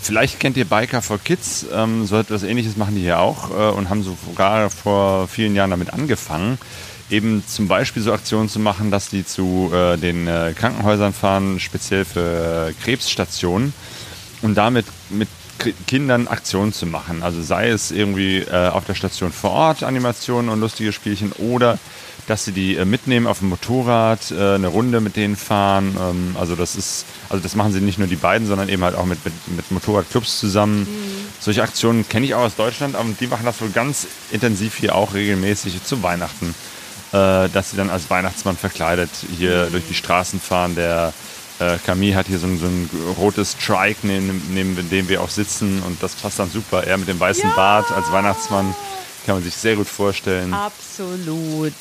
Vielleicht 0.00 0.40
kennt 0.40 0.56
ihr 0.56 0.64
Biker 0.64 1.02
for 1.02 1.18
Kids. 1.18 1.66
Ähm, 1.72 2.06
so 2.06 2.18
etwas 2.18 2.42
ähnliches 2.42 2.76
machen 2.76 2.94
die 2.94 3.02
hier 3.02 3.20
auch 3.20 3.50
äh, 3.50 3.76
und 3.76 3.88
haben 3.88 4.02
sogar 4.02 4.70
vor 4.70 5.28
vielen 5.28 5.54
Jahren 5.54 5.70
damit 5.70 5.92
angefangen 5.92 6.58
eben 7.10 7.44
zum 7.46 7.68
Beispiel 7.68 8.02
so 8.02 8.12
Aktionen 8.12 8.48
zu 8.48 8.58
machen, 8.58 8.90
dass 8.90 9.08
die 9.08 9.24
zu 9.24 9.70
äh, 9.72 9.96
den 9.96 10.26
äh, 10.26 10.52
Krankenhäusern 10.56 11.12
fahren, 11.12 11.60
speziell 11.60 12.04
für 12.04 12.68
äh, 12.68 12.72
Krebsstationen 12.84 13.72
und 14.42 14.54
damit 14.54 14.86
mit 15.10 15.28
Kindern 15.86 16.28
Aktionen 16.28 16.72
zu 16.72 16.86
machen. 16.86 17.22
Also 17.22 17.42
sei 17.42 17.68
es 17.68 17.90
irgendwie 17.90 18.38
äh, 18.38 18.68
auf 18.68 18.84
der 18.84 18.94
Station 18.94 19.32
vor 19.32 19.50
Ort 19.50 19.82
Animationen 19.82 20.50
und 20.50 20.60
lustige 20.60 20.92
Spielchen 20.92 21.32
oder 21.32 21.78
dass 22.28 22.44
sie 22.44 22.52
die 22.52 22.76
äh, 22.76 22.84
mitnehmen 22.84 23.26
auf 23.26 23.38
dem 23.38 23.48
Motorrad, 23.48 24.30
äh, 24.30 24.54
eine 24.54 24.68
Runde 24.68 25.00
mit 25.00 25.16
denen 25.16 25.34
fahren. 25.34 25.96
Ähm, 25.98 26.36
also 26.38 26.54
das 26.54 26.76
ist, 26.76 27.06
also 27.28 27.42
das 27.42 27.56
machen 27.56 27.72
sie 27.72 27.80
nicht 27.80 27.98
nur 27.98 28.06
die 28.06 28.16
beiden, 28.16 28.46
sondern 28.46 28.68
eben 28.68 28.84
halt 28.84 28.94
auch 28.94 29.06
mit, 29.06 29.24
mit, 29.24 29.34
mit 29.48 29.70
Motorradclubs 29.70 30.38
zusammen. 30.38 30.80
Mhm. 30.80 30.86
Solche 31.40 31.62
Aktionen 31.62 32.08
kenne 32.08 32.26
ich 32.26 32.34
auch 32.34 32.42
aus 32.42 32.54
Deutschland, 32.54 32.94
aber 32.94 33.08
die 33.18 33.26
machen 33.26 33.46
das 33.46 33.60
wohl 33.60 33.70
ganz 33.70 34.06
intensiv 34.30 34.76
hier 34.76 34.94
auch 34.94 35.14
regelmäßig 35.14 35.82
zu 35.82 36.02
Weihnachten 36.02 36.54
äh, 37.12 37.48
dass 37.48 37.70
sie 37.70 37.76
dann 37.76 37.90
als 37.90 38.10
Weihnachtsmann 38.10 38.56
verkleidet 38.56 39.10
hier 39.36 39.66
durch 39.66 39.84
die 39.88 39.94
Straßen 39.94 40.40
fahren. 40.40 40.74
Der 40.74 41.12
äh, 41.58 41.78
Camille 41.84 42.14
hat 42.14 42.26
hier 42.26 42.38
so 42.38 42.46
ein, 42.46 42.58
so 42.58 42.66
ein 42.66 42.90
rotes 43.18 43.56
Trike, 43.56 44.06
neben, 44.06 44.42
neben, 44.52 44.90
dem 44.90 45.08
wir 45.08 45.22
auch 45.22 45.30
sitzen 45.30 45.82
und 45.86 46.02
das 46.02 46.14
passt 46.14 46.38
dann 46.38 46.50
super. 46.50 46.84
Er 46.84 46.98
mit 46.98 47.08
dem 47.08 47.18
weißen 47.18 47.48
ja. 47.48 47.56
Bart 47.56 47.90
als 47.90 48.10
Weihnachtsmann 48.12 48.74
kann 49.26 49.36
man 49.36 49.44
sich 49.44 49.56
sehr 49.56 49.76
gut 49.76 49.88
vorstellen. 49.88 50.54
Absolut. 50.54 51.72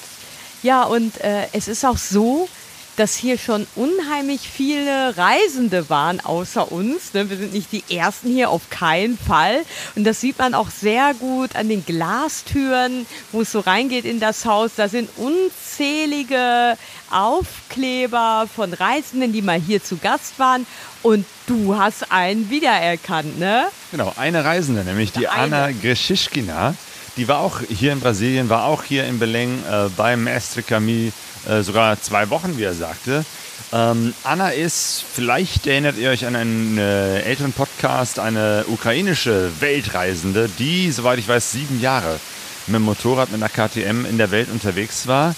Ja, 0.63 0.83
und 0.83 1.19
äh, 1.21 1.47
es 1.53 1.67
ist 1.67 1.85
auch 1.85 1.97
so, 1.97 2.49
dass 2.97 3.15
hier 3.15 3.37
schon 3.37 3.67
unheimlich 3.75 4.49
viele 4.49 5.15
Reisende 5.15 5.89
waren 5.89 6.19
außer 6.19 6.71
uns. 6.71 7.13
Ne? 7.13 7.29
Wir 7.29 7.37
sind 7.37 7.53
nicht 7.53 7.71
die 7.71 7.83
Ersten 7.95 8.27
hier, 8.27 8.49
auf 8.49 8.69
keinen 8.71 9.17
Fall. 9.17 9.61
Und 9.95 10.03
das 10.03 10.19
sieht 10.19 10.39
man 10.39 10.55
auch 10.55 10.71
sehr 10.71 11.13
gut 11.13 11.55
an 11.55 11.69
den 11.69 11.85
Glastüren, 11.85 13.05
wo 13.31 13.41
es 13.41 13.51
so 13.51 13.59
reingeht 13.59 14.03
in 14.03 14.19
das 14.19 14.45
Haus. 14.45 14.71
Da 14.75 14.89
sind 14.89 15.09
unzählige 15.15 16.75
Aufkleber 17.11 18.49
von 18.53 18.73
Reisenden, 18.73 19.31
die 19.31 19.43
mal 19.43 19.59
hier 19.59 19.83
zu 19.83 19.97
Gast 19.97 20.39
waren. 20.39 20.65
Und 21.03 21.25
du 21.45 21.77
hast 21.77 22.11
einen 22.11 22.49
wiedererkannt, 22.49 23.37
ne? 23.37 23.65
Genau, 23.91 24.11
eine 24.17 24.43
Reisende, 24.43 24.83
nämlich 24.83 25.11
die 25.11 25.27
eine. 25.27 25.55
Anna 25.55 25.71
Greschischkina. 25.71 26.73
Die 27.15 27.27
war 27.27 27.39
auch 27.39 27.61
hier 27.61 27.93
in 27.93 27.99
Brasilien, 27.99 28.49
war 28.49 28.65
auch 28.65 28.83
hier 28.83 29.05
in 29.05 29.19
Belém 29.19 29.59
äh, 29.69 29.89
beim 29.95 30.23
Mestre 30.23 30.63
Camille 30.63 31.11
äh, 31.47 31.61
sogar 31.63 32.01
zwei 32.01 32.29
Wochen, 32.29 32.57
wie 32.57 32.63
er 32.63 32.73
sagte. 32.73 33.25
Ähm, 33.73 34.13
Anna 34.23 34.49
ist, 34.49 35.03
vielleicht 35.13 35.67
erinnert 35.67 35.97
ihr 35.97 36.09
euch 36.09 36.25
an 36.25 36.35
einen 36.35 36.77
äh, 36.77 37.21
älteren 37.21 37.53
Podcast, 37.53 38.19
eine 38.19 38.65
ukrainische 38.67 39.51
Weltreisende, 39.59 40.49
die, 40.59 40.91
soweit 40.91 41.19
ich 41.19 41.27
weiß, 41.27 41.51
sieben 41.51 41.81
Jahre 41.81 42.19
mit 42.67 42.75
dem 42.75 42.83
Motorrad 42.83 43.31
mit 43.31 43.41
einer 43.41 43.49
KTM 43.49 44.05
in 44.05 44.17
der 44.17 44.31
Welt 44.31 44.49
unterwegs 44.51 45.07
war. 45.07 45.35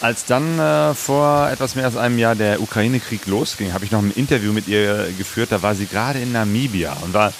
Als 0.00 0.24
dann 0.24 0.58
äh, 0.58 0.94
vor 0.94 1.48
etwas 1.50 1.76
mehr 1.76 1.86
als 1.86 1.96
einem 1.96 2.18
Jahr 2.18 2.34
der 2.34 2.60
Ukraine-Krieg 2.60 3.26
losging, 3.26 3.72
habe 3.72 3.84
ich 3.84 3.90
noch 3.90 4.02
ein 4.02 4.10
Interview 4.10 4.52
mit 4.52 4.68
ihr 4.68 5.08
geführt. 5.16 5.52
Da 5.52 5.62
war 5.62 5.74
sie 5.74 5.86
gerade 5.86 6.20
in 6.20 6.32
Namibia 6.32 6.94
und 7.02 7.14
war 7.14 7.32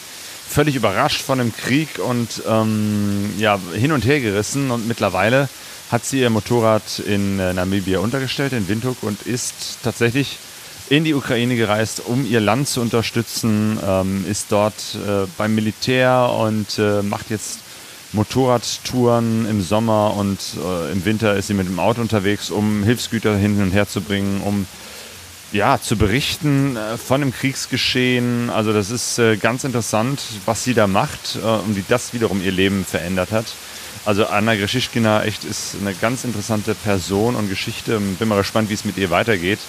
völlig 0.48 0.76
überrascht 0.76 1.22
von 1.22 1.38
dem 1.38 1.54
Krieg 1.54 1.98
und 1.98 2.42
ähm, 2.48 3.32
ja, 3.38 3.58
hin 3.74 3.92
und 3.92 4.04
her 4.04 4.20
gerissen. 4.20 4.70
Und 4.70 4.86
mittlerweile 4.86 5.48
hat 5.90 6.04
sie 6.04 6.20
ihr 6.20 6.30
Motorrad 6.30 6.98
in 7.00 7.38
äh, 7.38 7.52
Namibia 7.52 7.98
untergestellt, 7.98 8.52
in 8.52 8.68
Windhoek, 8.68 9.02
und 9.02 9.22
ist 9.22 9.78
tatsächlich 9.82 10.38
in 10.90 11.04
die 11.04 11.14
Ukraine 11.14 11.56
gereist, 11.56 12.02
um 12.06 12.26
ihr 12.26 12.40
Land 12.40 12.68
zu 12.68 12.80
unterstützen, 12.80 13.78
ähm, 13.86 14.24
ist 14.28 14.46
dort 14.50 14.74
äh, 14.94 15.26
beim 15.38 15.54
Militär 15.54 16.30
und 16.38 16.78
äh, 16.78 17.02
macht 17.02 17.30
jetzt 17.30 17.60
Motorradtouren 18.12 19.46
im 19.48 19.62
Sommer 19.62 20.14
und 20.16 20.38
äh, 20.62 20.92
im 20.92 21.04
Winter 21.04 21.34
ist 21.34 21.48
sie 21.48 21.54
mit 21.54 21.66
dem 21.66 21.78
Auto 21.78 22.00
unterwegs, 22.00 22.50
um 22.50 22.84
Hilfsgüter 22.84 23.36
hin 23.36 23.60
und 23.60 23.72
her 23.72 23.88
zu 23.88 24.00
bringen, 24.00 24.40
um 24.44 24.66
ja, 25.54 25.80
zu 25.80 25.96
berichten 25.96 26.76
äh, 26.76 26.98
von 26.98 27.20
dem 27.20 27.32
Kriegsgeschehen. 27.32 28.50
Also 28.50 28.72
das 28.72 28.90
ist 28.90 29.18
äh, 29.18 29.36
ganz 29.36 29.62
interessant, 29.62 30.20
was 30.46 30.64
sie 30.64 30.74
da 30.74 30.86
macht 30.86 31.36
und 31.36 31.76
wie 31.76 31.84
das 31.88 32.12
wiederum 32.12 32.42
ihr 32.42 32.52
Leben 32.52 32.84
verändert 32.84 33.30
hat. 33.30 33.46
Also 34.04 34.26
Anna 34.26 34.56
Greschischkina 34.56 35.22
echt 35.22 35.44
ist 35.44 35.76
eine 35.80 35.94
ganz 35.94 36.24
interessante 36.24 36.74
Person 36.74 37.36
und 37.36 37.48
Geschichte. 37.48 38.00
Bin 38.00 38.28
mal 38.28 38.36
gespannt, 38.36 38.68
wie 38.68 38.74
es 38.74 38.84
mit 38.84 38.98
ihr 38.98 39.10
weitergeht. 39.10 39.60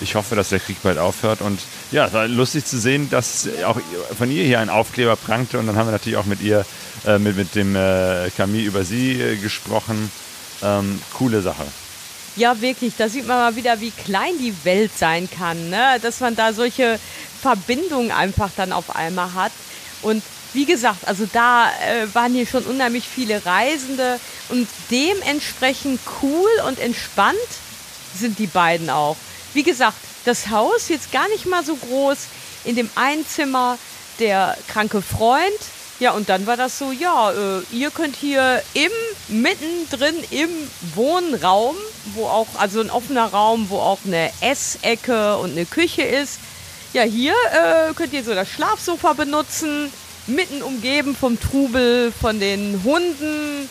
Ich 0.00 0.14
hoffe, 0.14 0.36
dass 0.36 0.50
der 0.50 0.60
Krieg 0.60 0.82
bald 0.82 0.98
aufhört. 0.98 1.40
Und 1.40 1.60
ja, 1.90 2.06
es 2.06 2.12
war 2.12 2.28
lustig 2.28 2.66
zu 2.66 2.78
sehen, 2.78 3.08
dass 3.08 3.48
auch 3.64 3.80
von 4.16 4.30
ihr 4.30 4.44
hier 4.44 4.60
ein 4.60 4.68
Aufkleber 4.68 5.16
prangte. 5.16 5.58
Und 5.58 5.66
dann 5.68 5.76
haben 5.76 5.86
wir 5.86 5.92
natürlich 5.92 6.18
auch 6.18 6.26
mit 6.26 6.42
ihr, 6.42 6.66
äh, 7.06 7.18
mit, 7.18 7.36
mit 7.36 7.54
dem 7.54 7.76
äh, 7.76 8.30
Camille 8.36 8.64
über 8.64 8.84
sie 8.84 9.20
äh, 9.20 9.36
gesprochen. 9.36 10.10
Ähm, 10.62 11.00
coole 11.14 11.40
Sache. 11.40 11.64
Ja, 12.38 12.60
wirklich. 12.60 12.94
Da 12.96 13.08
sieht 13.08 13.26
man 13.26 13.36
mal 13.38 13.56
wieder, 13.56 13.80
wie 13.80 13.90
klein 13.90 14.38
die 14.38 14.54
Welt 14.64 14.96
sein 14.96 15.28
kann. 15.28 15.70
Ne? 15.70 15.98
Dass 16.00 16.20
man 16.20 16.36
da 16.36 16.52
solche 16.52 17.00
Verbindungen 17.42 18.12
einfach 18.12 18.50
dann 18.56 18.72
auf 18.72 18.94
einmal 18.94 19.34
hat. 19.34 19.50
Und 20.02 20.22
wie 20.52 20.64
gesagt, 20.64 21.06
also 21.08 21.28
da 21.32 21.68
äh, 21.68 22.06
waren 22.14 22.32
hier 22.32 22.46
schon 22.46 22.62
unheimlich 22.62 23.08
viele 23.08 23.44
Reisende 23.44 24.20
und 24.50 24.68
dementsprechend 24.88 26.00
cool 26.22 26.48
und 26.68 26.78
entspannt 26.78 27.36
sind 28.16 28.38
die 28.38 28.46
beiden 28.46 28.88
auch. 28.88 29.16
Wie 29.52 29.64
gesagt, 29.64 29.98
das 30.24 30.48
Haus 30.48 30.88
jetzt 30.88 31.10
gar 31.10 31.28
nicht 31.30 31.46
mal 31.46 31.64
so 31.64 31.74
groß. 31.74 32.18
In 32.64 32.76
dem 32.76 32.88
einen 32.94 33.26
Zimmer 33.26 33.78
der 34.20 34.56
kranke 34.68 35.02
Freund. 35.02 35.58
Ja, 36.00 36.12
und 36.12 36.28
dann 36.28 36.46
war 36.46 36.56
das 36.56 36.78
so, 36.78 36.92
ja, 36.92 37.32
äh, 37.32 37.62
ihr 37.72 37.90
könnt 37.90 38.14
hier 38.14 38.62
im, 38.74 39.42
mittendrin 39.42 40.14
im 40.30 40.50
Wohnraum, 40.94 41.74
wo 42.14 42.26
auch, 42.26 42.46
also 42.56 42.80
ein 42.80 42.90
offener 42.90 43.26
Raum, 43.26 43.68
wo 43.68 43.78
auch 43.78 43.98
eine 44.06 44.30
Essecke 44.40 45.36
und 45.38 45.52
eine 45.52 45.66
Küche 45.66 46.02
ist. 46.02 46.38
Ja, 46.92 47.02
hier 47.02 47.34
äh, 47.52 47.94
könnt 47.94 48.12
ihr 48.12 48.22
so 48.22 48.32
das 48.32 48.48
Schlafsofa 48.48 49.14
benutzen, 49.14 49.92
mitten 50.28 50.62
umgeben 50.62 51.16
vom 51.16 51.38
Trubel, 51.40 52.12
von 52.12 52.38
den 52.38 52.80
Hunden 52.84 53.68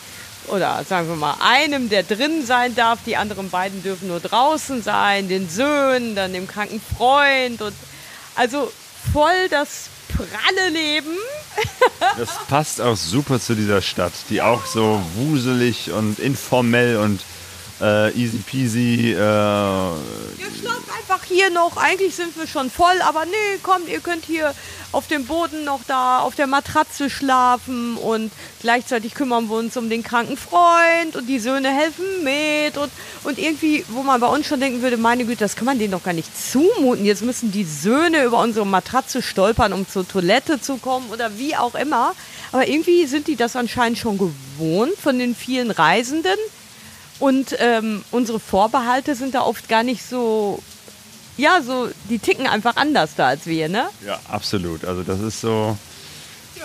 oder 0.48 0.84
sagen 0.86 1.08
wir 1.08 1.16
mal 1.16 1.36
einem, 1.40 1.88
der 1.88 2.02
drin 2.02 2.44
sein 2.44 2.74
darf. 2.74 2.98
Die 3.06 3.16
anderen 3.16 3.48
beiden 3.48 3.82
dürfen 3.82 4.08
nur 4.08 4.20
draußen 4.20 4.82
sein, 4.82 5.28
den 5.28 5.48
Söhnen, 5.48 6.14
dann 6.14 6.32
dem 6.34 6.46
kranken 6.46 6.80
Freund 6.96 7.62
und 7.62 7.74
also 8.34 8.70
voll 9.12 9.48
das 9.50 9.88
pralle 10.08 10.70
Leben. 10.70 11.16
das 12.18 12.30
passt 12.48 12.80
auch 12.80 12.96
super 12.96 13.40
zu 13.40 13.54
dieser 13.54 13.82
Stadt, 13.82 14.12
die 14.30 14.42
auch 14.42 14.66
so 14.66 15.00
wuselig 15.14 15.92
und 15.92 16.18
informell 16.18 16.96
und 16.96 17.20
äh, 17.80 18.12
easy 18.12 18.38
peasy. 18.38 19.12
Äh, 19.12 19.16
ihr 19.16 20.50
schlaft 20.60 20.88
einfach 20.96 21.24
hier 21.24 21.50
noch. 21.50 21.76
Eigentlich 21.76 22.14
sind 22.14 22.36
wir 22.36 22.46
schon 22.46 22.70
voll, 22.70 23.00
aber 23.02 23.24
nee, 23.24 23.58
kommt, 23.62 23.88
ihr 23.88 24.00
könnt 24.00 24.24
hier 24.24 24.54
auf 24.90 25.06
dem 25.06 25.26
Boden 25.26 25.64
noch 25.64 25.80
da 25.86 26.20
auf 26.20 26.34
der 26.34 26.46
Matratze 26.46 27.10
schlafen 27.10 27.96
und 27.98 28.32
gleichzeitig 28.60 29.14
kümmern 29.14 29.48
wir 29.48 29.56
uns 29.56 29.76
um 29.76 29.90
den 29.90 30.02
kranken 30.02 30.36
Freund 30.38 31.14
und 31.14 31.26
die 31.26 31.38
Söhne 31.38 31.68
helfen 31.68 32.24
mit 32.24 32.78
und, 32.78 32.90
und 33.24 33.38
irgendwie, 33.38 33.84
wo 33.88 34.02
man 34.02 34.20
bei 34.20 34.28
uns 34.28 34.46
schon 34.46 34.60
denken 34.60 34.80
würde, 34.80 34.96
meine 34.96 35.26
Güte, 35.26 35.40
das 35.40 35.56
kann 35.56 35.66
man 35.66 35.78
denen 35.78 35.92
doch 35.92 36.02
gar 36.02 36.14
nicht 36.14 36.30
zumuten. 36.36 37.04
Jetzt 37.04 37.22
müssen 37.22 37.52
die 37.52 37.64
Söhne 37.64 38.24
über 38.24 38.40
unsere 38.40 38.66
Matratze 38.66 39.20
stolpern, 39.20 39.74
um 39.74 39.86
zur 39.86 40.08
Toilette 40.08 40.60
zu 40.60 40.78
kommen 40.78 41.10
oder 41.10 41.36
wie 41.36 41.54
auch 41.54 41.74
immer. 41.74 42.14
Aber 42.50 42.66
irgendwie 42.66 43.06
sind 43.06 43.26
die 43.26 43.36
das 43.36 43.56
anscheinend 43.56 43.98
schon 43.98 44.16
gewohnt 44.16 44.94
von 44.98 45.18
den 45.18 45.34
vielen 45.34 45.70
Reisenden. 45.70 46.38
Und 47.18 47.56
ähm, 47.58 48.04
unsere 48.10 48.38
Vorbehalte 48.38 49.14
sind 49.14 49.34
da 49.34 49.42
oft 49.42 49.68
gar 49.68 49.82
nicht 49.82 50.04
so, 50.04 50.62
ja, 51.36 51.60
so, 51.62 51.88
die 52.08 52.18
ticken 52.18 52.46
einfach 52.46 52.76
anders 52.76 53.14
da 53.16 53.28
als 53.28 53.46
wir, 53.46 53.68
ne? 53.68 53.88
Ja, 54.06 54.18
absolut. 54.28 54.84
Also 54.84 55.02
das 55.02 55.20
ist 55.20 55.40
so, 55.40 55.76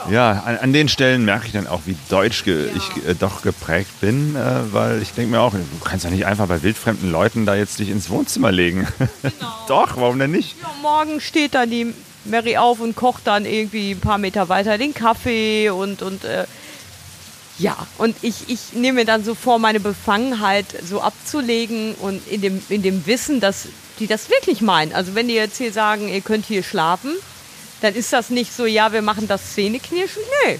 ja, 0.09 0.43
an, 0.45 0.57
an, 0.57 0.73
den 0.73 0.89
Stellen 0.89 1.25
merke 1.25 1.47
ich 1.47 1.53
dann 1.53 1.67
auch, 1.67 1.81
wie 1.85 1.95
deutsch 2.09 2.43
ge 2.43 2.67
ja. 2.67 2.73
ich 2.75 3.07
äh, 3.07 3.15
doch 3.15 3.41
geprägt 3.41 4.01
bin, 4.01 4.35
äh, 4.35 4.73
weil 4.73 5.01
ich 5.01 5.13
denke 5.13 5.31
mir 5.31 5.41
auch, 5.41 5.53
du 5.53 5.59
kannst 5.83 6.05
ja 6.05 6.11
nicht 6.11 6.25
einfach 6.25 6.47
bei 6.47 6.61
wildfremden 6.61 7.11
Leuten 7.11 7.45
da 7.45 7.55
jetzt 7.55 7.79
dich 7.79 7.89
ins 7.89 8.09
Wohnzimmer 8.09 8.51
legen. 8.51 8.87
Genau. 9.21 9.53
doch, 9.67 9.97
warum 9.97 10.19
denn 10.19 10.31
nicht? 10.31 10.55
Ja, 10.61 10.69
morgen 10.81 11.19
steht 11.21 11.55
dann 11.55 11.69
die 11.69 11.93
Mary 12.25 12.57
auf 12.57 12.79
und 12.79 12.95
kocht 12.95 13.27
dann 13.27 13.45
irgendwie 13.45 13.91
ein 13.91 13.99
paar 13.99 14.17
Meter 14.17 14.49
weiter 14.49 14.77
den 14.77 14.93
Kaffee 14.93 15.69
und, 15.69 16.01
und 16.01 16.23
äh, 16.23 16.45
ja, 17.63 17.87
und 17.97 18.13
ich, 18.21 18.49
ich 18.49 18.73
nehme 18.73 18.99
mir 18.99 19.05
dann 19.05 19.23
so 19.23 19.35
vor, 19.35 19.57
meine 19.57 19.79
Befangenheit 19.79 20.65
so 20.85 20.99
abzulegen 20.99 21.95
und 21.95 22.27
in 22.27 22.41
dem, 22.41 22.61
in 22.67 22.81
dem 22.81 23.05
Wissen, 23.05 23.39
dass 23.39 23.69
die 23.99 24.07
das 24.07 24.29
wirklich 24.29 24.59
meinen. 24.59 24.91
Also 24.91 25.15
wenn 25.15 25.29
die 25.29 25.33
jetzt 25.35 25.57
hier 25.57 25.71
sagen, 25.71 26.09
ihr 26.09 26.19
könnt 26.19 26.45
hier 26.45 26.61
schlafen, 26.61 27.15
dann 27.79 27.95
ist 27.95 28.11
das 28.11 28.29
nicht 28.29 28.53
so, 28.53 28.65
ja, 28.65 28.91
wir 28.91 29.01
machen 29.01 29.29
das 29.29 29.53
Zähneknirschen. 29.53 30.21
Nö, 30.45 30.55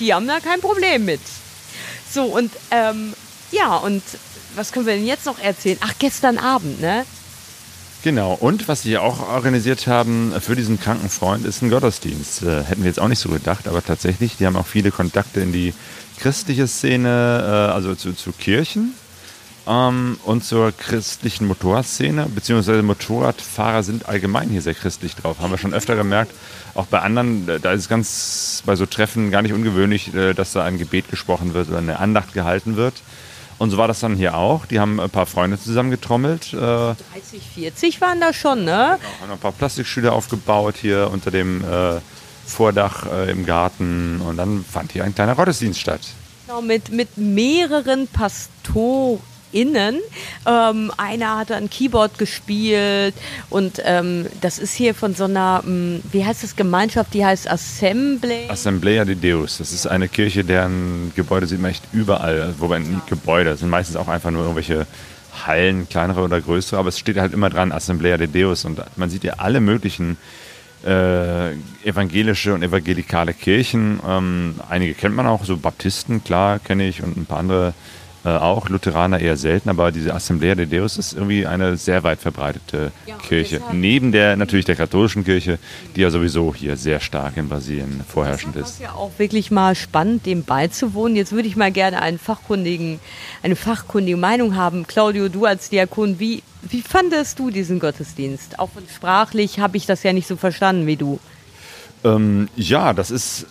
die 0.00 0.14
haben 0.14 0.26
da 0.26 0.40
kein 0.40 0.62
Problem 0.62 1.04
mit. 1.04 1.20
So, 2.10 2.24
und 2.24 2.50
ähm, 2.70 3.12
ja, 3.52 3.76
und 3.76 4.02
was 4.54 4.72
können 4.72 4.86
wir 4.86 4.94
denn 4.94 5.04
jetzt 5.04 5.26
noch 5.26 5.38
erzählen? 5.38 5.78
Ach, 5.82 5.92
gestern 5.98 6.38
Abend, 6.38 6.80
ne? 6.80 7.04
Genau, 8.06 8.34
und 8.34 8.68
was 8.68 8.82
sie 8.82 8.98
auch 8.98 9.28
organisiert 9.30 9.88
haben 9.88 10.32
für 10.38 10.54
diesen 10.54 10.78
kranken 10.78 11.08
Freund 11.08 11.44
ist 11.44 11.60
ein 11.60 11.70
Gottesdienst. 11.70 12.44
Äh, 12.44 12.62
hätten 12.62 12.82
wir 12.82 12.86
jetzt 12.88 13.00
auch 13.00 13.08
nicht 13.08 13.18
so 13.18 13.30
gedacht, 13.30 13.66
aber 13.66 13.84
tatsächlich, 13.84 14.36
die 14.36 14.46
haben 14.46 14.54
auch 14.54 14.68
viele 14.68 14.92
Kontakte 14.92 15.40
in 15.40 15.50
die 15.50 15.74
christliche 16.20 16.68
Szene, 16.68 17.08
äh, 17.08 17.72
also 17.72 17.96
zu, 17.96 18.12
zu 18.12 18.30
Kirchen 18.30 18.94
ähm, 19.66 20.20
und 20.24 20.44
zur 20.44 20.70
christlichen 20.70 21.48
Motorradszene, 21.48 22.26
beziehungsweise 22.32 22.84
Motorradfahrer 22.84 23.82
sind 23.82 24.08
allgemein 24.08 24.50
hier 24.50 24.62
sehr 24.62 24.74
christlich 24.74 25.16
drauf. 25.16 25.40
Haben 25.40 25.50
wir 25.50 25.58
schon 25.58 25.74
öfter 25.74 25.96
gemerkt. 25.96 26.30
Auch 26.74 26.86
bei 26.86 27.00
anderen, 27.00 27.60
da 27.60 27.72
ist 27.72 27.80
es 27.80 27.88
ganz 27.88 28.62
bei 28.64 28.76
so 28.76 28.86
Treffen 28.86 29.32
gar 29.32 29.42
nicht 29.42 29.52
ungewöhnlich, 29.52 30.14
äh, 30.14 30.32
dass 30.32 30.52
da 30.52 30.62
ein 30.62 30.78
Gebet 30.78 31.10
gesprochen 31.10 31.54
wird 31.54 31.70
oder 31.70 31.78
eine 31.78 31.98
Andacht 31.98 32.34
gehalten 32.34 32.76
wird. 32.76 32.94
Und 33.58 33.70
so 33.70 33.78
war 33.78 33.88
das 33.88 34.00
dann 34.00 34.16
hier 34.16 34.36
auch. 34.36 34.66
Die 34.66 34.78
haben 34.80 35.00
ein 35.00 35.10
paar 35.10 35.26
Freunde 35.26 35.58
zusammengetrommelt. 35.58 36.52
30, 36.52 36.96
40 37.54 38.00
waren 38.00 38.20
da 38.20 38.32
schon, 38.32 38.64
ne? 38.64 38.98
Genau, 38.98 39.22
haben 39.22 39.32
ein 39.32 39.38
paar 39.38 39.52
Plastikstühle 39.52 40.12
aufgebaut 40.12 40.76
hier 40.80 41.10
unter 41.10 41.30
dem 41.30 41.64
äh, 41.64 42.00
Vordach 42.46 43.06
äh, 43.10 43.30
im 43.30 43.46
Garten 43.46 44.20
und 44.20 44.36
dann 44.36 44.64
fand 44.64 44.92
hier 44.92 45.04
ein 45.04 45.14
kleiner 45.14 45.34
Gottesdienst 45.34 45.80
statt. 45.80 46.00
Genau, 46.46 46.62
mit, 46.62 46.90
mit 46.90 47.16
mehreren 47.16 48.06
Pastorinnen. 49.56 50.00
Ähm, 50.46 50.92
einer 50.96 51.38
hatte 51.38 51.56
ein 51.56 51.70
Keyboard 51.70 52.18
gespielt 52.18 53.14
und 53.50 53.80
ähm, 53.84 54.26
das 54.40 54.58
ist 54.58 54.74
hier 54.74 54.94
von 54.94 55.14
so 55.14 55.24
einer, 55.24 55.62
ähm, 55.66 56.02
wie 56.12 56.24
heißt 56.24 56.42
das, 56.42 56.56
Gemeinschaft, 56.56 57.14
die 57.14 57.24
heißt 57.24 57.50
Assembly. 57.50 58.48
Assemblea 58.48 59.04
de 59.04 59.14
Deus. 59.14 59.58
Das 59.58 59.72
ist 59.72 59.86
eine 59.86 60.08
Kirche, 60.08 60.44
deren 60.44 61.12
Gebäude 61.14 61.46
sieht 61.46 61.60
man 61.60 61.70
echt 61.70 61.84
überall. 61.92 62.54
Wobei 62.58 62.78
nicht 62.78 63.06
Gebäude, 63.06 63.50
das 63.50 63.60
sind 63.60 63.70
meistens 63.70 63.96
auch 63.96 64.08
einfach 64.08 64.30
nur 64.30 64.42
irgendwelche 64.42 64.86
Hallen, 65.46 65.88
kleinere 65.88 66.22
oder 66.22 66.40
größere, 66.40 66.78
aber 66.78 66.88
es 66.88 66.98
steht 66.98 67.18
halt 67.18 67.34
immer 67.34 67.50
dran 67.50 67.70
Assemblea 67.72 68.16
de 68.16 68.26
Deus 68.26 68.64
und 68.64 68.80
man 68.96 69.10
sieht 69.10 69.22
ja 69.22 69.34
alle 69.34 69.60
möglichen 69.60 70.16
äh, 70.84 71.52
evangelische 71.84 72.54
und 72.54 72.62
evangelikale 72.62 73.34
Kirchen. 73.34 74.00
Ähm, 74.06 74.54
einige 74.68 74.94
kennt 74.94 75.14
man 75.14 75.26
auch, 75.26 75.44
so 75.44 75.56
Baptisten, 75.56 76.24
klar, 76.24 76.58
kenne 76.58 76.88
ich, 76.88 77.02
und 77.02 77.16
ein 77.16 77.26
paar 77.26 77.38
andere 77.38 77.74
äh, 78.26 78.30
auch, 78.30 78.68
Lutheraner 78.68 79.20
eher 79.20 79.36
selten, 79.36 79.68
aber 79.68 79.92
diese 79.92 80.12
Assemblea 80.12 80.56
de 80.56 80.66
Deus 80.66 80.98
ist 80.98 81.12
irgendwie 81.12 81.46
eine 81.46 81.76
sehr 81.76 82.02
weit 82.02 82.18
verbreitete 82.18 82.90
ja, 83.06 83.14
Kirche. 83.18 83.60
Neben 83.70 84.10
der 84.10 84.36
natürlich 84.36 84.64
der 84.64 84.74
katholischen 84.74 85.24
Kirche, 85.24 85.60
die 85.94 86.00
ja 86.00 86.10
sowieso 86.10 86.52
hier 86.52 86.76
sehr 86.76 86.98
stark 86.98 87.36
in 87.36 87.48
Brasilien 87.48 88.00
vorherrschend 88.08 88.56
ist. 88.56 88.62
Das 88.62 88.70
ist 88.70 88.80
ja 88.80 88.92
auch 88.94 89.12
wirklich 89.18 89.52
mal 89.52 89.76
spannend, 89.76 90.26
dem 90.26 90.42
beizuwohnen. 90.42 91.14
Jetzt 91.14 91.30
würde 91.30 91.46
ich 91.46 91.54
mal 91.54 91.70
gerne 91.70 92.02
einen 92.02 92.18
fachkundigen, 92.18 92.98
eine 93.44 93.54
fachkundige 93.54 94.16
Meinung 94.16 94.56
haben. 94.56 94.88
Claudio, 94.88 95.28
du 95.28 95.44
als 95.44 95.70
Diakon, 95.70 96.18
wie, 96.18 96.42
wie 96.62 96.82
fandest 96.82 97.38
du 97.38 97.50
diesen 97.50 97.78
Gottesdienst? 97.78 98.58
Auch 98.58 98.70
sprachlich 98.92 99.60
habe 99.60 99.76
ich 99.76 99.86
das 99.86 100.02
ja 100.02 100.12
nicht 100.12 100.26
so 100.26 100.34
verstanden 100.34 100.88
wie 100.88 100.96
du. 100.96 101.20
Ähm, 102.02 102.48
ja, 102.56 102.92
das 102.92 103.12
ist 103.12 103.46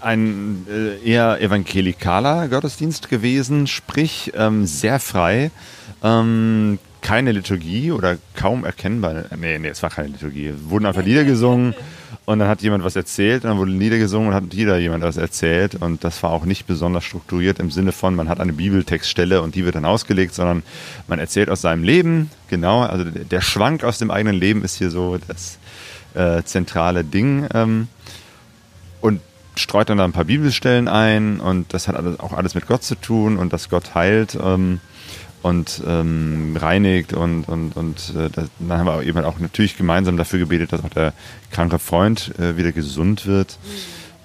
ein 0.00 0.66
äh, 0.68 0.98
eher 1.08 1.40
evangelikaler 1.40 2.48
Gottesdienst 2.48 3.08
gewesen, 3.08 3.66
sprich 3.66 4.32
ähm, 4.36 4.66
sehr 4.66 5.00
frei. 5.00 5.50
Ähm, 6.02 6.78
keine 7.00 7.32
Liturgie 7.32 7.92
oder 7.92 8.18
kaum 8.34 8.64
erkennbar. 8.64 9.24
Nee, 9.38 9.58
nee, 9.58 9.68
es 9.68 9.82
war 9.82 9.90
keine 9.90 10.08
Liturgie. 10.08 10.48
Es 10.48 10.68
wurden 10.68 10.86
einfach 10.86 11.02
Lieder 11.02 11.24
gesungen 11.24 11.74
und 12.26 12.38
dann 12.38 12.48
hat 12.48 12.62
jemand 12.62 12.84
was 12.84 12.96
erzählt 12.96 13.44
und 13.44 13.50
dann 13.50 13.58
wurden 13.58 13.78
Lieder 13.78 13.98
gesungen 13.98 14.28
und 14.28 14.34
hat 14.34 14.52
jeder 14.52 14.78
jemand 14.78 15.02
was 15.02 15.16
erzählt 15.16 15.74
und 15.76 16.04
das 16.04 16.22
war 16.22 16.30
auch 16.30 16.44
nicht 16.44 16.66
besonders 16.66 17.04
strukturiert 17.04 17.58
im 17.58 17.70
Sinne 17.70 17.92
von, 17.92 18.14
man 18.14 18.28
hat 18.28 18.40
eine 18.40 18.52
Bibeltextstelle 18.52 19.42
und 19.42 19.54
die 19.54 19.64
wird 19.64 19.74
dann 19.74 19.84
ausgelegt, 19.84 20.34
sondern 20.34 20.62
man 21.08 21.18
erzählt 21.18 21.48
aus 21.48 21.62
seinem 21.62 21.82
Leben, 21.82 22.30
genau, 22.48 22.82
also 22.82 23.04
der 23.04 23.40
Schwank 23.40 23.82
aus 23.82 23.98
dem 23.98 24.10
eigenen 24.10 24.36
Leben 24.36 24.62
ist 24.62 24.76
hier 24.76 24.90
so 24.90 25.18
das 25.26 25.58
äh, 26.14 26.42
zentrale 26.44 27.04
Ding 27.04 27.46
ähm, 27.54 27.88
und 29.00 29.20
streut 29.56 29.90
dann 29.90 29.98
da 29.98 30.04
ein 30.04 30.12
paar 30.12 30.24
Bibelstellen 30.24 30.88
ein 30.88 31.40
und 31.40 31.72
das 31.74 31.88
hat 31.88 31.96
alles, 31.96 32.20
auch 32.20 32.32
alles 32.32 32.54
mit 32.54 32.66
Gott 32.66 32.82
zu 32.82 32.94
tun 32.94 33.36
und 33.36 33.52
dass 33.52 33.68
Gott 33.68 33.94
heilt 33.94 34.38
ähm, 34.42 34.80
und 35.42 35.82
ähm, 35.86 36.56
reinigt 36.58 37.12
und, 37.12 37.44
und, 37.44 37.76
und 37.76 38.14
äh, 38.16 38.28
das, 38.30 38.48
dann 38.58 38.78
haben 38.78 38.86
wir 38.86 39.02
eben 39.02 39.24
auch 39.24 39.38
natürlich 39.38 39.76
gemeinsam 39.76 40.16
dafür 40.16 40.38
gebetet, 40.38 40.72
dass 40.72 40.84
auch 40.84 40.90
der 40.90 41.12
kranke 41.50 41.78
Freund 41.78 42.32
äh, 42.38 42.56
wieder 42.56 42.72
gesund 42.72 43.26
wird. 43.26 43.58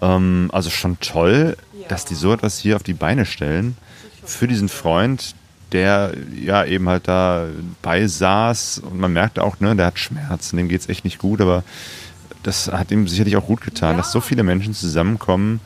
Ähm, 0.02 0.50
also 0.52 0.70
schon 0.70 1.00
toll, 1.00 1.58
ja. 1.80 1.88
dass 1.88 2.06
die 2.06 2.16
so 2.16 2.34
etwas 2.34 2.60
hier 2.60 2.76
auf 2.76 2.84
die 2.84 2.94
Beine 2.94 3.26
stellen 3.26 3.78
für 4.26 4.48
diesen 4.48 4.70
Freund, 4.70 5.36
der 5.72 6.14
ja 6.40 6.66
eben 6.66 6.90
halt 6.90 7.08
da 7.08 7.46
beisaß 7.82 8.80
und 8.80 9.00
man 9.00 9.14
merkt 9.14 9.40
auch, 9.40 9.60
ne, 9.60 9.76
der 9.76 9.88
hat 9.88 10.00
Schmerzen, 10.00 10.58
dem 10.58 10.70
geht 10.70 10.82
es 10.82 10.90
echt 10.90 11.06
nicht 11.06 11.20
gut, 11.20 11.42
aber 11.42 11.64
das 12.46 12.68
hat 12.68 12.92
ihm 12.92 13.08
sicherlich 13.08 13.38
auch 13.38 13.46
gut 13.46 13.62
getan, 13.62 13.92
ja. 13.92 13.98
dass 13.98 14.12
so 14.12 14.22
viele 14.22 14.44
Menschen 14.44 14.74
zusammenkommen, 14.74 15.60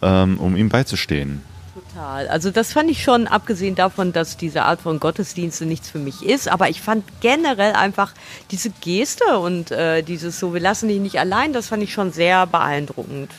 ähm, 0.00 0.38
um 0.38 0.56
ihm 0.56 0.68
beizustehen. 0.68 1.42
Total. 1.74 2.28
Also 2.28 2.50
das 2.50 2.72
fand 2.72 2.90
ich 2.90 3.02
schon, 3.02 3.26
abgesehen 3.26 3.74
davon, 3.74 4.12
dass 4.12 4.36
diese 4.36 4.64
Art 4.64 4.80
von 4.80 5.00
Gottesdienste 5.00 5.64
nichts 5.64 5.88
für 5.88 5.98
mich 5.98 6.22
ist, 6.22 6.48
aber 6.48 6.68
ich 6.68 6.80
fand 6.80 7.04
generell 7.20 7.72
einfach 7.72 8.12
diese 8.50 8.70
Geste 8.70 9.38
und 9.38 9.70
äh, 9.70 10.02
dieses 10.02 10.38
so, 10.38 10.52
wir 10.52 10.60
lassen 10.60 10.88
dich 10.88 11.00
nicht 11.00 11.18
allein, 11.18 11.52
das 11.52 11.68
fand 11.68 11.82
ich 11.82 11.92
schon 11.92 12.12
sehr 12.12 12.46
beeindruckend. 12.46 13.30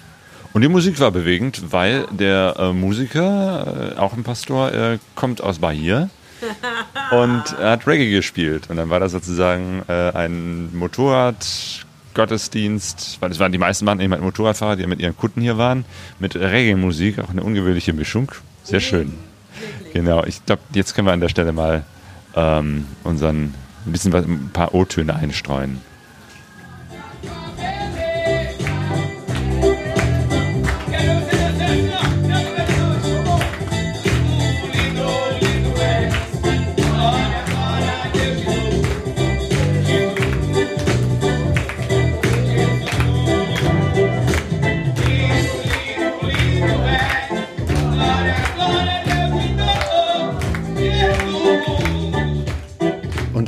Und 0.53 0.61
die 0.61 0.67
Musik 0.67 0.99
war 0.99 1.09
bewegend, 1.09 1.71
weil 1.71 2.05
der 2.11 2.55
äh, 2.59 2.73
Musiker, 2.73 3.95
äh, 3.95 3.99
auch 3.99 4.13
ein 4.13 4.23
Pastor, 4.23 4.71
äh, 4.71 4.99
kommt 5.15 5.41
aus 5.41 5.57
Bahia 5.57 6.09
und 7.11 7.43
er 7.59 7.71
hat 7.71 7.87
Reggae 7.87 8.11
gespielt. 8.11 8.69
Und 8.69 8.77
dann 8.77 8.89
war 8.91 8.99
das 8.99 9.13
sozusagen 9.13 9.83
äh, 9.87 10.11
ein 10.11 10.69
Motorradgottesdienst, 12.13 13.17
weil 13.19 13.31
es 13.31 13.39
waren 13.39 13.51
die 13.51 13.57
meisten 13.57 13.85
waren 13.85 13.99
eben 13.99 14.19
Motorradfahrer, 14.19 14.75
die 14.75 14.87
mit 14.87 14.99
ihren 14.99 15.17
Kunden 15.17 15.41
hier 15.41 15.57
waren, 15.57 15.85
mit 16.19 16.35
Reggae-Musik, 16.35 17.19
auch 17.19 17.29
eine 17.29 17.43
ungewöhnliche 17.43 17.93
Mischung. 17.93 18.31
Sehr 18.63 18.79
schön. 18.79 19.13
Genau, 19.93 20.23
ich 20.23 20.45
glaube, 20.45 20.61
jetzt 20.73 20.95
können 20.95 21.07
wir 21.07 21.13
an 21.13 21.19
der 21.19 21.29
Stelle 21.29 21.51
mal 21.51 21.83
ähm, 22.35 22.85
unseren 23.03 23.53
ein 23.85 23.91
bisschen 23.91 24.13
was, 24.13 24.25
ein 24.25 24.49
paar 24.53 24.73
O-Töne 24.73 25.15
einstreuen. 25.15 25.81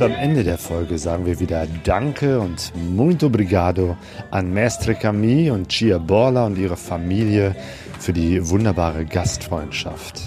Am 0.06 0.14
Ende 0.14 0.44
der 0.44 0.56
Folge 0.56 0.98
sagen 0.98 1.26
wir 1.26 1.40
wieder 1.40 1.66
Danke 1.82 2.38
und 2.38 2.72
muito 2.76 3.26
obrigado 3.26 3.96
an 4.30 4.52
Mestre 4.52 4.94
Camille 4.94 5.52
und 5.52 5.68
Chia 5.68 5.98
Borla 5.98 6.46
und 6.46 6.56
ihre 6.56 6.76
Familie 6.76 7.56
für 7.98 8.12
die 8.12 8.48
wunderbare 8.48 9.04
Gastfreundschaft. 9.04 10.22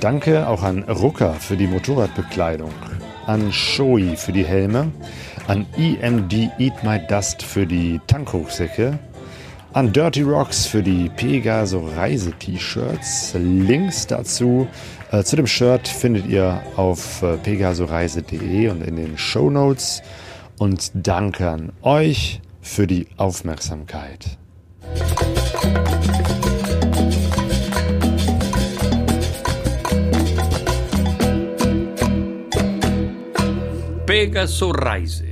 Danke 0.00 0.48
auch 0.48 0.62
an 0.62 0.84
Rucker 0.84 1.34
für 1.34 1.58
die 1.58 1.66
Motorradbekleidung, 1.66 2.72
an 3.26 3.52
Shoei 3.52 4.16
für 4.16 4.32
die 4.32 4.46
Helme, 4.46 4.90
an 5.48 5.66
EMD 5.76 6.32
Eat 6.58 6.82
My 6.82 6.98
Dust 7.06 7.42
für 7.42 7.66
die 7.66 8.00
Tankhochsäcke, 8.06 8.98
an 9.74 9.92
Dirty 9.92 10.22
Rocks 10.22 10.64
für 10.64 10.82
die 10.82 11.10
Pegaso 11.10 11.86
Reise-T-Shirts. 11.94 13.34
Links 13.38 14.06
dazu 14.06 14.66
zu 15.20 15.36
dem 15.36 15.46
Shirt 15.46 15.86
findet 15.86 16.26
ihr 16.26 16.62
auf 16.76 17.22
äh, 17.22 17.36
pegasoreise.de 17.36 18.68
und 18.68 18.82
in 18.82 18.96
den 18.96 19.18
Show 19.18 19.50
Notes. 19.50 20.02
Und 20.58 20.90
danke 20.94 21.50
an 21.50 21.72
euch 21.82 22.40
für 22.62 22.86
die 22.86 23.08
Aufmerksamkeit. 23.18 24.38
Pegaso 34.06 34.70
Reise 34.70 35.31